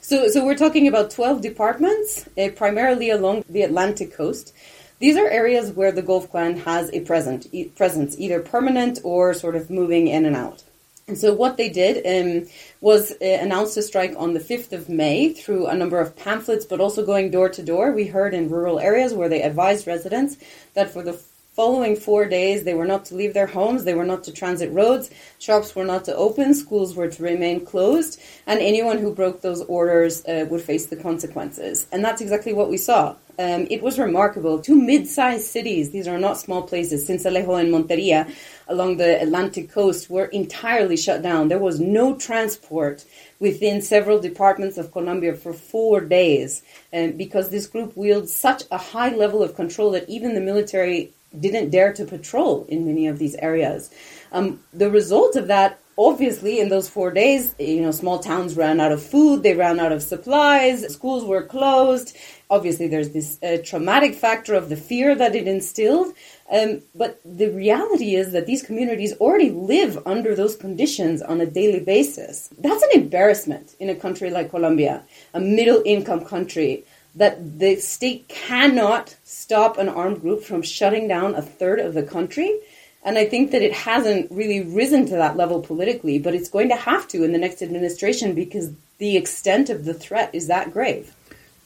So, 0.00 0.28
so 0.28 0.44
we're 0.44 0.56
talking 0.56 0.88
about 0.88 1.10
twelve 1.10 1.42
departments, 1.42 2.26
uh, 2.38 2.48
primarily 2.56 3.10
along 3.10 3.44
the 3.48 3.62
Atlantic 3.62 4.16
coast. 4.16 4.54
These 4.98 5.16
are 5.16 5.28
areas 5.28 5.72
where 5.72 5.92
the 5.92 6.02
Gulf 6.02 6.30
Clan 6.30 6.56
has 6.58 6.88
a 6.92 7.00
present, 7.00 7.46
e- 7.52 7.64
presence, 7.64 8.16
either 8.18 8.40
permanent 8.40 8.98
or 9.04 9.34
sort 9.34 9.56
of 9.56 9.68
moving 9.68 10.06
in 10.06 10.24
and 10.24 10.36
out. 10.36 10.64
And 11.08 11.18
so 11.18 11.34
what 11.34 11.56
they 11.56 11.68
did 11.68 12.06
um, 12.06 12.48
was 12.80 13.12
uh, 13.12 13.24
announce 13.24 13.76
a 13.76 13.82
strike 13.82 14.14
on 14.16 14.34
the 14.34 14.40
5th 14.40 14.72
of 14.72 14.88
May 14.88 15.32
through 15.32 15.66
a 15.66 15.74
number 15.74 15.98
of 15.98 16.14
pamphlets, 16.16 16.64
but 16.64 16.80
also 16.80 17.04
going 17.04 17.30
door 17.30 17.48
to 17.48 17.62
door. 17.62 17.92
We 17.92 18.06
heard 18.06 18.34
in 18.34 18.48
rural 18.48 18.78
areas 18.78 19.12
where 19.12 19.28
they 19.28 19.42
advised 19.42 19.86
residents 19.86 20.36
that 20.74 20.90
for 20.90 21.02
the 21.02 21.20
following 21.54 21.94
four 21.94 22.24
days 22.24 22.64
they 22.64 22.74
were 22.74 22.86
not 22.86 23.04
to 23.04 23.14
leave 23.14 23.34
their 23.34 23.46
homes, 23.46 23.84
they 23.84 23.94
were 23.94 24.04
not 24.04 24.24
to 24.24 24.32
transit 24.32 24.72
roads, 24.72 25.10
shops 25.38 25.74
were 25.76 25.84
not 25.84 26.04
to 26.04 26.14
open, 26.16 26.54
schools 26.54 26.94
were 26.94 27.08
to 27.08 27.22
remain 27.22 27.64
closed, 27.64 28.20
and 28.46 28.60
anyone 28.60 28.98
who 28.98 29.14
broke 29.14 29.42
those 29.42 29.60
orders 29.62 30.24
uh, 30.24 30.46
would 30.48 30.62
face 30.62 30.86
the 30.86 30.96
consequences. 30.96 31.86
And 31.92 32.02
that's 32.04 32.22
exactly 32.22 32.52
what 32.52 32.70
we 32.70 32.78
saw. 32.78 33.16
Um, 33.38 33.66
it 33.70 33.82
was 33.82 33.98
remarkable. 33.98 34.60
Two 34.60 34.80
mid-sized 34.80 35.46
cities, 35.46 35.90
these 35.90 36.08
are 36.08 36.18
not 36.18 36.38
small 36.38 36.62
places, 36.62 37.08
Sincelejo 37.08 37.60
and 37.60 37.72
Monteria, 37.72 38.32
along 38.72 38.96
the 38.96 39.20
Atlantic 39.20 39.70
coast 39.70 40.10
were 40.10 40.24
entirely 40.26 40.96
shut 40.96 41.22
down. 41.22 41.48
There 41.48 41.58
was 41.58 41.78
no 41.78 42.16
transport 42.16 43.04
within 43.38 43.82
several 43.82 44.18
departments 44.18 44.78
of 44.78 44.92
Colombia 44.92 45.34
for 45.34 45.52
four 45.52 46.00
days 46.00 46.62
um, 46.92 47.12
because 47.12 47.50
this 47.50 47.66
group 47.66 47.96
wields 47.96 48.34
such 48.34 48.62
a 48.70 48.78
high 48.78 49.14
level 49.14 49.42
of 49.42 49.54
control 49.54 49.90
that 49.92 50.08
even 50.08 50.34
the 50.34 50.40
military 50.40 51.12
didn't 51.38 51.70
dare 51.70 51.92
to 51.92 52.04
patrol 52.04 52.66
in 52.68 52.86
many 52.86 53.06
of 53.06 53.18
these 53.18 53.34
areas. 53.36 53.90
Um, 54.32 54.60
the 54.72 54.90
result 54.90 55.36
of 55.36 55.46
that 55.48 55.78
obviously 55.98 56.60
in 56.60 56.68
those 56.68 56.88
four 56.88 57.10
days 57.10 57.54
you 57.58 57.82
know 57.82 57.90
small 57.90 58.18
towns 58.18 58.56
ran 58.56 58.80
out 58.80 58.92
of 58.92 59.02
food 59.02 59.42
they 59.42 59.54
ran 59.54 59.78
out 59.78 59.92
of 59.92 60.02
supplies 60.02 60.92
schools 60.92 61.24
were 61.24 61.42
closed. 61.42 62.16
Obviously 62.50 62.86
there's 62.86 63.10
this 63.10 63.38
uh, 63.42 63.56
traumatic 63.64 64.14
factor 64.14 64.54
of 64.54 64.68
the 64.68 64.76
fear 64.76 65.14
that 65.14 65.34
it 65.34 65.48
instilled. 65.48 66.14
Um, 66.50 66.82
but 66.94 67.20
the 67.24 67.48
reality 67.48 68.14
is 68.14 68.32
that 68.32 68.46
these 68.46 68.62
communities 68.62 69.14
already 69.14 69.50
live 69.50 69.98
under 70.06 70.34
those 70.34 70.54
conditions 70.54 71.22
on 71.22 71.40
a 71.40 71.46
daily 71.46 71.80
basis. 71.80 72.50
That's 72.58 72.82
an 72.82 72.90
embarrassment 73.00 73.74
in 73.80 73.88
a 73.88 73.94
country 73.94 74.30
like 74.30 74.50
colombia 74.50 75.02
a 75.34 75.40
middle 75.40 75.82
income 75.84 76.24
country 76.24 76.84
that 77.14 77.58
the 77.58 77.76
state 77.76 78.28
cannot 78.28 79.16
stop 79.24 79.76
an 79.78 79.88
armed 79.88 80.20
group 80.20 80.42
from 80.42 80.62
shutting 80.62 81.08
down 81.08 81.34
a 81.34 81.42
third 81.42 81.78
of 81.78 81.94
the 81.94 82.02
country 82.02 82.58
and 83.04 83.18
I 83.18 83.24
think 83.24 83.50
that 83.50 83.62
it 83.62 83.72
hasn't 83.72 84.30
really 84.30 84.62
risen 84.62 85.06
to 85.06 85.16
that 85.16 85.36
level 85.36 85.60
politically, 85.60 86.18
but 86.18 86.34
it's 86.34 86.48
going 86.48 86.68
to 86.68 86.76
have 86.76 87.08
to 87.08 87.24
in 87.24 87.32
the 87.32 87.38
next 87.38 87.62
administration 87.62 88.34
because 88.34 88.70
the 88.98 89.16
extent 89.16 89.70
of 89.70 89.84
the 89.84 89.94
threat 89.94 90.30
is 90.32 90.46
that 90.46 90.72
grave. 90.72 91.14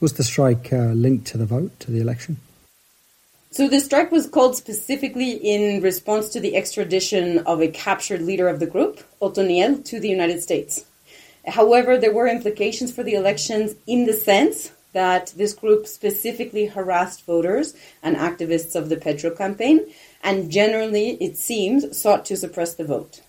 Was 0.01 0.15
the 0.15 0.25
strike 0.25 0.73
uh, 0.73 0.93
linked 0.93 1.27
to 1.29 1.39
the 1.39 1.47
vote, 1.47 1.79
to 1.81 1.91
the 1.91 2.01
election? 2.01 2.39
So 3.51 3.69
the 3.69 3.81
strike 3.81 4.13
was 4.13 4.27
called 4.27 4.57
specifically 4.57 5.33
in 5.33 5.83
response 5.83 6.29
to 6.31 6.41
the 6.41 6.57
extradition 6.57 7.39
of 7.41 7.63
a 7.63 7.69
captured 7.69 8.23
leader 8.23 8.49
of 8.49 8.61
the 8.61 8.67
group, 8.67 9.03
Otoniel, 9.23 9.83
to 9.87 10.01
the 10.01 10.09
United 10.09 10.43
States. 10.43 10.85
However, 11.47 11.97
there 11.97 12.13
were 12.13 12.29
implications 12.29 12.93
for 12.93 13.03
the 13.03 13.15
elections 13.15 13.75
in 13.87 14.05
the 14.05 14.13
sense 14.13 14.73
that 14.93 15.33
this 15.37 15.55
group 15.55 15.87
specifically 15.87 16.67
harassed 16.67 17.25
voters 17.25 17.75
and 18.03 18.17
activists 18.17 18.75
of 18.75 18.89
the 18.89 18.97
Petro 18.97 19.31
campaign, 19.31 19.81
and 20.27 20.51
generally, 20.51 21.11
it 21.21 21.39
seems, 21.39 21.97
sought 21.97 22.25
to 22.27 22.37
suppress 22.37 22.75
the 22.75 22.85
vote. 22.85 23.21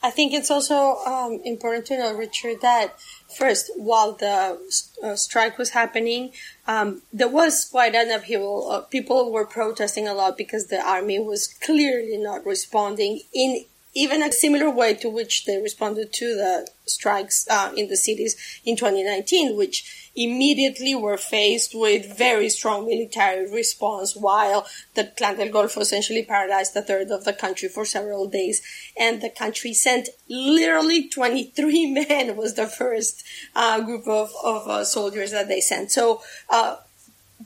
I 0.00 0.10
think 0.10 0.32
it's 0.32 0.50
also 0.50 0.96
um, 1.06 1.40
important 1.44 1.86
to 1.86 1.98
know, 1.98 2.14
Richard, 2.14 2.60
that 2.60 2.94
first, 3.36 3.70
while 3.74 4.12
the 4.12 4.60
uh, 5.02 5.16
strike 5.16 5.58
was 5.58 5.70
happening, 5.70 6.32
um, 6.68 7.02
there 7.12 7.28
was 7.28 7.64
quite 7.64 7.94
an 7.94 8.10
upheaval. 8.10 8.70
Uh, 8.70 8.80
people 8.82 9.32
were 9.32 9.46
protesting 9.46 10.06
a 10.06 10.14
lot 10.14 10.36
because 10.36 10.66
the 10.66 10.80
army 10.80 11.18
was 11.18 11.48
clearly 11.48 12.16
not 12.18 12.46
responding 12.46 13.20
in 13.32 13.64
even 13.94 14.22
a 14.22 14.32
similar 14.32 14.68
way 14.68 14.94
to 14.94 15.08
which 15.08 15.44
they 15.44 15.60
responded 15.60 16.12
to 16.12 16.34
the 16.34 16.68
strikes 16.84 17.46
uh, 17.48 17.72
in 17.76 17.88
the 17.88 17.96
cities 17.96 18.36
in 18.64 18.76
2019, 18.76 19.56
which 19.56 20.10
immediately 20.16 20.94
were 20.94 21.16
faced 21.16 21.74
with 21.74 22.16
very 22.16 22.48
strong 22.48 22.86
military 22.86 23.50
response 23.50 24.14
while 24.14 24.66
the 24.94 25.04
Clan 25.16 25.36
del 25.36 25.48
Golfo 25.48 25.80
essentially 25.80 26.24
paralyzed 26.24 26.76
a 26.76 26.82
third 26.82 27.10
of 27.10 27.24
the 27.24 27.32
country 27.32 27.68
for 27.68 27.84
several 27.84 28.26
days. 28.26 28.62
And 28.98 29.20
the 29.20 29.30
country 29.30 29.72
sent 29.72 30.08
literally 30.28 31.08
23 31.08 31.92
men 32.08 32.36
was 32.36 32.54
the 32.54 32.66
first 32.66 33.24
uh, 33.54 33.80
group 33.80 34.06
of, 34.06 34.30
of 34.44 34.68
uh, 34.68 34.84
soldiers 34.84 35.30
that 35.30 35.48
they 35.48 35.60
sent. 35.60 35.90
So, 35.92 36.22
uh, 36.48 36.76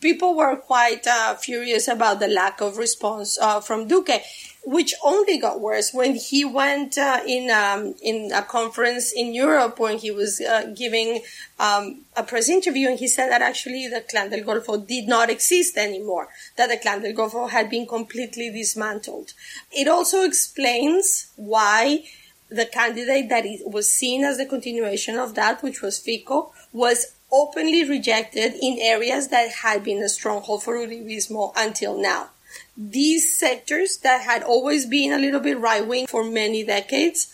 people 0.00 0.36
were 0.36 0.56
quite 0.56 1.06
uh, 1.06 1.34
furious 1.34 1.88
about 1.88 2.20
the 2.20 2.28
lack 2.28 2.60
of 2.60 2.76
response 2.76 3.38
uh, 3.40 3.60
from 3.60 3.88
Duque 3.88 4.22
which 4.64 4.94
only 5.02 5.38
got 5.38 5.60
worse 5.60 5.94
when 5.94 6.14
he 6.14 6.44
went 6.44 6.98
uh, 6.98 7.20
in 7.26 7.50
um, 7.50 7.94
in 8.02 8.30
a 8.32 8.42
conference 8.42 9.12
in 9.12 9.32
Europe 9.32 9.78
when 9.78 9.98
he 9.98 10.10
was 10.10 10.40
uh, 10.40 10.72
giving 10.76 11.22
um, 11.58 12.02
a 12.16 12.22
press 12.22 12.48
interview 12.48 12.88
and 12.88 12.98
he 12.98 13.08
said 13.08 13.30
that 13.30 13.42
actually 13.42 13.88
the 13.88 14.02
Clan 14.02 14.30
del 14.30 14.40
Golfo 14.40 14.86
did 14.86 15.08
not 15.08 15.30
exist 15.30 15.76
anymore, 15.76 16.28
that 16.56 16.68
the 16.68 16.76
Clan 16.76 17.02
del 17.02 17.12
Golfo 17.12 17.48
had 17.48 17.70
been 17.70 17.86
completely 17.86 18.50
dismantled. 18.50 19.32
It 19.72 19.88
also 19.88 20.22
explains 20.22 21.30
why 21.36 22.04
the 22.50 22.66
candidate 22.66 23.28
that 23.28 23.44
was 23.66 23.90
seen 23.90 24.24
as 24.24 24.38
the 24.38 24.46
continuation 24.46 25.18
of 25.18 25.34
that, 25.34 25.62
which 25.62 25.82
was 25.82 25.98
Fico, 25.98 26.52
was 26.72 27.14
openly 27.30 27.88
rejected 27.88 28.54
in 28.60 28.78
areas 28.80 29.28
that 29.28 29.50
had 29.50 29.84
been 29.84 30.02
a 30.02 30.08
stronghold 30.08 30.62
for 30.62 30.74
Uribismo 30.74 31.52
until 31.56 32.00
now 32.00 32.30
these 32.76 33.38
sectors 33.38 33.98
that 33.98 34.22
had 34.22 34.42
always 34.42 34.86
been 34.86 35.12
a 35.12 35.18
little 35.18 35.40
bit 35.40 35.58
right 35.58 35.86
wing 35.86 36.06
for 36.06 36.24
many 36.24 36.64
decades 36.64 37.32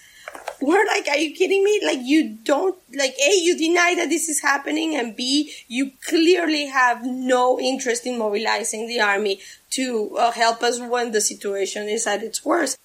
were 0.60 0.84
like, 0.86 1.08
are 1.08 1.18
you 1.18 1.34
kidding 1.34 1.62
me? 1.62 1.80
Like 1.84 2.00
you 2.02 2.36
don't, 2.42 2.76
like 2.96 3.14
A, 3.14 3.34
you 3.34 3.56
deny 3.56 3.94
that 3.96 4.08
this 4.08 4.28
is 4.28 4.40
happening 4.40 4.96
and 4.96 5.14
B, 5.14 5.52
you 5.68 5.92
clearly 6.06 6.66
have 6.66 7.04
no 7.04 7.60
interest 7.60 8.06
in 8.06 8.18
mobilizing 8.18 8.86
the 8.86 9.00
army 9.00 9.40
to 9.70 10.16
uh, 10.16 10.32
help 10.32 10.62
us 10.62 10.80
when 10.80 11.12
the 11.12 11.20
situation 11.20 11.88
is 11.88 12.06
at 12.06 12.22
its 12.22 12.44
worst. 12.44 12.78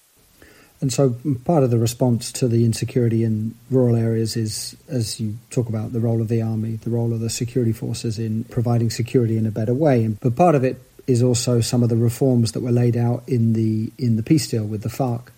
And 0.80 0.90
so 0.90 1.16
part 1.44 1.62
of 1.62 1.70
the 1.70 1.78
response 1.78 2.32
to 2.32 2.48
the 2.48 2.64
insecurity 2.64 3.22
in 3.22 3.54
rural 3.70 3.96
areas 3.96 4.34
is, 4.34 4.76
as 4.88 5.20
you 5.20 5.36
talk 5.50 5.68
about, 5.68 5.92
the 5.92 6.00
role 6.00 6.22
of 6.22 6.28
the 6.28 6.40
army, 6.40 6.76
the 6.76 6.88
role 6.88 7.12
of 7.12 7.20
the 7.20 7.28
security 7.28 7.72
forces 7.72 8.18
in 8.18 8.44
providing 8.44 8.88
security 8.88 9.36
in 9.36 9.44
a 9.44 9.50
better 9.50 9.74
way. 9.74 10.08
But 10.08 10.36
part 10.36 10.54
of 10.54 10.64
it 10.64 10.80
is 11.10 11.22
also 11.22 11.60
some 11.60 11.82
of 11.82 11.88
the 11.88 11.96
reforms 11.96 12.52
that 12.52 12.60
were 12.60 12.70
laid 12.70 12.96
out 12.96 13.22
in 13.26 13.52
the 13.52 13.92
in 13.98 14.16
the 14.16 14.22
peace 14.22 14.48
deal 14.48 14.64
with 14.64 14.82
the 14.82 14.88
FARC, 14.88 15.32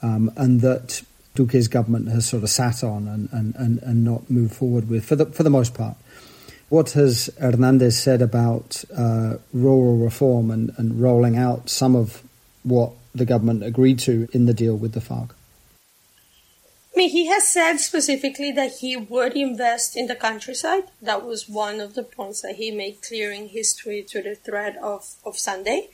um, 0.00 0.32
and 0.36 0.60
that 0.62 1.02
Duque's 1.34 1.68
government 1.68 2.08
has 2.08 2.26
sort 2.26 2.42
of 2.42 2.50
sat 2.50 2.84
on 2.84 3.08
and, 3.08 3.28
and, 3.32 3.54
and, 3.56 3.82
and 3.82 4.04
not 4.04 4.30
moved 4.30 4.54
forward 4.54 4.88
with 4.88 5.04
for 5.04 5.16
the 5.16 5.26
for 5.26 5.42
the 5.42 5.50
most 5.50 5.74
part. 5.74 5.96
What 6.68 6.92
has 6.92 7.28
Hernandez 7.38 8.00
said 8.00 8.22
about 8.22 8.82
uh, 8.96 9.34
rural 9.52 9.98
reform 9.98 10.50
and, 10.50 10.72
and 10.78 11.00
rolling 11.00 11.36
out 11.36 11.68
some 11.68 11.94
of 11.94 12.22
what 12.62 12.92
the 13.14 13.26
government 13.26 13.62
agreed 13.62 13.98
to 14.00 14.26
in 14.32 14.46
the 14.46 14.54
deal 14.54 14.76
with 14.76 14.92
the 14.92 15.00
FARC? 15.00 15.30
I 16.94 16.98
mean, 16.98 17.10
he 17.10 17.26
has 17.28 17.48
said 17.48 17.78
specifically 17.78 18.52
that 18.52 18.78
he 18.80 18.96
would 18.96 19.34
invest 19.34 19.96
in 19.96 20.08
the 20.08 20.14
countryside. 20.14 20.84
That 21.00 21.24
was 21.24 21.48
one 21.48 21.80
of 21.80 21.94
the 21.94 22.02
points 22.02 22.42
that 22.42 22.56
he 22.56 22.70
made 22.70 23.00
clear 23.00 23.32
in 23.32 23.48
his 23.48 23.72
tweet 23.72 24.08
to 24.08 24.22
the 24.22 24.34
thread 24.34 24.76
of, 24.76 25.14
of 25.24 25.38
Sunday. 25.38 25.88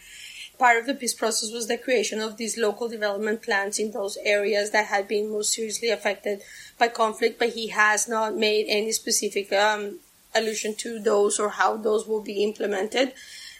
Part 0.58 0.78
of 0.78 0.86
the 0.86 0.94
peace 0.94 1.14
process 1.14 1.52
was 1.52 1.68
the 1.68 1.78
creation 1.78 2.18
of 2.18 2.36
these 2.36 2.58
local 2.58 2.88
development 2.88 3.42
plans 3.42 3.78
in 3.78 3.92
those 3.92 4.18
areas 4.24 4.72
that 4.72 4.86
had 4.86 5.06
been 5.06 5.30
most 5.30 5.52
seriously 5.52 5.90
affected 5.90 6.42
by 6.78 6.88
conflict, 6.88 7.38
but 7.38 7.50
he 7.50 7.68
has 7.68 8.08
not 8.08 8.36
made 8.36 8.66
any 8.68 8.90
specific 8.90 9.52
um, 9.52 10.00
allusion 10.34 10.74
to 10.74 10.98
those 10.98 11.38
or 11.38 11.50
how 11.50 11.76
those 11.76 12.08
will 12.08 12.22
be 12.22 12.42
implemented. 12.42 13.12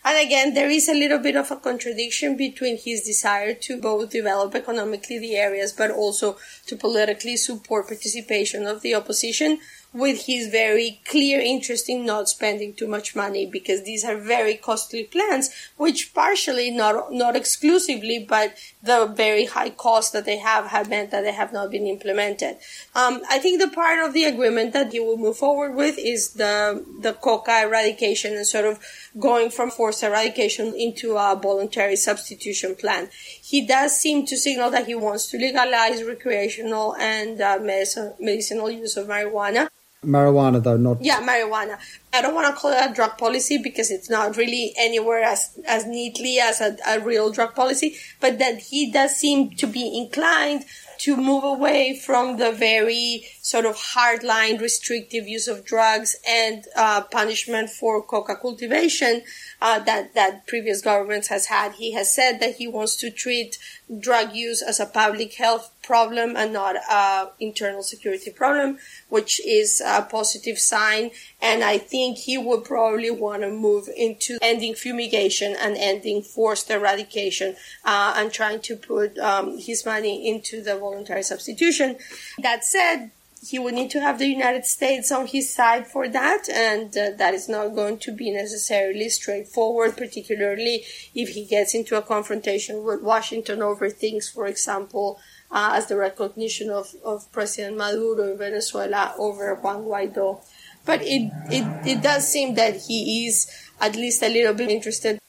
And 0.05 0.27
again, 0.27 0.55
there 0.55 0.71
is 0.71 0.89
a 0.89 0.95
little 0.95 1.19
bit 1.19 1.37
of 1.37 1.51
a 1.51 1.57
contradiction 1.57 2.37
between 2.37 2.79
his 2.79 3.03
desire 3.03 3.55
to 3.55 3.81
both 3.81 4.11
develop 4.11 4.55
economically 4.55 5.19
the 5.19 5.37
areas, 5.37 5.73
but 5.73 5.91
also 5.91 6.37
to 6.67 6.77
politically 6.77 7.37
support 7.37 7.89
participation 7.89 8.67
of 8.67 8.83
the 8.83 8.95
opposition 8.95 9.59
with 9.93 10.27
his 10.27 10.49
very 10.49 11.01
clear 11.07 11.41
interest 11.41 11.89
in 11.89 12.05
not 12.05 12.29
spending 12.29 12.75
too 12.75 12.87
much 12.87 13.17
money 13.17 13.47
because 13.47 13.85
these 13.85 14.05
are 14.05 14.17
very 14.17 14.55
costly 14.55 15.05
plans, 15.05 15.51
which 15.77 16.13
partially, 16.15 16.71
not, 16.71 17.11
not 17.11 17.35
exclusively, 17.35 18.25
but 18.29 18.55
the 18.83 19.07
very 19.07 19.47
high 19.47 19.71
cost 19.71 20.13
that 20.13 20.27
they 20.27 20.37
have 20.37 20.67
have 20.67 20.91
meant 20.91 21.11
that 21.11 21.23
they 21.23 21.33
have 21.33 21.53
not 21.53 21.71
been 21.71 21.87
implemented. 21.87 22.57
Um, 22.95 23.23
I 23.31 23.39
think 23.39 23.61
the 23.61 23.69
part 23.69 23.99
of 24.07 24.13
the 24.13 24.25
agreement 24.25 24.75
that 24.75 24.93
he 24.93 25.01
will 25.01 25.17
move 25.17 25.39
forward 25.39 25.75
with 25.75 25.99
is 25.99 26.35
the, 26.35 26.85
the 27.01 27.15
coca 27.15 27.63
eradication 27.63 28.35
and 28.35 28.47
sort 28.47 28.67
of 28.67 28.79
going 29.19 29.51
from 29.51 29.71
forced 29.71 30.03
eradication 30.03 30.75
into 30.75 31.16
a 31.16 31.39
voluntary 31.41 31.97
substitution 31.97 32.75
plan. 32.77 33.09
He 33.43 33.66
does 33.66 33.99
seem 33.99 34.27
to 34.27 34.37
signal 34.37 34.71
that 34.71 34.87
he 34.87 34.95
wants 34.95 35.31
to 35.31 35.39
legalize 35.39 36.03
recreational 36.05 36.95
and 36.97 37.41
uh, 37.41 37.59
medicinal 37.61 38.71
use 38.71 38.97
of 38.97 39.07
marijuana. 39.07 39.69
Marijuana, 40.05 40.62
though, 40.62 40.77
not. 40.77 41.03
Yeah, 41.03 41.21
marijuana. 41.21 41.77
I 42.12 42.23
don't 42.23 42.35
want 42.35 42.55
to 42.55 42.61
call 42.61 42.73
it 42.73 42.91
a 42.91 42.95
drug 42.95 43.19
policy 43.19 43.59
because 43.59 43.91
it's 43.91 44.09
not 44.09 44.37
really 44.37 44.73
anywhere 44.79 45.25
as, 45.25 45.59
as 45.66 45.87
neatly 45.87 46.39
as 46.39 46.61
a, 46.61 46.77
a 46.87 47.01
real 47.01 47.33
drug 47.33 47.57
policy, 47.57 47.97
but 48.21 48.39
that 48.39 48.59
he 48.59 48.93
does 48.93 49.16
seem 49.16 49.51
to 49.57 49.66
be 49.66 49.99
inclined 49.99 50.64
to 50.99 51.17
move 51.17 51.45
away 51.45 51.99
from 51.99 52.37
the 52.39 52.53
very 52.53 53.25
sort 53.41 53.65
of 53.65 53.77
hardline 53.77 54.61
restrictive 54.61 55.27
use 55.27 55.49
of 55.49 55.65
drugs 55.65 56.17
and 56.29 56.65
uh, 56.77 57.03
punishment 57.03 57.71
for 57.71 58.03
coca 58.03 58.37
cultivation 58.37 59.23
uh, 59.63 59.79
that 59.81 60.15
that 60.15 60.47
previous 60.47 60.81
governments 60.81 61.29
has 61.29 61.47
had. 61.47 61.73
He 61.73 61.93
has 61.93 62.15
said 62.15 62.41
that 62.41 62.57
he 62.57 62.67
wants 62.67 62.97
to 62.97 63.11
treat 63.11 63.59
drug 64.01 64.35
use 64.35 64.63
as 64.63 64.81
a 64.81 64.87
public 64.87 65.35
health 65.35 65.73
problem 65.83 66.37
and 66.37 66.53
not 66.53 66.77
a 66.77 67.31
internal 67.41 67.83
security 67.83 68.31
problem, 68.31 68.79
which 69.09 69.41
is 69.47 69.81
a 69.85 70.03
positive 70.03 70.59
sign. 70.59 71.11
And 71.41 71.62
I 71.62 71.78
think 71.78 72.18
he 72.18 72.36
would 72.36 72.64
probably 72.64 73.11
want 73.11 73.43
to 73.43 73.51
move 73.51 73.89
into 73.97 74.39
ending 74.43 74.74
fumigation 74.74 75.55
and 75.59 75.76
ending 75.76 76.22
forced 76.22 76.68
eradication 76.70 77.55
uh, 77.84 78.14
and 78.16 78.32
trying 78.32 78.61
to 78.62 78.76
put 78.76 79.16
um, 79.18 79.57
his 79.57 79.86
money 79.86 80.28
into 80.28 80.62
the 80.62 80.76
voluntary 80.76 81.22
substitution. 81.22 81.97
That 82.39 82.64
said, 82.64 83.12
he 83.47 83.59
would 83.59 83.74
need 83.74 83.91
to 83.91 84.01
have 84.01 84.18
the 84.18 84.26
United 84.26 84.64
States 84.64 85.12
on 85.12 85.26
his 85.26 85.53
side 85.55 85.86
for 85.86 86.09
that, 86.09 86.49
and 86.49 86.97
uh, 86.97 87.11
that 87.16 87.34
is 87.34 87.49
not 87.49 87.68
going 87.68 87.99
to 87.99 88.12
be 88.12 88.30
necessarily 88.30 89.09
straightforward, 89.09 89.97
particularly 89.97 90.84
if 91.14 91.30
he 91.30 91.45
gets 91.45 91.74
into 91.74 91.97
a 91.97 92.03
confrontation 92.03 92.84
with 92.84 93.03
Washington 93.03 93.62
over 93.62 93.89
things, 93.91 94.28
for 94.28 94.47
example, 94.47 95.20
uh, 95.51 95.70
as 95.74 95.86
the 95.86 95.97
recognition 95.97 96.70
of, 96.70 96.95
of 97.05 97.30
President 97.32 97.76
Maduro 97.76 98.32
in 98.32 98.39
Venezuela 98.39 99.14
over 99.18 99.55
Juan 99.55 99.84
Guaido. 99.84 100.43
But 100.89 101.03
it, 101.03 101.30
it, 101.51 101.86
it 101.86 102.03
does 102.03 102.26
seem 102.26 102.55
that 102.55 102.74
he 102.89 103.26
is 103.26 103.47
at 103.78 103.95
least 103.95 104.22
a 104.22 104.28
little 104.28 104.55
bit 104.55 104.70
interested 104.70 105.20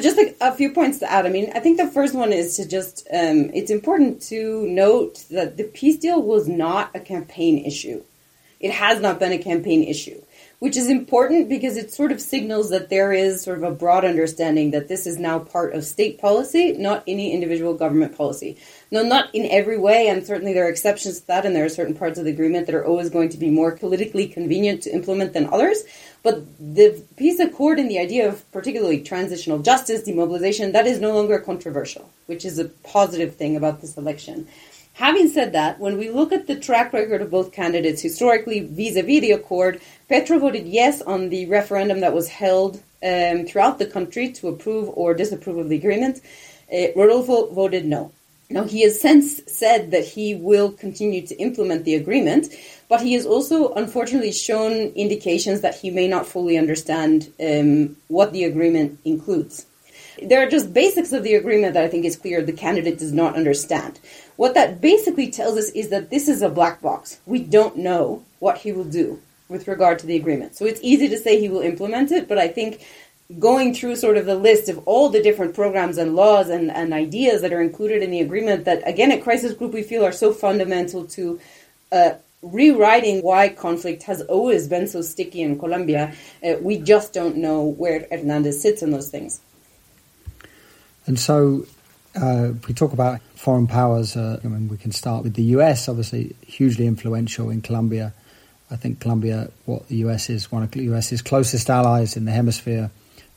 just 0.00 0.18
a, 0.18 0.34
a, 0.40 0.52
few 0.52 0.70
points 0.72 0.98
to 0.98 1.10
add. 1.10 1.26
I 1.26 1.30
mean, 1.30 1.50
I 1.54 1.60
think 1.60 1.78
the 1.78 1.88
first 1.88 2.14
one 2.14 2.32
is 2.32 2.56
to 2.56 2.68
just, 2.68 3.06
um, 3.12 3.50
it's 3.54 3.70
important 3.70 4.20
to 4.22 4.66
note 4.66 5.24
that 5.30 5.56
the 5.56 5.64
peace 5.64 5.96
deal 5.96 6.22
was 6.22 6.46
not 6.46 6.90
a 6.94 7.00
campaign 7.00 7.64
issue. 7.64 8.02
It 8.60 8.72
has 8.72 9.00
not 9.00 9.18
been 9.18 9.32
a 9.32 9.38
campaign 9.38 9.82
issue, 9.82 10.20
which 10.58 10.76
is 10.76 10.88
important 10.88 11.48
because 11.48 11.76
it 11.76 11.92
sort 11.92 12.10
of 12.10 12.20
signals 12.20 12.70
that 12.70 12.88
there 12.88 13.12
is 13.12 13.42
sort 13.42 13.58
of 13.58 13.64
a 13.64 13.70
broad 13.70 14.04
understanding 14.04 14.70
that 14.70 14.88
this 14.88 15.06
is 15.06 15.18
now 15.18 15.38
part 15.38 15.74
of 15.74 15.84
state 15.84 16.18
policy, 16.18 16.72
not 16.72 17.02
any 17.06 17.32
individual 17.32 17.74
government 17.74 18.16
policy. 18.16 18.56
No, 18.90 19.02
not 19.02 19.34
in 19.34 19.46
every 19.50 19.76
way, 19.76 20.08
and 20.08 20.26
certainly 20.26 20.54
there 20.54 20.66
are 20.66 20.70
exceptions 20.70 21.20
to 21.20 21.26
that, 21.26 21.44
and 21.44 21.54
there 21.54 21.64
are 21.64 21.68
certain 21.68 21.94
parts 21.94 22.18
of 22.18 22.24
the 22.24 22.30
agreement 22.30 22.66
that 22.66 22.74
are 22.74 22.86
always 22.86 23.10
going 23.10 23.28
to 23.30 23.36
be 23.36 23.50
more 23.50 23.76
politically 23.76 24.28
convenient 24.28 24.82
to 24.82 24.90
implement 24.90 25.34
than 25.34 25.52
others. 25.52 25.82
But 26.22 26.44
the 26.58 27.02
peace 27.16 27.38
accord 27.38 27.78
and 27.78 27.90
the 27.90 27.98
idea 27.98 28.28
of 28.28 28.50
particularly 28.50 29.02
transitional 29.02 29.58
justice, 29.58 30.02
demobilization, 30.04 30.72
that 30.72 30.86
is 30.86 31.00
no 31.00 31.14
longer 31.14 31.38
controversial, 31.38 32.10
which 32.26 32.44
is 32.44 32.58
a 32.58 32.64
positive 32.64 33.36
thing 33.36 33.56
about 33.56 33.80
this 33.80 33.96
election. 33.96 34.48
Having 34.94 35.28
said 35.28 35.52
that, 35.52 35.78
when 35.78 35.98
we 35.98 36.08
look 36.08 36.32
at 36.32 36.46
the 36.46 36.56
track 36.58 36.94
record 36.94 37.20
of 37.20 37.30
both 37.30 37.52
candidates 37.52 38.00
historically 38.00 38.60
vis-a-vis 38.60 39.20
the 39.20 39.32
accord, 39.32 39.78
Petro 40.08 40.38
voted 40.38 40.68
yes 40.68 41.02
on 41.02 41.30
the 41.30 41.46
referendum 41.46 41.98
that 42.00 42.14
was 42.14 42.28
held 42.28 42.76
um, 43.02 43.44
throughout 43.44 43.80
the 43.80 43.86
country 43.86 44.30
to 44.30 44.46
approve 44.48 44.88
or 44.94 45.14
disapprove 45.14 45.58
of 45.58 45.68
the 45.68 45.76
agreement. 45.76 46.20
Uh, 46.72 46.86
Rodolfo 46.94 47.46
voted 47.46 47.84
no. 47.84 48.12
Now, 48.48 48.62
he 48.62 48.82
has 48.82 49.00
since 49.00 49.42
said 49.48 49.90
that 49.90 50.04
he 50.04 50.36
will 50.36 50.70
continue 50.70 51.26
to 51.26 51.34
implement 51.38 51.84
the 51.84 51.96
agreement, 51.96 52.54
but 52.88 53.00
he 53.00 53.14
has 53.14 53.26
also 53.26 53.74
unfortunately 53.74 54.30
shown 54.30 54.92
indications 54.94 55.62
that 55.62 55.74
he 55.74 55.90
may 55.90 56.06
not 56.06 56.28
fully 56.28 56.56
understand 56.56 57.32
um, 57.40 57.96
what 58.06 58.32
the 58.32 58.44
agreement 58.44 59.00
includes. 59.04 59.66
There 60.22 60.40
are 60.40 60.48
just 60.48 60.72
basics 60.72 61.12
of 61.12 61.24
the 61.24 61.34
agreement 61.34 61.74
that 61.74 61.82
I 61.82 61.88
think 61.88 62.04
is 62.04 62.16
clear 62.16 62.40
the 62.40 62.52
candidate 62.52 62.98
does 63.00 63.12
not 63.12 63.34
understand. 63.34 63.98
What 64.36 64.54
that 64.54 64.80
basically 64.80 65.30
tells 65.30 65.58
us 65.58 65.70
is 65.70 65.88
that 65.88 66.10
this 66.10 66.28
is 66.28 66.42
a 66.42 66.48
black 66.48 66.80
box. 66.80 67.18
We 67.26 67.40
don't 67.40 67.76
know 67.76 68.22
what 68.38 68.58
he 68.58 68.70
will 68.70 68.84
do 68.84 69.20
with 69.48 69.68
regard 69.68 69.98
to 70.00 70.06
the 70.06 70.16
agreement. 70.16 70.56
So 70.56 70.64
it's 70.64 70.80
easy 70.82 71.08
to 71.08 71.18
say 71.18 71.40
he 71.40 71.48
will 71.48 71.60
implement 71.60 72.10
it, 72.10 72.28
but 72.28 72.38
I 72.38 72.48
think 72.48 72.84
going 73.38 73.74
through 73.74 73.96
sort 73.96 74.16
of 74.16 74.26
the 74.26 74.36
list 74.36 74.68
of 74.68 74.78
all 74.86 75.08
the 75.08 75.22
different 75.22 75.54
programs 75.54 75.98
and 75.98 76.14
laws 76.14 76.48
and, 76.48 76.70
and 76.70 76.92
ideas 76.92 77.42
that 77.42 77.52
are 77.52 77.60
included 77.60 78.02
in 78.02 78.10
the 78.10 78.20
agreement 78.20 78.64
that, 78.64 78.86
again, 78.86 79.10
at 79.10 79.22
Crisis 79.22 79.52
Group, 79.52 79.72
we 79.72 79.82
feel 79.82 80.04
are 80.04 80.12
so 80.12 80.32
fundamental 80.32 81.04
to 81.08 81.40
uh, 81.90 82.10
rewriting 82.42 83.22
why 83.22 83.48
conflict 83.48 84.04
has 84.04 84.22
always 84.22 84.68
been 84.68 84.86
so 84.86 85.02
sticky 85.02 85.42
in 85.42 85.58
Colombia. 85.58 86.14
Uh, 86.42 86.54
we 86.60 86.78
just 86.78 87.12
don't 87.12 87.36
know 87.36 87.62
where 87.62 88.06
Hernandez 88.10 88.62
sits 88.62 88.82
in 88.82 88.90
those 88.90 89.10
things. 89.10 89.40
And 91.06 91.18
so, 91.18 91.66
uh, 92.20 92.52
we 92.66 92.74
talk 92.74 92.92
about 92.92 93.20
foreign 93.34 93.66
powers. 93.66 94.16
Uh, 94.16 94.40
I 94.42 94.48
mean, 94.48 94.68
we 94.68 94.76
can 94.76 94.92
start 94.92 95.24
with 95.24 95.34
the 95.34 95.42
US, 95.42 95.88
obviously 95.88 96.34
hugely 96.46 96.86
influential 96.86 97.50
in 97.50 97.60
Colombia. 97.60 98.14
I 98.70 98.76
think 98.76 99.00
Colombia, 99.00 99.50
what 99.64 99.88
the 99.88 99.96
US 99.96 100.28
is, 100.28 100.50
one 100.50 100.62
of 100.62 100.70
the 100.70 100.82
US's 100.84 101.22
closest 101.22 101.70
allies 101.70 102.16
in 102.16 102.24
the 102.24 102.32
hemisphere, 102.32 102.90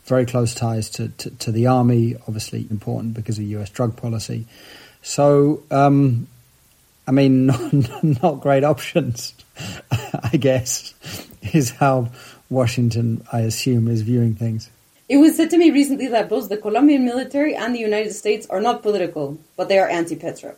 very 0.06 0.26
close 0.26 0.56
ties 0.56 0.90
to, 0.92 1.10
to, 1.10 1.30
to 1.30 1.52
the 1.52 1.68
army, 1.68 2.16
obviously 2.28 2.68
important 2.72 3.14
because 3.14 3.38
of 3.38 3.46
US 3.46 3.70
drug 3.70 3.96
policy. 3.96 4.48
So, 5.02 5.64
um, 5.70 6.28
I 7.08 7.12
mean, 7.12 7.46
not, 7.48 8.04
not 8.04 8.42
great 8.42 8.64
options, 8.64 9.34
I 9.92 10.38
guess, 10.38 10.94
is 11.54 11.72
how 11.72 12.10
Washington, 12.50 13.24
I 13.32 13.42
assume, 13.42 13.88
is 13.88 14.02
viewing 14.02 14.36
things. 14.36 14.70
It 15.08 15.18
was 15.18 15.36
said 15.36 15.50
to 15.52 15.58
me 15.58 15.72
recently 15.72 16.08
that 16.08 16.30
both 16.30 16.50
the 16.50 16.58
Colombian 16.58 17.06
military 17.06 17.56
and 17.56 17.74
the 17.74 17.80
United 17.80 18.14
States 18.14 18.46
are 18.48 18.62
not 18.62 18.84
political, 18.84 19.40
but 19.58 19.68
they 19.68 19.80
are 19.80 19.88
anti 19.88 20.16
Petro. 20.16 20.56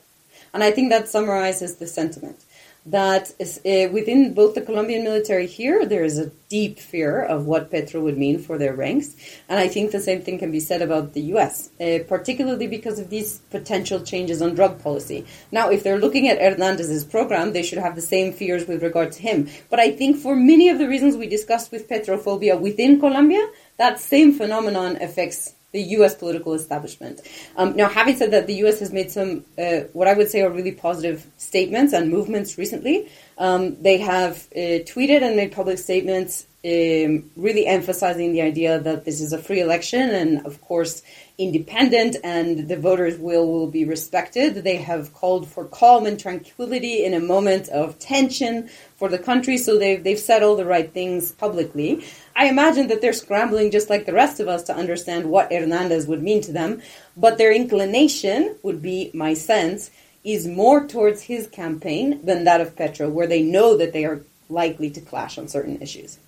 And 0.54 0.64
I 0.64 0.72
think 0.72 0.90
that 0.90 1.08
summarizes 1.08 1.76
the 1.76 1.88
sentiment 1.88 2.44
that 2.86 3.32
uh, 3.40 3.92
within 3.94 4.34
both 4.34 4.56
the 4.56 4.62
Colombian 4.62 5.04
military 5.04 5.46
here, 5.46 5.86
there 5.86 6.04
is 6.04 6.18
a 6.18 6.32
deep 6.50 6.80
fear 6.80 7.22
of 7.22 7.46
what 7.46 7.70
Petro 7.70 8.02
would 8.02 8.18
mean 8.18 8.40
for 8.40 8.58
their 8.58 8.74
ranks. 8.74 9.16
And 9.48 9.60
I 9.60 9.68
think 9.68 9.92
the 9.92 10.00
same 10.00 10.22
thing 10.22 10.40
can 10.40 10.52
be 10.52 10.60
said 10.60 10.82
about 10.82 11.14
the 11.14 11.22
US, 11.34 11.70
uh, 11.80 12.00
particularly 12.08 12.68
because 12.68 12.98
of 12.98 13.10
these 13.10 13.38
potential 13.52 14.02
changes 14.02 14.42
on 14.42 14.56
drug 14.56 14.82
policy. 14.82 15.26
Now, 15.52 15.70
if 15.70 15.84
they're 15.84 16.00
looking 16.00 16.28
at 16.28 16.42
Hernandez's 16.42 17.06
program, 17.06 17.54
they 17.54 17.64
should 17.64 17.78
have 17.78 17.96
the 17.96 18.02
same 18.02 18.34
fears 18.34 18.68
with 18.68 18.82
regard 18.82 19.12
to 19.14 19.22
him. 19.22 19.48
But 19.70 19.80
I 19.80 19.92
think 19.92 20.18
for 20.18 20.36
many 20.36 20.70
of 20.70 20.80
the 20.80 20.88
reasons 20.88 21.16
we 21.16 21.28
discussed 21.28 21.72
with 21.72 21.88
Petrophobia 21.88 22.60
within 22.60 23.00
Colombia, 23.00 23.48
that 23.78 24.00
same 24.00 24.34
phenomenon 24.34 24.98
affects 25.02 25.54
the 25.72 25.82
U.S. 25.98 26.16
political 26.16 26.54
establishment. 26.54 27.22
Um, 27.56 27.76
now, 27.76 27.88
having 27.88 28.16
said 28.16 28.32
that, 28.32 28.48
the 28.48 28.56
U.S. 28.56 28.80
has 28.80 28.92
made 28.92 29.12
some, 29.12 29.46
uh, 29.58 29.82
what 29.94 30.08
I 30.08 30.14
would 30.14 30.30
say, 30.30 30.42
are 30.42 30.50
really 30.50 30.74
positive 30.74 31.26
statements 31.38 31.94
and 31.94 32.10
movements 32.10 32.58
recently. 32.58 33.10
Um, 33.38 33.82
they 33.82 33.98
have 34.00 34.48
uh, 34.56 34.84
tweeted 34.86 35.22
and 35.22 35.36
made 35.36 35.52
public 35.52 35.78
statements 35.78 36.46
um, 36.64 37.32
really 37.36 37.66
emphasizing 37.66 38.34
the 38.34 38.42
idea 38.42 38.80
that 38.80 39.04
this 39.04 39.20
is 39.20 39.34
a 39.34 39.40
free 39.40 39.62
election 39.62 40.12
and, 40.12 40.46
of 40.46 40.62
course, 40.62 41.02
independent 41.40 42.18
and 42.24 42.68
the 42.68 42.78
voters' 42.78 43.18
will 43.18 43.48
will 43.48 43.68
be 43.68 43.84
respected. 43.84 44.56
They 44.64 44.78
have 44.78 45.12
called 45.14 45.48
for 45.48 45.66
calm 45.66 46.06
and 46.06 46.20
tranquility 46.20 47.04
in 47.04 47.16
a 47.16 47.20
moment 47.20 47.70
of 47.70 47.98
tension 47.98 48.70
for 48.96 49.10
the 49.10 49.18
country, 49.18 49.58
so 49.58 49.80
they've, 49.80 50.04
they've 50.04 50.20
said 50.20 50.44
all 50.44 50.56
the 50.56 50.66
right 50.66 50.94
things 50.94 51.32
publicly. 51.32 52.06
I 52.36 52.48
imagine 52.48 52.88
that 52.88 53.02
they're 53.02 53.14
scrambling 53.14 53.72
just 53.72 53.90
like 53.90 54.06
the 54.06 54.14
rest 54.14 54.40
of 54.40 54.48
us 54.48 54.64
to 54.64 54.76
understand 54.76 55.30
what 55.30 55.52
Hernandez 55.52 56.08
would 56.08 56.24
mean 56.24 56.42
to 56.42 56.52
them, 56.52 56.82
but 57.16 57.38
their 57.38 57.54
inclination 57.54 58.56
would 58.64 58.82
be, 58.82 59.12
my 59.14 59.34
sense, 59.34 59.92
is 60.24 60.48
more 60.48 60.88
towards 60.88 61.24
his 61.24 61.48
campaign 61.48 62.24
than 62.26 62.44
that 62.44 62.62
of 62.62 62.76
Petro, 62.76 63.10
where 63.10 63.28
they 63.28 63.42
know 63.42 63.78
that 63.78 63.94
they 63.94 64.06
are 64.06 64.22
likely 64.50 64.90
to 64.92 65.02
clash 65.02 65.38
on 65.38 65.48
certain 65.48 65.82
issues. 65.82 66.20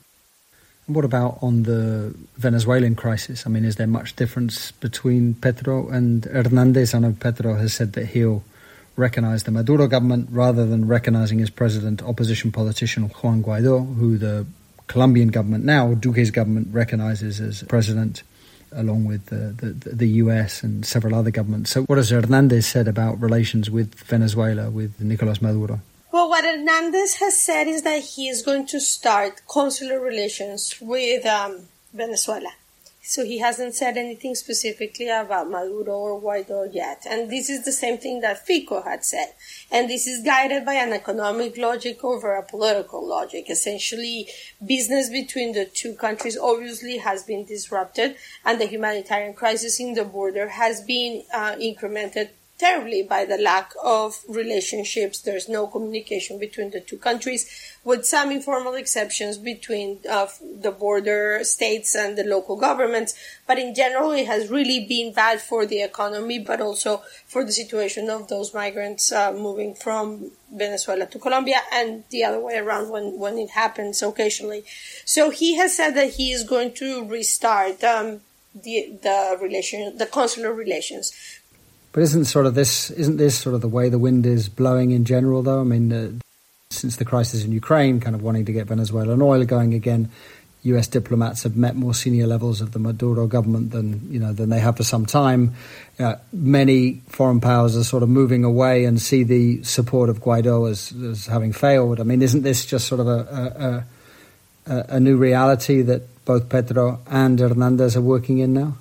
What 0.88 1.06
about 1.06 1.40
on 1.42 1.64
the 1.64 2.14
Venezuelan 2.36 2.96
crisis? 2.96 3.46
I 3.46 3.50
mean, 3.50 3.64
is 3.64 3.78
there 3.78 3.88
much 3.88 4.16
difference 4.16 4.72
between 4.72 5.36
Petro 5.36 5.88
and 5.88 6.26
Hernandez? 6.26 6.94
I 6.94 7.00
know 7.00 7.16
Petro 7.18 7.56
has 7.56 7.74
said 7.74 7.94
that 7.94 8.08
he'll 8.08 8.44
recognize 8.96 9.44
the 9.44 9.52
Maduro 9.52 9.88
government 9.88 10.28
rather 10.32 10.66
than 10.66 10.88
recognizing 10.88 11.40
his 11.40 11.50
president, 11.50 12.02
opposition 12.04 12.52
politician 12.52 13.04
Juan 13.04 13.42
Guaido, 13.42 13.96
who 13.96 14.18
the 14.18 14.46
Colombian 14.88 15.30
government 15.30 15.64
now, 15.64 15.94
Duque's 15.94 16.32
government, 16.32 16.68
recognizes 16.72 17.40
as 17.40 17.64
president, 17.64 18.24
along 18.72 19.06
with 19.06 19.28
the, 19.28 19.54
the, 19.58 19.96
the 19.96 20.08
US 20.24 20.64
and 20.64 20.86
several 20.86 21.16
other 21.16 21.32
governments. 21.32 21.72
So, 21.72 21.84
what 21.84 21.98
has 21.98 22.10
Hernandez 22.10 22.66
said 22.66 22.88
about 22.88 23.20
relations 23.22 23.70
with 23.70 23.96
Venezuela, 23.96 24.70
with 24.70 25.00
Nicolas 25.00 25.42
Maduro? 25.42 25.82
Well, 26.12 26.30
what 26.30 26.46
Hernandez 26.46 27.16
has 27.16 27.42
said 27.42 27.68
is 27.68 27.82
that 27.84 28.02
he 28.02 28.28
is 28.28 28.44
going 28.44 28.68
to 28.68 28.80
start 28.80 29.42
consular 29.48 30.00
relations 30.00 30.76
with 30.80 31.26
um, 31.26 31.62
Venezuela. 31.94 32.52
So 33.06 33.26
he 33.26 33.40
hasn't 33.40 33.76
said 33.76 33.98
anything 33.98 34.34
specifically 34.34 35.10
about 35.10 35.50
Maduro 35.50 35.94
or 35.94 36.22
Guaido 36.22 36.74
yet. 36.74 37.06
And 37.08 37.30
this 37.30 37.50
is 37.50 37.66
the 37.66 37.74
same 37.74 37.98
thing 37.98 38.22
that 38.22 38.48
Fico 38.48 38.82
had 38.82 39.04
said. 39.04 39.34
And 39.70 39.90
this 39.90 40.08
is 40.08 40.24
guided 40.24 40.66
by 40.66 40.76
an 40.76 40.94
economic 40.94 41.58
logic 41.58 42.02
over 42.02 42.34
a 42.34 42.44
political 42.44 43.06
logic. 43.06 43.50
Essentially, 43.50 44.30
business 44.66 45.10
between 45.10 45.52
the 45.52 45.66
two 45.66 45.96
countries 45.96 46.38
obviously 46.38 46.98
has 47.00 47.24
been 47.24 47.44
disrupted 47.44 48.16
and 48.46 48.62
the 48.62 48.68
humanitarian 48.68 49.34
crisis 49.34 49.82
in 49.82 49.96
the 49.96 50.06
border 50.06 50.48
has 50.48 50.80
been 50.82 51.24
uh, 51.34 51.56
incremented 51.56 52.30
terribly 52.58 53.04
by 53.04 53.26
the 53.26 53.38
lack 53.38 53.74
of 53.84 54.20
relationships. 54.28 55.20
There's 55.20 55.50
no 55.50 55.68
communication 55.68 56.40
between 56.40 56.72
the 56.72 56.80
two 56.80 56.98
countries, 56.98 57.50
with 57.84 58.06
some 58.06 58.32
informal 58.32 58.76
exceptions 58.76 59.38
between 59.38 60.00
uh, 60.10 60.28
the 60.62 60.72
border 60.72 61.44
states 61.44 61.96
and 61.96 62.18
the 62.18 62.24
local 62.24 62.56
governments. 62.56 63.16
But 63.48 63.60
in 63.60 63.74
general, 63.74 64.12
it 64.12 64.28
has 64.28 64.50
really 64.50 64.86
been 64.86 65.14
bad 65.14 65.42
for 65.42 65.66
the 65.66 65.82
economy, 65.82 66.40
but 66.40 66.62
also 66.62 67.02
for 67.26 67.44
the 67.44 67.52
situation 67.52 68.10
of 68.10 68.28
those 68.28 68.54
migrants 68.54 69.12
uh, 69.12 69.34
moving 69.34 69.74
from 69.74 70.32
Venezuela 70.52 71.08
to 71.08 71.20
Colombia 71.20 71.62
and 71.72 72.04
the 72.12 72.24
other 72.24 72.40
way 72.40 72.58
around 72.58 72.90
when, 72.90 73.18
when 73.18 73.38
it 73.38 73.50
happens 73.50 74.02
occasionally. 74.04 74.64
So 75.06 75.32
he 75.32 75.58
has 75.58 75.76
said 75.76 75.92
that 75.92 76.12
he 76.12 76.32
is 76.32 76.44
going 76.44 76.74
to 76.76 77.04
restart 77.06 77.84
um, 77.84 78.22
the 78.54 78.94
the 79.02 79.38
relation 79.42 79.98
the 79.98 80.06
consular 80.06 80.54
relations 80.54 81.12
but 81.94 82.02
isn't 82.02 82.26
sort 82.26 82.48
of 82.48 82.56
this 82.56 82.90
isn't 82.92 83.18
this 83.18 83.38
sort 83.38 83.56
of 83.56 83.62
the 83.62 83.70
way 83.70 83.88
the 83.88 84.00
wind 84.00 84.26
is 84.26 84.50
blowing 84.50 84.92
in 84.92 85.06
general? 85.06 85.44
Though 85.44 85.62
I 85.62 85.64
mean, 85.64 85.94
uh, 85.94 86.12
since 86.72 86.98
the 86.98 87.06
crisis 87.06 87.46
in 87.46 87.52
Ukraine, 87.52 88.00
kind 88.00 88.16
of 88.16 88.24
wanting 88.24 88.46
to 88.46 88.52
get 88.52 88.68
Venezuelan 88.68 89.22
oil 89.22 89.46
going 89.46 89.74
again, 89.74 90.10
U.S. 90.64 90.88
diplomats 90.88 91.44
have 91.44 91.56
met 91.56 91.76
more 91.76 91.94
senior 91.94 92.26
levels 92.26 92.62
of 92.62 92.72
the 92.72 92.80
Maduro 92.80 93.28
government 93.28 93.72
than 93.72 94.12
you 94.12 94.20
know 94.20 94.34
than 94.34 94.50
they 94.50 94.60
have 94.60 94.78
for 94.78 94.84
some 94.84 95.06
time. 95.06 95.54
Uh, 96.00 96.16
many 96.32 97.02
foreign 97.08 97.40
powers 97.40 97.78
are 97.78 97.84
sort 97.84 98.02
of 98.02 98.10
moving 98.10 98.44
away 98.44 98.86
and 98.86 99.00
see 99.00 99.24
the 99.24 99.62
support 99.64 100.10
of 100.10 100.20
Guaido 100.20 100.70
as, 100.70 100.92
as 101.04 101.28
having 101.28 101.54
failed. 101.54 102.00
I 102.00 102.04
mean, 102.04 102.22
isn't 102.22 102.42
this 102.42 102.66
just 102.66 102.88
sort 102.88 103.02
of 103.02 103.08
a, 103.08 103.86
a, 104.68 104.74
a, 104.74 104.86
a 104.96 105.00
new 105.00 105.18
reality 105.18 105.82
that 105.84 106.02
both 106.26 106.50
Petro 106.50 107.02
and 107.08 107.40
Hernandez 107.40 107.96
are 107.98 108.02
working 108.02 108.40
in 108.40 108.54
now? 108.54 108.78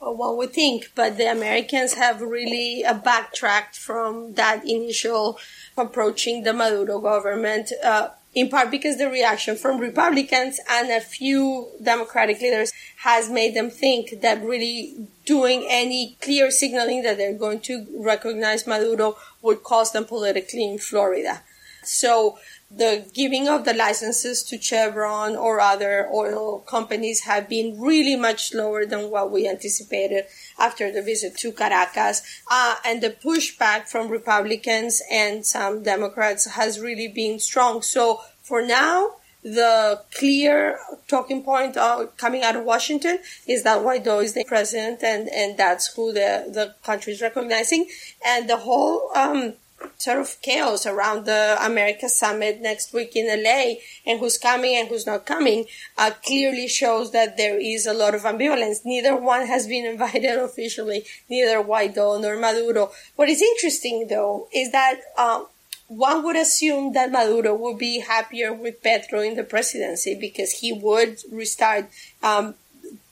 One 0.00 0.38
we 0.38 0.46
think, 0.46 0.92
but 0.94 1.18
the 1.18 1.30
Americans 1.30 1.94
have 1.94 2.22
really 2.22 2.84
uh, 2.84 2.94
backtracked 2.94 3.76
from 3.76 4.34
that 4.34 4.66
initial 4.66 5.38
approaching 5.76 6.42
the 6.42 6.54
Maduro 6.54 7.00
government, 7.00 7.70
uh, 7.84 8.08
in 8.34 8.48
part 8.48 8.70
because 8.70 8.96
the 8.96 9.10
reaction 9.10 9.56
from 9.56 9.78
Republicans 9.78 10.58
and 10.70 10.90
a 10.90 11.00
few 11.00 11.68
Democratic 11.82 12.40
leaders 12.40 12.72
has 12.98 13.28
made 13.28 13.54
them 13.54 13.68
think 13.68 14.22
that 14.22 14.42
really 14.42 15.06
doing 15.26 15.66
any 15.68 16.16
clear 16.22 16.50
signaling 16.50 17.02
that 17.02 17.18
they're 17.18 17.34
going 17.34 17.60
to 17.60 17.86
recognize 17.98 18.66
Maduro 18.66 19.16
would 19.42 19.62
cost 19.62 19.92
them 19.92 20.04
politically 20.06 20.64
in 20.64 20.78
Florida. 20.78 21.42
So 21.82 22.38
the 22.70 23.04
giving 23.12 23.48
of 23.48 23.64
the 23.64 23.74
licenses 23.74 24.44
to 24.44 24.60
Chevron 24.60 25.34
or 25.34 25.60
other 25.60 26.08
oil 26.12 26.60
companies 26.60 27.22
have 27.22 27.48
been 27.48 27.80
really 27.80 28.14
much 28.14 28.54
lower 28.54 28.86
than 28.86 29.10
what 29.10 29.32
we 29.32 29.48
anticipated 29.48 30.26
after 30.58 30.92
the 30.92 31.02
visit 31.02 31.36
to 31.38 31.50
Caracas. 31.50 32.22
Uh, 32.48 32.76
and 32.84 33.02
the 33.02 33.10
pushback 33.10 33.88
from 33.88 34.08
Republicans 34.08 35.02
and 35.10 35.44
some 35.44 35.82
Democrats 35.82 36.46
has 36.46 36.78
really 36.78 37.08
been 37.08 37.40
strong. 37.40 37.82
So 37.82 38.20
for 38.40 38.62
now, 38.62 39.16
the 39.42 40.02
clear 40.16 40.78
talking 41.08 41.42
point 41.42 41.76
coming 42.18 42.42
out 42.42 42.56
of 42.56 42.64
Washington 42.64 43.18
is 43.48 43.62
that 43.64 43.78
Guaido 43.78 44.22
is 44.22 44.34
the 44.34 44.44
president 44.44 45.02
and, 45.02 45.28
and 45.30 45.56
that's 45.56 45.92
who 45.94 46.12
the, 46.12 46.44
the 46.52 46.74
country 46.84 47.14
is 47.14 47.22
recognizing. 47.22 47.88
And 48.24 48.48
the 48.48 48.58
whole, 48.58 49.10
um, 49.16 49.54
sort 49.96 50.18
of 50.18 50.40
chaos 50.42 50.86
around 50.86 51.26
the 51.26 51.56
America 51.60 52.08
Summit 52.08 52.60
next 52.60 52.92
week 52.92 53.14
in 53.14 53.26
LA 53.42 53.74
and 54.06 54.18
who's 54.18 54.38
coming 54.38 54.76
and 54.76 54.88
who's 54.88 55.06
not 55.06 55.26
coming 55.26 55.66
uh, 55.98 56.10
clearly 56.24 56.68
shows 56.68 57.12
that 57.12 57.36
there 57.36 57.58
is 57.60 57.86
a 57.86 57.92
lot 57.92 58.14
of 58.14 58.22
ambivalence. 58.22 58.84
Neither 58.84 59.16
one 59.16 59.46
has 59.46 59.66
been 59.66 59.84
invited 59.92 60.38
officially, 60.38 61.04
neither 61.28 61.62
Guaido 61.62 62.20
nor 62.20 62.36
Maduro. 62.36 62.90
What 63.16 63.28
is 63.28 63.42
interesting 63.42 64.06
though 64.08 64.48
is 64.54 64.72
that 64.72 65.00
uh, 65.16 65.44
one 65.88 66.22
would 66.22 66.36
assume 66.36 66.92
that 66.92 67.10
Maduro 67.10 67.54
would 67.54 67.78
be 67.78 68.00
happier 68.00 68.52
with 68.52 68.82
Petro 68.82 69.20
in 69.20 69.34
the 69.34 69.42
presidency 69.42 70.14
because 70.14 70.60
he 70.60 70.72
would 70.72 71.18
restart 71.32 71.90
um, 72.22 72.54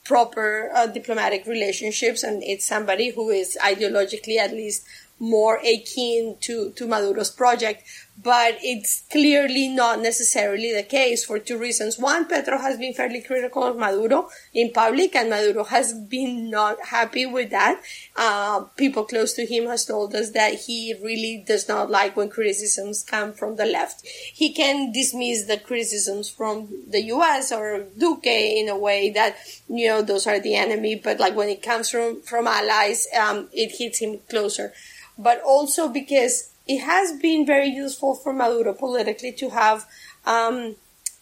proper 0.05 0.71
uh, 0.73 0.87
diplomatic 0.87 1.45
relationships, 1.45 2.23
and 2.23 2.41
it's 2.41 2.65
somebody 2.65 3.11
who 3.11 3.29
is 3.29 3.57
ideologically 3.61 4.37
at 4.37 4.51
least 4.51 4.83
more 5.19 5.57
akin 5.57 6.37
to, 6.41 6.71
to 6.71 6.87
Maduro's 6.87 7.31
project 7.31 7.83
but 8.21 8.57
it's 8.61 9.03
clearly 9.11 9.69
not 9.69 10.01
necessarily 10.01 10.73
the 10.73 10.83
case 10.83 11.23
for 11.23 11.39
two 11.39 11.57
reasons. 11.57 11.97
One, 11.97 12.27
Petro 12.27 12.57
has 12.57 12.77
been 12.77 12.93
fairly 12.93 13.21
critical 13.21 13.63
of 13.63 13.77
Maduro 13.77 14.29
in 14.53 14.71
public, 14.71 15.15
and 15.15 15.29
Maduro 15.29 15.63
has 15.63 15.93
been 15.93 16.49
not 16.49 16.77
happy 16.87 17.25
with 17.25 17.49
that. 17.51 17.81
Uh, 18.17 18.61
people 18.75 19.05
close 19.05 19.33
to 19.33 19.45
him 19.45 19.67
has 19.67 19.85
told 19.85 20.13
us 20.15 20.31
that 20.31 20.55
he 20.55 20.95
really 21.01 21.43
does 21.47 21.67
not 21.69 21.89
like 21.89 22.17
when 22.17 22.29
criticisms 22.29 23.03
come 23.03 23.31
from 23.31 23.55
the 23.55 23.65
left. 23.65 24.05
He 24.05 24.53
can 24.53 24.91
dismiss 24.91 25.45
the 25.45 25.57
criticisms 25.57 26.29
from 26.29 26.67
the 26.89 27.01
U.S. 27.03 27.51
or 27.53 27.85
Duque 27.97 28.25
in 28.25 28.67
a 28.67 28.77
way 28.77 29.11
that 29.11 29.37
you 29.69 29.87
know 29.87 30.01
those 30.01 30.27
are 30.27 30.39
the 30.39 30.55
enemy, 30.55 30.95
but 30.95 31.19
like 31.19 31.35
when 31.35 31.49
it 31.49 31.63
comes 31.63 31.89
from 31.89 32.21
from 32.23 32.47
allies, 32.47 33.07
um, 33.17 33.47
it 33.53 33.77
hits 33.77 33.99
him 33.99 34.19
closer. 34.29 34.73
But 35.19 35.41
also 35.41 35.89
because 35.89 36.53
it 36.67 36.79
has 36.79 37.13
been 37.13 37.45
very 37.45 37.67
useful 37.67 38.15
for 38.15 38.31
Maduro 38.31 38.73
politically 38.73 39.33
to 39.33 39.49
have 39.49 39.85
um, 40.25 40.75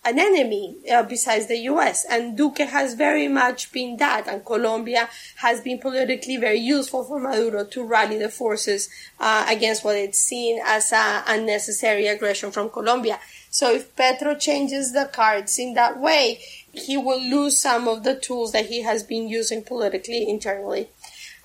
an 0.08 0.20
enemy 0.20 0.78
uh, 0.92 1.04
besides 1.04 1.48
the 1.48 1.58
U.S. 1.72 2.06
And 2.10 2.38
Duque 2.38 2.60
has 2.60 2.94
very 2.94 3.28
much 3.28 3.72
been 3.72 3.98
that, 3.98 4.28
and 4.28 4.46
Colombia 4.46 5.10
has 5.38 5.62
been 5.62 5.80
politically 5.80 6.38
very 6.38 6.60
useful 6.60 7.04
for 7.04 7.20
Maduro 7.20 7.66
to 7.66 7.84
rally 7.84 8.18
the 8.18 8.30
forces 8.30 8.90
uh, 9.20 9.46
against 9.50 9.84
what 9.84 9.96
it's 9.96 10.20
seen 10.20 10.62
as 10.66 10.92
a 10.94 11.24
unnecessary 11.28 12.08
aggression 12.08 12.52
from 12.52 12.70
Colombia. 12.70 13.20
So 13.50 13.74
if 13.74 13.96
Petro 13.96 14.36
changes 14.36 14.94
the 14.94 15.10
cards 15.12 15.58
in 15.60 15.74
that 15.74 16.00
way, 16.00 16.40
he 16.72 16.96
will 16.98 17.22
lose 17.22 17.60
some 17.60 17.88
of 17.88 18.04
the 18.04 18.16
tools 18.16 18.52
that 18.52 18.68
he 18.68 18.84
has 18.84 19.04
been 19.04 19.28
using 19.28 19.64
politically 19.64 20.30
internally. 20.30 20.90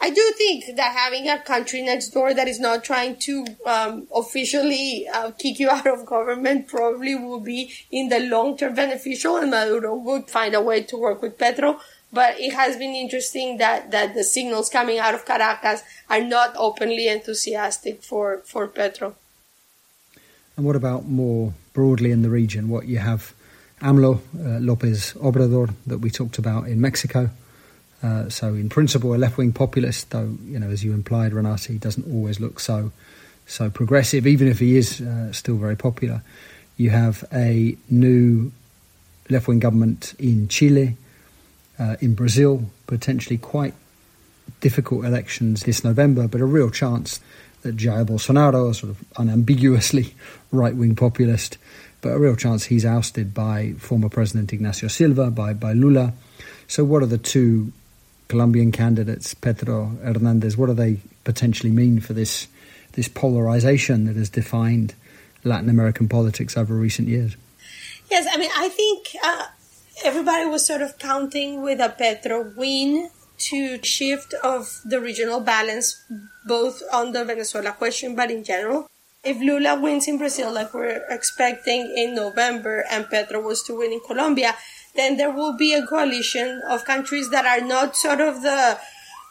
I 0.04 0.10
do 0.10 0.32
think 0.36 0.76
that 0.76 0.96
having 0.96 1.28
a 1.28 1.38
country 1.38 1.80
next 1.80 2.08
door 2.08 2.34
that 2.34 2.48
is 2.48 2.58
not 2.58 2.82
trying 2.82 3.14
to 3.20 3.46
um, 3.64 4.08
officially 4.12 5.06
uh, 5.06 5.30
kick 5.30 5.60
you 5.60 5.70
out 5.76 5.86
of 5.86 6.04
government 6.04 6.66
probably 6.66 7.14
will 7.14 7.38
be 7.38 7.72
in 7.92 8.08
the 8.08 8.18
long 8.18 8.56
term 8.56 8.74
beneficial, 8.74 9.36
and 9.36 9.52
Maduro 9.52 9.94
would 9.94 10.28
find 10.28 10.56
a 10.56 10.60
way 10.60 10.82
to 10.82 10.96
work 10.96 11.22
with 11.22 11.38
Petro. 11.38 11.80
But 12.12 12.40
it 12.40 12.52
has 12.52 12.76
been 12.76 12.96
interesting 12.96 13.58
that, 13.58 13.92
that 13.92 14.14
the 14.14 14.24
signals 14.24 14.68
coming 14.68 14.98
out 14.98 15.14
of 15.14 15.24
Caracas 15.24 15.82
are 16.10 16.20
not 16.20 16.52
openly 16.56 17.06
enthusiastic 17.08 18.02
for, 18.02 18.42
for 18.44 18.66
Petro. 18.66 19.14
And 20.56 20.66
what 20.66 20.76
about 20.76 21.06
more 21.06 21.54
broadly 21.72 22.10
in 22.10 22.22
the 22.22 22.28
region? 22.28 22.68
What 22.68 22.86
you 22.86 22.98
have 22.98 23.32
AMLO, 23.80 24.16
uh, 24.16 24.58
Lopez 24.58 25.14
Obrador, 25.14 25.74
that 25.86 25.98
we 25.98 26.10
talked 26.10 26.38
about 26.38 26.66
in 26.66 26.80
Mexico, 26.80 27.30
uh, 28.02 28.28
so, 28.28 28.48
in 28.48 28.68
principle, 28.68 29.14
a 29.14 29.16
left-wing 29.16 29.52
populist, 29.52 30.10
though 30.10 30.36
you 30.44 30.58
know, 30.58 30.68
as 30.68 30.82
you 30.82 30.92
implied, 30.92 31.32
Renata, 31.32 31.72
he 31.72 31.78
doesn't 31.78 32.12
always 32.12 32.40
look 32.40 32.58
so 32.58 32.90
so 33.46 33.70
progressive, 33.70 34.26
even 34.26 34.48
if 34.48 34.58
he 34.58 34.76
is 34.76 35.00
uh, 35.00 35.32
still 35.32 35.56
very 35.56 35.76
popular. 35.76 36.22
You 36.76 36.90
have 36.90 37.24
a 37.32 37.76
new 37.90 38.52
left-wing 39.28 39.60
government 39.60 40.14
in 40.18 40.48
Chile, 40.48 40.96
uh, 41.78 41.96
in 42.00 42.14
Brazil, 42.14 42.70
potentially 42.86 43.38
quite 43.38 43.74
difficult 44.60 45.04
elections 45.04 45.62
this 45.62 45.84
November, 45.84 46.26
but 46.28 46.40
a 46.40 46.46
real 46.46 46.70
chance 46.70 47.20
that 47.62 47.76
Jair 47.76 48.04
Bolsonaro, 48.04 48.70
a 48.70 48.74
sort 48.74 48.90
of 48.90 49.04
unambiguously 49.16 50.14
right-wing 50.50 50.96
populist, 50.96 51.58
but 52.00 52.10
a 52.10 52.18
real 52.18 52.34
chance 52.34 52.64
he's 52.64 52.84
ousted 52.84 53.32
by 53.32 53.74
former 53.78 54.08
President 54.08 54.52
Ignacio 54.52 54.88
Silva, 54.88 55.30
by 55.30 55.52
by 55.52 55.72
Lula. 55.72 56.14
So, 56.66 56.84
what 56.84 57.02
are 57.02 57.06
the 57.06 57.18
two 57.18 57.72
Colombian 58.32 58.72
candidates, 58.72 59.34
Petro 59.34 59.98
Hernandez, 60.02 60.56
what 60.56 60.68
do 60.68 60.72
they 60.72 60.96
potentially 61.22 61.70
mean 61.70 62.00
for 62.00 62.14
this 62.14 62.48
this 62.92 63.06
polarization 63.06 64.06
that 64.06 64.16
has 64.16 64.30
defined 64.30 64.94
Latin 65.44 65.68
American 65.68 66.08
politics 66.08 66.56
over 66.56 66.74
recent 66.74 67.08
years? 67.08 67.36
Yes, 68.10 68.26
I 68.32 68.38
mean, 68.38 68.50
I 68.56 68.70
think 68.70 69.08
uh, 69.22 69.44
everybody 70.02 70.46
was 70.46 70.64
sort 70.64 70.80
of 70.80 70.98
counting 70.98 71.60
with 71.60 71.78
a 71.78 71.90
Petro 71.90 72.50
win 72.56 73.10
to 73.50 73.82
shift 73.84 74.32
of 74.42 74.80
the 74.86 74.98
regional 74.98 75.40
balance, 75.40 76.02
both 76.46 76.82
on 76.90 77.12
the 77.12 77.26
Venezuela 77.26 77.72
question, 77.72 78.16
but 78.16 78.30
in 78.30 78.44
general. 78.44 78.88
If 79.22 79.36
Lula 79.40 79.78
wins 79.78 80.08
in 80.08 80.16
Brazil, 80.16 80.50
like 80.52 80.72
we're 80.72 81.04
expecting 81.10 81.92
in 81.94 82.14
November, 82.14 82.84
and 82.90 83.08
Petro 83.10 83.42
was 83.42 83.62
to 83.64 83.76
win 83.76 83.92
in 83.92 84.00
Colombia, 84.00 84.56
then 84.94 85.16
there 85.16 85.30
will 85.30 85.56
be 85.56 85.72
a 85.72 85.86
coalition 85.86 86.60
of 86.68 86.84
countries 86.84 87.30
that 87.30 87.46
are 87.46 87.66
not 87.66 87.96
sort 87.96 88.20
of 88.20 88.42
the 88.42 88.78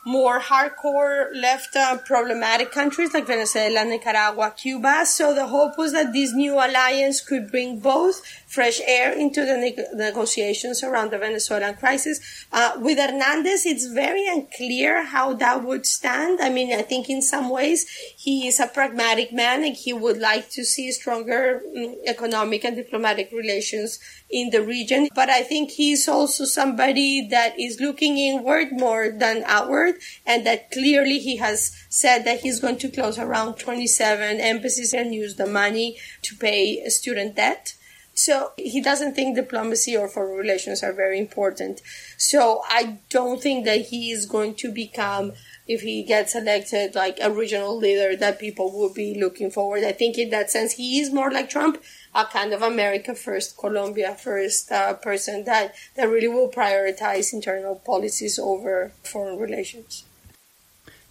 more 0.04 0.40
hardcore 0.40 1.28
left 1.36 1.76
uh, 1.76 1.98
problematic 1.98 2.72
countries 2.72 3.14
like 3.14 3.28
Venezuela, 3.28 3.86
Nicaragua, 3.86 4.52
Cuba. 4.58 5.06
So 5.06 5.34
the 5.36 5.48
hope 5.48 5.78
was 5.78 5.92
that 5.94 6.12
this 6.12 6.34
new 6.34 6.54
alliance 6.56 7.22
could 7.22 7.52
bring 7.52 7.80
both 7.80 8.24
fresh 8.52 8.82
air 8.86 9.14
into 9.14 9.46
the 9.46 9.56
ne- 9.56 9.88
negotiations 9.94 10.84
around 10.84 11.10
the 11.12 11.18
Venezuelan 11.18 11.76
crisis. 11.76 12.20
Uh, 12.52 12.74
with 12.80 12.98
Hernandez, 12.98 13.66
it's 13.66 13.86
very 13.88 14.28
unclear 14.28 15.06
how 15.06 15.34
that 15.36 15.64
would 15.64 15.86
stand. 15.86 16.42
I 16.42 16.50
mean, 16.50 16.74
I 16.74 16.82
think 16.82 17.10
in 17.10 17.22
some 17.22 17.50
ways 17.50 17.88
he 18.18 18.48
is 18.48 18.60
a 18.60 18.68
pragmatic 18.68 19.32
man 19.32 19.64
and 19.64 19.74
he 19.74 19.94
would 19.94 20.18
like 20.18 20.50
to 20.50 20.66
see 20.66 20.92
stronger 20.92 21.62
um, 21.78 21.96
economic 22.06 22.66
and 22.66 22.76
diplomatic 22.76 23.32
relations 23.32 24.00
in 24.30 24.50
the 24.50 24.62
region. 24.62 25.08
But 25.16 25.30
I 25.30 25.44
think 25.44 25.72
he's 25.72 26.10
also 26.10 26.44
somebody 26.44 27.28
that 27.30 27.58
is 27.58 27.80
looking 27.80 28.18
inward 28.18 28.74
more 28.74 29.12
than 29.12 29.44
outward 29.46 29.96
and 30.26 30.46
that 30.46 30.72
clearly 30.72 31.20
he 31.20 31.38
has 31.38 31.72
said 31.88 32.26
that 32.26 32.42
he's 32.42 32.60
going 32.60 32.80
to 32.80 32.90
close 32.90 33.18
around 33.18 33.56
27 33.56 34.42
embassies 34.42 34.94
and 34.94 35.16
use 35.16 35.36
the 35.36 35.48
money 35.48 35.98
to 36.24 36.36
pay 36.36 36.84
student 36.90 37.38
debt. 37.38 37.76
So 38.14 38.52
he 38.58 38.82
doesn't 38.82 39.16
think 39.16 39.36
diplomacy 39.36 39.96
or 39.96 40.08
foreign 40.08 40.38
relations 40.38 40.84
are 40.84 40.94
very 40.94 41.18
important. 41.18 41.82
So 42.18 42.62
I 42.68 43.00
don't 43.10 43.42
think 43.42 43.66
that 43.66 43.88
he 43.88 44.12
is 44.12 44.26
going 44.26 44.56
to 44.56 44.72
become, 44.72 45.34
if 45.68 45.82
he 45.82 46.04
gets 46.04 46.36
elected, 46.36 46.94
like 46.94 47.18
a 47.22 47.32
regional 47.32 47.78
leader 47.78 48.16
that 48.18 48.40
people 48.40 48.72
will 48.72 48.94
be 48.94 49.18
looking 49.20 49.50
forward. 49.50 49.84
I 49.84 49.94
think 49.94 50.18
in 50.18 50.30
that 50.32 50.52
sense, 50.52 50.74
he 50.74 51.00
is 51.00 51.12
more 51.12 51.32
like 51.32 51.50
Trump, 51.50 51.82
a 52.14 52.26
kind 52.26 52.54
of 52.54 52.62
America 52.62 53.16
first, 53.16 53.58
Colombia 53.58 54.14
first 54.14 54.72
uh, 54.72 54.94
person 54.96 55.46
that, 55.46 55.74
that 55.96 56.10
really 56.10 56.28
will 56.28 56.50
prioritize 56.50 57.34
internal 57.34 57.76
policies 57.76 58.38
over 58.38 58.92
foreign 59.04 59.40
relations. 59.40 60.04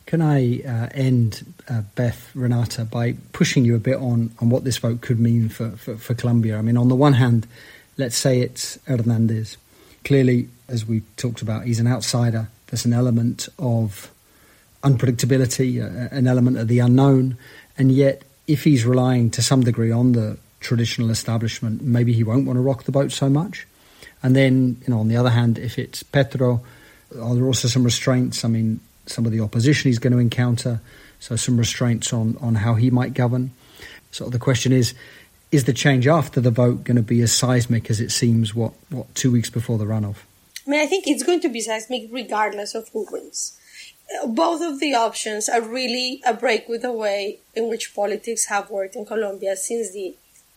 Can 0.06 0.22
I 0.22 0.60
uh, 0.62 0.88
end, 0.92 1.54
uh, 1.68 1.82
Beth 1.94 2.30
Renata, 2.34 2.84
by 2.84 3.14
pushing 3.32 3.64
you 3.64 3.76
a 3.76 3.78
bit 3.78 3.96
on, 3.96 4.32
on 4.40 4.50
what 4.50 4.64
this 4.64 4.78
vote 4.78 5.00
could 5.02 5.20
mean 5.20 5.48
for, 5.48 5.70
for, 5.72 5.96
for 5.96 6.14
Colombia? 6.14 6.58
I 6.58 6.62
mean, 6.62 6.76
on 6.76 6.88
the 6.88 6.96
one 6.96 7.12
hand, 7.12 7.46
let's 7.96 8.16
say 8.16 8.40
it's 8.40 8.78
Hernandez. 8.86 9.56
Clearly, 10.04 10.48
as 10.68 10.84
we 10.84 11.02
talked 11.16 11.42
about, 11.42 11.64
he's 11.64 11.78
an 11.78 11.86
outsider. 11.86 12.48
There's 12.66 12.84
an 12.84 12.92
element 12.92 13.48
of 13.58 14.10
unpredictability, 14.82 15.80
uh, 15.80 16.08
an 16.14 16.26
element 16.26 16.58
of 16.58 16.68
the 16.68 16.80
unknown. 16.80 17.36
And 17.78 17.92
yet, 17.92 18.22
if 18.46 18.64
he's 18.64 18.84
relying 18.84 19.30
to 19.30 19.42
some 19.42 19.62
degree 19.62 19.92
on 19.92 20.12
the 20.12 20.38
traditional 20.60 21.10
establishment, 21.10 21.82
maybe 21.82 22.12
he 22.12 22.24
won't 22.24 22.46
want 22.46 22.56
to 22.56 22.62
rock 22.62 22.84
the 22.84 22.92
boat 22.92 23.12
so 23.12 23.28
much. 23.28 23.66
And 24.22 24.34
then, 24.34 24.80
you 24.82 24.92
know, 24.92 25.00
on 25.00 25.08
the 25.08 25.16
other 25.16 25.30
hand, 25.30 25.58
if 25.58 25.78
it's 25.78 26.02
Petro, 26.02 26.62
are 27.20 27.34
there 27.34 27.44
also 27.44 27.68
some 27.68 27.84
restraints? 27.84 28.44
I 28.44 28.48
mean, 28.48 28.80
some 29.10 29.26
of 29.26 29.32
the 29.32 29.40
opposition 29.40 29.88
he's 29.88 29.98
going 29.98 30.12
to 30.12 30.18
encounter, 30.18 30.80
so 31.18 31.36
some 31.36 31.56
restraints 31.56 32.12
on, 32.12 32.36
on 32.40 32.56
how 32.56 32.74
he 32.74 32.90
might 32.90 33.14
govern. 33.14 33.52
So 34.10 34.28
the 34.28 34.38
question 34.38 34.72
is, 34.72 34.94
is 35.52 35.64
the 35.64 35.72
change 35.72 36.06
after 36.06 36.40
the 36.40 36.50
vote 36.50 36.84
going 36.84 36.96
to 36.96 37.02
be 37.02 37.22
as 37.22 37.32
seismic 37.32 37.88
as 37.90 38.00
it 38.00 38.10
seems, 38.10 38.54
what, 38.54 38.72
what 38.88 39.12
two 39.14 39.32
weeks 39.32 39.50
before 39.50 39.78
the 39.78 39.84
runoff? 39.84 40.16
I 40.66 40.70
mean, 40.70 40.80
I 40.80 40.86
think 40.86 41.06
it's 41.06 41.22
going 41.22 41.40
to 41.40 41.48
be 41.48 41.60
seismic 41.60 42.08
regardless 42.10 42.74
of 42.74 42.88
who 42.90 43.06
wins. 43.10 43.56
Both 44.26 44.60
of 44.62 44.80
the 44.80 44.94
options 44.94 45.48
are 45.48 45.60
really 45.60 46.20
a 46.26 46.34
break 46.34 46.68
with 46.68 46.82
the 46.82 46.90
way 46.92 47.38
in 47.54 47.68
which 47.68 47.94
politics 47.94 48.46
have 48.46 48.68
worked 48.70 48.96
in 48.96 49.06
Colombia 49.06 49.54
since 49.56 49.92
the 49.92 50.16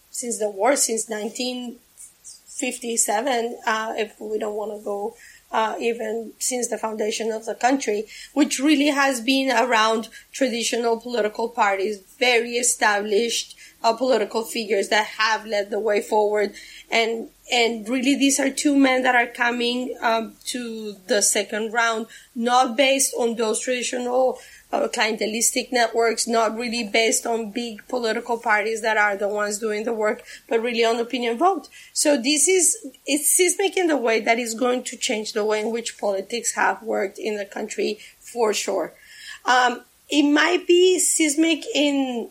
since 0.09 0.37
the 0.37 0.49
war, 0.49 0.75
since 0.75 1.07
1957, 1.09 3.57
uh, 3.65 3.93
if 3.97 4.19
we 4.19 4.37
don't 4.37 4.55
want 4.55 4.77
to 4.77 4.83
go 4.83 5.15
uh, 5.53 5.75
even 5.79 6.33
since 6.39 6.67
the 6.67 6.77
foundation 6.77 7.31
of 7.31 7.45
the 7.45 7.53
country, 7.53 8.05
which 8.33 8.59
really 8.59 8.87
has 8.87 9.21
been 9.21 9.51
around 9.51 10.09
traditional 10.31 10.99
political 10.99 11.47
parties, 11.47 11.99
very 12.17 12.53
established 12.53 13.55
uh, 13.83 13.93
political 13.93 14.43
figures 14.43 14.89
that 14.89 15.05
have 15.05 15.45
led 15.45 15.69
the 15.69 15.79
way 15.79 16.01
forward. 16.01 16.53
And, 16.91 17.29
and 17.51 17.87
really 17.87 18.15
these 18.15 18.39
are 18.39 18.49
two 18.49 18.75
men 18.75 19.03
that 19.03 19.15
are 19.15 19.27
coming 19.27 19.95
um, 20.01 20.33
to 20.45 20.95
the 21.07 21.21
second 21.21 21.71
round, 21.71 22.07
not 22.33 22.75
based 22.75 23.13
on 23.17 23.35
those 23.35 23.59
traditional 23.59 24.39
uh, 24.73 24.87
clientelistic 24.87 25.71
networks, 25.71 26.27
not 26.27 26.55
really 26.55 26.83
based 26.83 27.27
on 27.27 27.51
big 27.51 27.87
political 27.87 28.39
parties 28.39 28.81
that 28.81 28.97
are 28.97 29.15
the 29.15 29.27
ones 29.27 29.59
doing 29.59 29.83
the 29.83 29.93
work, 29.93 30.23
but 30.49 30.61
really 30.61 30.83
on 30.83 30.99
opinion 30.99 31.37
vote. 31.37 31.69
So 31.93 32.17
this 32.17 32.47
is, 32.47 32.75
it's 33.05 33.31
seismic 33.31 33.77
in 33.77 33.87
the 33.87 33.97
way 33.97 34.19
that 34.21 34.39
is 34.39 34.55
going 34.55 34.83
to 34.85 34.97
change 34.97 35.33
the 35.33 35.45
way 35.45 35.61
in 35.61 35.71
which 35.71 35.99
politics 35.99 36.55
have 36.55 36.81
worked 36.81 37.19
in 37.19 37.37
the 37.37 37.45
country 37.45 37.99
for 38.19 38.51
sure. 38.51 38.93
Um, 39.45 39.81
it 40.09 40.23
might 40.23 40.65
be 40.65 40.97
seismic 40.97 41.63
in 41.75 42.29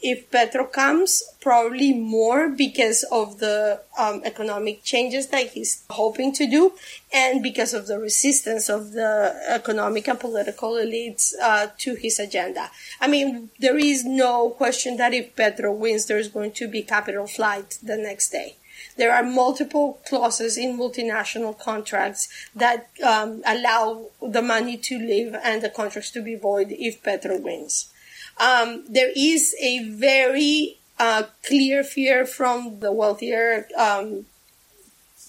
if 0.00 0.30
Petro 0.30 0.64
comes, 0.64 1.22
probably 1.40 1.92
more 1.92 2.48
because 2.48 3.04
of 3.10 3.38
the 3.38 3.80
um, 3.98 4.22
economic 4.24 4.84
changes 4.84 5.28
that 5.28 5.48
he's 5.48 5.84
hoping 5.90 6.32
to 6.34 6.46
do 6.46 6.72
and 7.12 7.42
because 7.42 7.74
of 7.74 7.88
the 7.88 7.98
resistance 7.98 8.68
of 8.68 8.92
the 8.92 9.34
economic 9.48 10.06
and 10.06 10.20
political 10.20 10.72
elites 10.74 11.32
uh, 11.42 11.66
to 11.78 11.94
his 11.96 12.20
agenda. 12.20 12.70
I 13.00 13.08
mean, 13.08 13.50
there 13.58 13.76
is 13.76 14.04
no 14.04 14.50
question 14.50 14.98
that 14.98 15.14
if 15.14 15.34
Petro 15.34 15.72
wins, 15.72 16.06
there's 16.06 16.28
going 16.28 16.52
to 16.52 16.68
be 16.68 16.82
capital 16.82 17.26
flight 17.26 17.78
the 17.82 17.96
next 17.96 18.30
day. 18.30 18.56
There 18.96 19.12
are 19.12 19.24
multiple 19.24 20.00
clauses 20.08 20.56
in 20.56 20.78
multinational 20.78 21.58
contracts 21.58 22.28
that 22.54 22.88
um, 23.04 23.42
allow 23.44 24.10
the 24.22 24.42
money 24.42 24.76
to 24.76 24.98
leave 24.98 25.34
and 25.42 25.62
the 25.62 25.68
contracts 25.68 26.12
to 26.12 26.22
be 26.22 26.36
void 26.36 26.68
if 26.70 27.02
Petro 27.02 27.38
wins 27.38 27.92
um, 28.40 28.84
there 28.88 29.10
is 29.14 29.54
a 29.60 29.88
very 29.88 30.78
uh, 30.98 31.24
clear 31.46 31.84
fear 31.84 32.26
from 32.26 32.80
the 32.80 32.92
wealthier 32.92 33.68
um, 33.76 34.26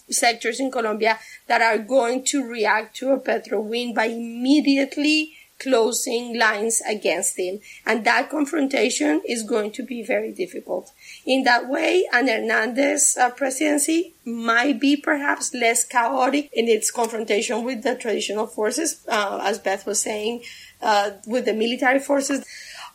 sectors 0.09 0.59
in 0.59 0.71
Colombia 0.71 1.19
that 1.47 1.61
are 1.61 1.77
going 1.77 2.23
to 2.25 2.43
react 2.43 2.95
to 2.97 3.11
a 3.11 3.19
Petro 3.19 3.61
win 3.61 3.93
by 3.93 4.05
immediately 4.05 5.33
closing 5.59 6.39
lines 6.39 6.81
against 6.87 7.37
him. 7.37 7.59
And 7.85 8.05
that 8.05 8.29
confrontation 8.29 9.21
is 9.27 9.43
going 9.43 9.71
to 9.73 9.83
be 9.83 10.01
very 10.01 10.31
difficult. 10.31 10.91
In 11.25 11.43
that 11.43 11.67
way, 11.67 12.07
an 12.13 12.27
Hernandez 12.27 13.17
uh, 13.19 13.29
presidency 13.29 14.13
might 14.25 14.79
be 14.79 14.95
perhaps 14.95 15.53
less 15.53 15.83
chaotic 15.83 16.49
in 16.53 16.67
its 16.67 16.91
confrontation 16.91 17.63
with 17.63 17.83
the 17.83 17.95
traditional 17.95 18.47
forces, 18.47 19.05
uh, 19.09 19.41
as 19.43 19.59
Beth 19.59 19.85
was 19.85 20.01
saying, 20.01 20.43
uh, 20.81 21.11
with 21.27 21.45
the 21.45 21.53
military 21.53 21.99
forces. 21.99 22.45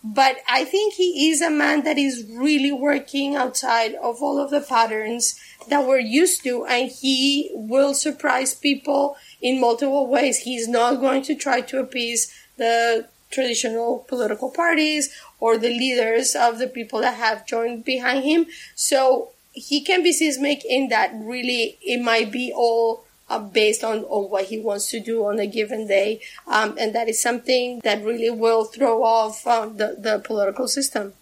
But 0.07 0.37
I 0.47 0.67
think 0.67 0.95
he 0.95 1.31
is 1.31 1.41
a 1.41 1.49
man 1.49 1.85
that 1.85 1.97
is 1.97 2.31
really 2.31 2.71
working 2.71 3.37
outside 3.37 3.95
of 3.95 4.23
all 4.23 4.39
of 4.39 4.51
the 4.51 4.61
patterns 4.61 5.41
that 5.69 5.87
we're 5.87 5.99
used 5.99 6.45
to, 6.45 6.67
and 6.67 6.91
he 6.91 7.51
will 7.55 7.95
surprise 7.95 8.55
people 8.55 9.17
in 9.41 9.63
multiple 9.63 10.07
ways. 10.07 10.41
He's 10.41 10.69
not 10.69 11.01
going 11.01 11.23
to 11.23 11.35
try 11.35 11.63
to 11.63 11.81
appease 11.81 12.31
the 12.59 13.09
traditional 13.31 14.01
political 14.07 14.51
parties 14.51 15.09
or 15.41 15.57
the 15.57 15.71
leaders 15.71 16.37
of 16.37 16.59
the 16.59 16.69
people 16.69 17.01
that 17.01 17.17
have 17.17 17.47
joined 17.47 17.87
behind 17.87 18.25
him. 18.25 18.47
So 18.75 19.31
he 19.53 19.81
can 19.81 20.03
be 20.03 20.13
seismic 20.13 20.65
in 20.67 20.89
that 20.89 21.13
really 21.15 21.79
it 21.81 22.03
might 22.03 22.31
be 22.31 22.53
all 22.55 23.05
uh, 23.35 23.39
based 23.39 23.82
on, 23.85 24.05
on 24.05 24.30
what 24.30 24.45
he 24.47 24.59
wants 24.59 24.91
to 24.91 25.01
do 25.01 25.24
on 25.24 25.39
a 25.39 25.47
given 25.47 25.87
day. 25.87 26.20
Um, 26.47 26.76
and 26.78 26.95
that 26.95 27.09
is 27.09 27.20
something 27.20 27.80
that 27.82 28.05
really 28.05 28.30
will 28.30 28.64
throw 28.64 29.03
off 29.03 29.47
uh, 29.47 29.66
the, 29.66 29.97
the 29.99 30.22
political 30.24 30.68
system. 30.68 31.14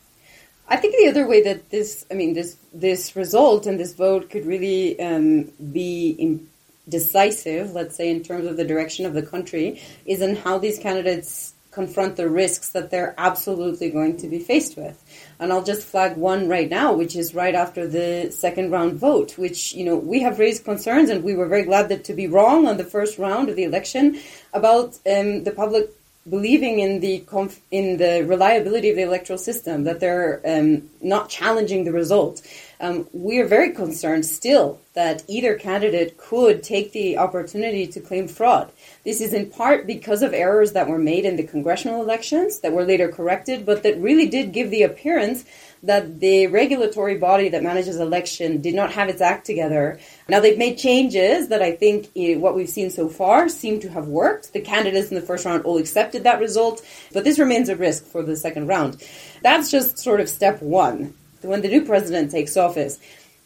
I 0.69 0.77
think 0.77 0.95
the 0.97 1.09
other 1.09 1.27
way 1.27 1.43
that 1.43 1.71
this, 1.71 2.07
I 2.11 2.15
mean, 2.15 2.35
this 2.35 2.57
this 2.73 3.15
result 3.17 3.67
and 3.67 3.79
this 3.79 3.93
vote 3.93 4.31
could 4.31 4.47
really 4.47 4.99
um, 5.01 5.51
be 5.73 6.41
decisive, 6.89 7.73
let's 7.73 7.97
say, 7.97 8.11
in 8.11 8.23
terms 8.23 8.47
of 8.47 8.57
the 8.57 8.65
direction 8.65 9.05
of 9.05 9.13
the 9.13 9.23
country, 9.23 9.83
is 10.07 10.23
in 10.23 10.37
how 10.37 10.59
these 10.59 10.79
candidates 10.79 11.55
confront 11.73 12.17
the 12.17 12.29
risks 12.29 12.71
that 12.71 12.91
they're 12.91 13.15
absolutely 13.19 13.91
going 13.91 14.17
to 14.19 14.29
be 14.29 14.39
faced 14.39 14.77
with. 14.77 15.02
And 15.43 15.53
I'll 15.53 15.65
just 15.65 15.85
flag 15.85 16.17
one 16.17 16.49
right 16.49 16.71
now, 16.71 16.93
which 16.93 17.17
is 17.17 17.35
right 17.35 17.57
after 17.57 17.89
the 17.89 18.31
second 18.31 18.71
round 18.71 18.93
vote, 18.95 19.37
which, 19.37 19.75
you 19.75 19.85
know, 19.85 19.97
we 19.97 20.21
have 20.21 20.39
raised 20.39 20.65
concerns 20.65 21.11
and 21.11 21.25
we 21.25 21.35
were 21.35 21.49
very 21.49 21.65
glad 21.65 21.89
that 21.89 22.05
to 22.05 22.15
be 22.15 22.29
wrong 22.29 22.69
on 22.69 22.77
the 22.77 22.85
first 22.85 23.19
round 23.19 23.49
of 23.49 23.57
the 23.57 23.65
election 23.65 24.21
about 24.53 25.01
um, 25.05 25.43
the 25.43 25.51
public 25.51 25.91
believing 26.31 26.79
in 26.79 27.01
the 27.01 27.19
conf- 27.27 27.61
in 27.73 27.97
the 27.97 28.25
reliability 28.25 28.91
of 28.91 28.95
the 28.95 29.03
electoral 29.03 29.37
system, 29.37 29.83
that 29.83 29.99
they're 29.99 30.41
um, 30.47 30.89
not 31.01 31.29
challenging 31.29 31.83
the 31.83 31.91
result. 31.91 32.41
Um, 32.83 33.07
we 33.13 33.39
are 33.39 33.47
very 33.47 33.71
concerned 33.71 34.27
still 34.27 34.81
that 34.95 35.23
either 35.29 35.55
candidate 35.55 36.19
could 36.19 36.65
take 36.65 36.91
the 36.91 37.17
opportunity 37.17 37.87
to 37.87 38.01
claim 38.01 38.27
fraud. 38.27 38.73
This 39.05 39.21
is 39.21 39.33
in 39.33 39.51
part 39.51 39.87
because 39.87 40.21
of 40.21 40.35
errors 40.35 40.73
that 40.73 40.89
were 40.89 40.99
made 40.99 41.25
in 41.25 41.37
the 41.37 41.45
congressional 41.45 42.03
elections 42.03 42.59
that 42.59 42.73
were 42.73 42.85
later 42.85 43.09
corrected, 43.09 43.65
but 43.65 43.85
that 43.85 44.01
really 44.01 44.29
did 44.29 44.53
give 44.53 44.71
the 44.71 44.83
appearance 44.83 45.45
that 45.85 46.19
the 46.19 46.49
regulatory 46.49 47.17
body 47.17 47.49
that 47.51 47.63
manages 47.63 48.01
election 48.01 48.61
did 48.61 48.75
not 48.75 48.91
have 48.91 49.09
its 49.09 49.21
act 49.21 49.47
together. 49.47 50.01
Now 50.29 50.41
they've 50.41 50.59
made 50.59 50.77
changes 50.77 51.49
that 51.49 51.63
I 51.63 51.77
think 51.77 52.11
eh, 52.17 52.35
what 52.35 52.57
we've 52.57 52.69
seen 52.69 52.91
so 52.91 53.09
far 53.09 53.49
seem 53.49 53.79
to 53.81 53.91
have 53.91 54.09
worked. 54.09 54.53
The 54.53 54.61
candidates 54.61 55.09
in 55.09 55.15
the 55.15 55.23
first 55.23 55.45
round 55.45 55.65
all 55.65 55.79
accepted 55.79 56.25
that 56.25 56.41
result, 56.41 56.85
but 57.13 57.23
this 57.23 57.39
remains 57.39 57.69
a 57.69 57.77
risk 57.77 58.07
for 58.07 58.25
the 58.25 58.35
second 58.35 58.67
round. 58.67 59.01
That's 59.41 59.71
just 59.71 59.99
sort 59.99 60.21
of 60.21 60.29
step 60.29 60.61
one. 60.61 61.15
When 61.43 61.63
the 61.63 61.69
new 61.69 61.85
president 61.85 62.31
takes 62.31 62.57
office, 62.57 62.99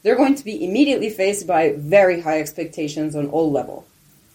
they're 0.03 0.17
going 0.17 0.37
to 0.37 0.45
be 0.45 0.65
immediately 0.65 1.11
faced 1.11 1.47
by 1.47 1.75
very 1.77 2.21
high 2.21 2.41
expectations 2.41 3.17
on 3.17 3.27
all 3.29 3.51
level. 3.51 3.87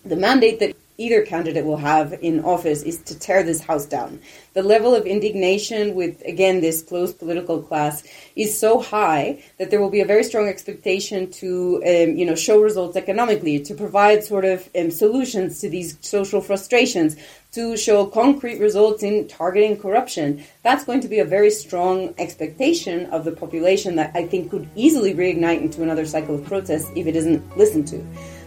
The 0.04 0.16
mandate 0.16 0.60
that 0.60 0.76
either 0.98 1.24
candidate 1.24 1.66
will 1.66 1.78
have 1.78 2.14
in 2.22 2.44
office 2.44 2.84
is 2.84 3.02
to 3.04 3.18
tear 3.18 3.42
this 3.44 3.62
house 3.62 3.86
down. 3.86 4.20
The 4.54 4.62
level 4.62 4.94
of 4.94 5.06
indignation 5.06 5.96
with, 5.96 6.22
again, 6.26 6.62
this 6.62 6.82
closed 6.82 7.18
political 7.18 7.62
class 7.62 8.04
is 8.36 8.58
so 8.58 8.80
high 8.80 9.42
that 9.58 9.72
there 9.72 9.82
will 9.82 9.90
be 9.90 10.02
a 10.02 10.06
very 10.06 10.24
strong 10.24 10.48
expectation 10.48 11.32
to, 11.32 11.82
um, 11.86 12.18
you 12.18 12.26
know, 12.26 12.36
show 12.36 12.62
results 12.62 12.98
economically, 12.98 13.60
to 13.62 13.74
provide 13.74 14.24
sort 14.24 14.46
of 14.46 14.70
um, 14.78 14.92
solutions 14.92 15.60
to 15.62 15.70
these 15.70 15.98
social 16.02 16.42
frustrations, 16.42 17.16
to 17.52 17.76
show 17.76 18.06
concrete 18.06 18.60
results 18.60 19.04
in 19.04 19.28
targeting 19.28 19.78
corruption. 19.78 20.42
That's 20.64 20.86
going 20.86 21.02
to 21.02 21.10
be 21.10 21.20
a 21.20 21.26
very 21.26 21.52
strong 21.52 22.14
expectation 22.18 23.08
of 23.08 23.26
the 23.26 23.34
population 23.34 23.96
that 23.98 24.12
I 24.16 24.26
think 24.26 24.52
could 24.52 24.70
easily 24.76 25.14
reignite 25.14 25.62
into 25.62 25.84
another 25.84 26.06
cycle 26.06 26.36
of 26.36 26.46
protests 26.46 26.90
if 26.96 27.08
it 27.08 27.16
isn't 27.16 27.58
listened 27.58 27.88
to. 27.90 28.02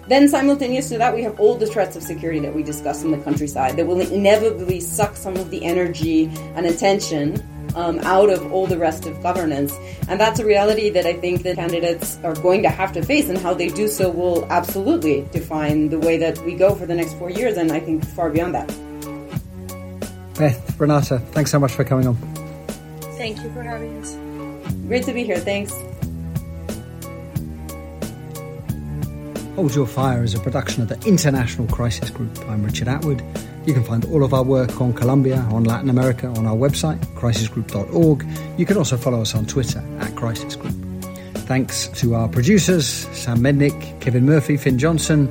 Then, 0.08 0.28
simultaneous 0.28 0.88
to 0.90 0.98
that, 0.98 1.14
we 1.14 1.22
have 1.22 1.38
all 1.40 1.54
the 1.54 1.66
threats 1.66 1.96
of 1.96 2.02
security 2.02 2.38
that 2.40 2.54
we 2.54 2.62
discussed 2.62 3.04
in 3.04 3.10
the 3.10 3.18
countryside 3.18 3.76
that 3.76 3.86
will 3.86 4.00
inevitably 4.00 4.80
suck 4.80 5.16
some 5.16 5.36
of 5.36 5.50
the 5.50 5.64
energy 5.64 6.30
and 6.56 6.66
attention 6.66 7.42
um, 7.74 7.98
out 8.00 8.30
of 8.30 8.52
all 8.52 8.66
the 8.66 8.78
rest 8.78 9.06
of 9.06 9.22
governance. 9.22 9.72
And 10.08 10.20
that's 10.20 10.40
a 10.40 10.44
reality 10.44 10.90
that 10.90 11.06
I 11.06 11.14
think 11.14 11.42
the 11.42 11.54
candidates 11.54 12.18
are 12.22 12.34
going 12.34 12.62
to 12.62 12.68
have 12.68 12.92
to 12.92 13.02
face, 13.02 13.28
and 13.28 13.38
how 13.38 13.54
they 13.54 13.68
do 13.68 13.88
so 13.88 14.10
will 14.10 14.46
absolutely 14.50 15.26
define 15.32 15.88
the 15.88 15.98
way 15.98 16.16
that 16.18 16.38
we 16.44 16.54
go 16.54 16.74
for 16.74 16.86
the 16.86 16.94
next 16.94 17.14
four 17.14 17.30
years, 17.30 17.56
and 17.56 17.72
I 17.72 17.80
think 17.80 18.04
far 18.04 18.30
beyond 18.30 18.54
that. 18.54 18.93
Beth, 20.38 20.80
Renata, 20.80 21.18
thanks 21.32 21.50
so 21.50 21.58
much 21.58 21.72
for 21.72 21.84
coming 21.84 22.06
on. 22.06 22.16
Thank 23.16 23.42
you 23.42 23.52
for 23.52 23.62
having 23.62 23.96
us. 24.02 24.14
Great 24.86 25.04
to 25.04 25.12
be 25.12 25.24
here. 25.24 25.38
Thanks. 25.38 25.72
Hold 29.54 29.72
Your 29.74 29.86
Fire 29.86 30.24
is 30.24 30.34
a 30.34 30.40
production 30.40 30.82
of 30.82 30.88
the 30.88 31.00
International 31.06 31.68
Crisis 31.68 32.10
Group. 32.10 32.36
I'm 32.48 32.64
Richard 32.64 32.88
Atwood. 32.88 33.22
You 33.64 33.72
can 33.72 33.84
find 33.84 34.04
all 34.06 34.24
of 34.24 34.34
our 34.34 34.42
work 34.42 34.80
on 34.80 34.92
Colombia, 34.92 35.38
on 35.52 35.62
Latin 35.62 35.88
America, 35.88 36.26
on 36.26 36.44
our 36.46 36.56
website, 36.56 36.98
crisisgroup.org. 37.14 38.26
You 38.58 38.66
can 38.66 38.76
also 38.76 38.96
follow 38.96 39.22
us 39.22 39.34
on 39.34 39.46
Twitter 39.46 39.82
at 40.00 40.14
Crisis 40.16 40.56
Group. 40.56 40.74
Thanks 41.46 41.86
to 42.00 42.16
our 42.16 42.28
producers, 42.28 42.86
Sam 42.86 43.38
Mednick, 43.38 44.00
Kevin 44.00 44.26
Murphy, 44.26 44.56
Finn 44.56 44.78
Johnson, 44.78 45.28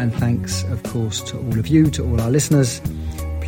and 0.00 0.12
thanks, 0.14 0.64
of 0.64 0.82
course, 0.82 1.22
to 1.30 1.38
all 1.38 1.58
of 1.58 1.68
you, 1.68 1.90
to 1.90 2.04
all 2.04 2.20
our 2.20 2.30
listeners. 2.30 2.80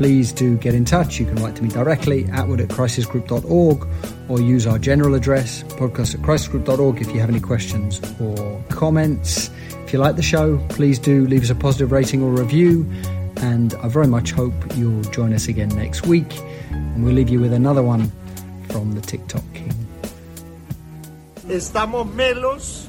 Please 0.02 0.32
do 0.32 0.56
get 0.56 0.74
in 0.74 0.84
touch. 0.84 1.20
You 1.20 1.26
can 1.26 1.36
write 1.36 1.54
to 1.54 1.62
me 1.62 1.68
directly, 1.68 2.24
atwood 2.32 2.60
at 2.60 2.66
crisisgroup.org, 2.70 3.86
or 4.28 4.40
use 4.40 4.66
our 4.66 4.76
general 4.76 5.14
address, 5.14 5.62
podcast 5.62 6.16
at 6.16 6.22
crisisgroup.org, 6.22 7.00
if 7.00 7.12
you 7.14 7.20
have 7.20 7.30
any 7.30 7.38
questions 7.38 8.00
or 8.20 8.64
comments. 8.68 9.48
If 9.84 9.92
you 9.92 10.00
like 10.00 10.16
the 10.16 10.22
show, 10.22 10.58
please 10.70 10.98
do 10.98 11.24
leave 11.28 11.44
us 11.44 11.50
a 11.50 11.54
positive 11.54 11.92
rating 11.92 12.20
or 12.20 12.32
review. 12.32 12.84
And 13.36 13.74
I 13.74 13.86
very 13.86 14.08
much 14.08 14.32
hope 14.32 14.54
you'll 14.74 15.04
join 15.12 15.32
us 15.32 15.46
again 15.46 15.68
next 15.68 16.04
week. 16.04 16.36
And 16.70 17.04
we'll 17.04 17.14
leave 17.14 17.28
you 17.28 17.38
with 17.38 17.52
another 17.52 17.84
one 17.84 18.10
from 18.70 18.96
the 18.96 19.02
TikTok 19.02 19.44
King. 19.54 19.72
¿Estamos 21.46 22.12
melos? 22.12 22.88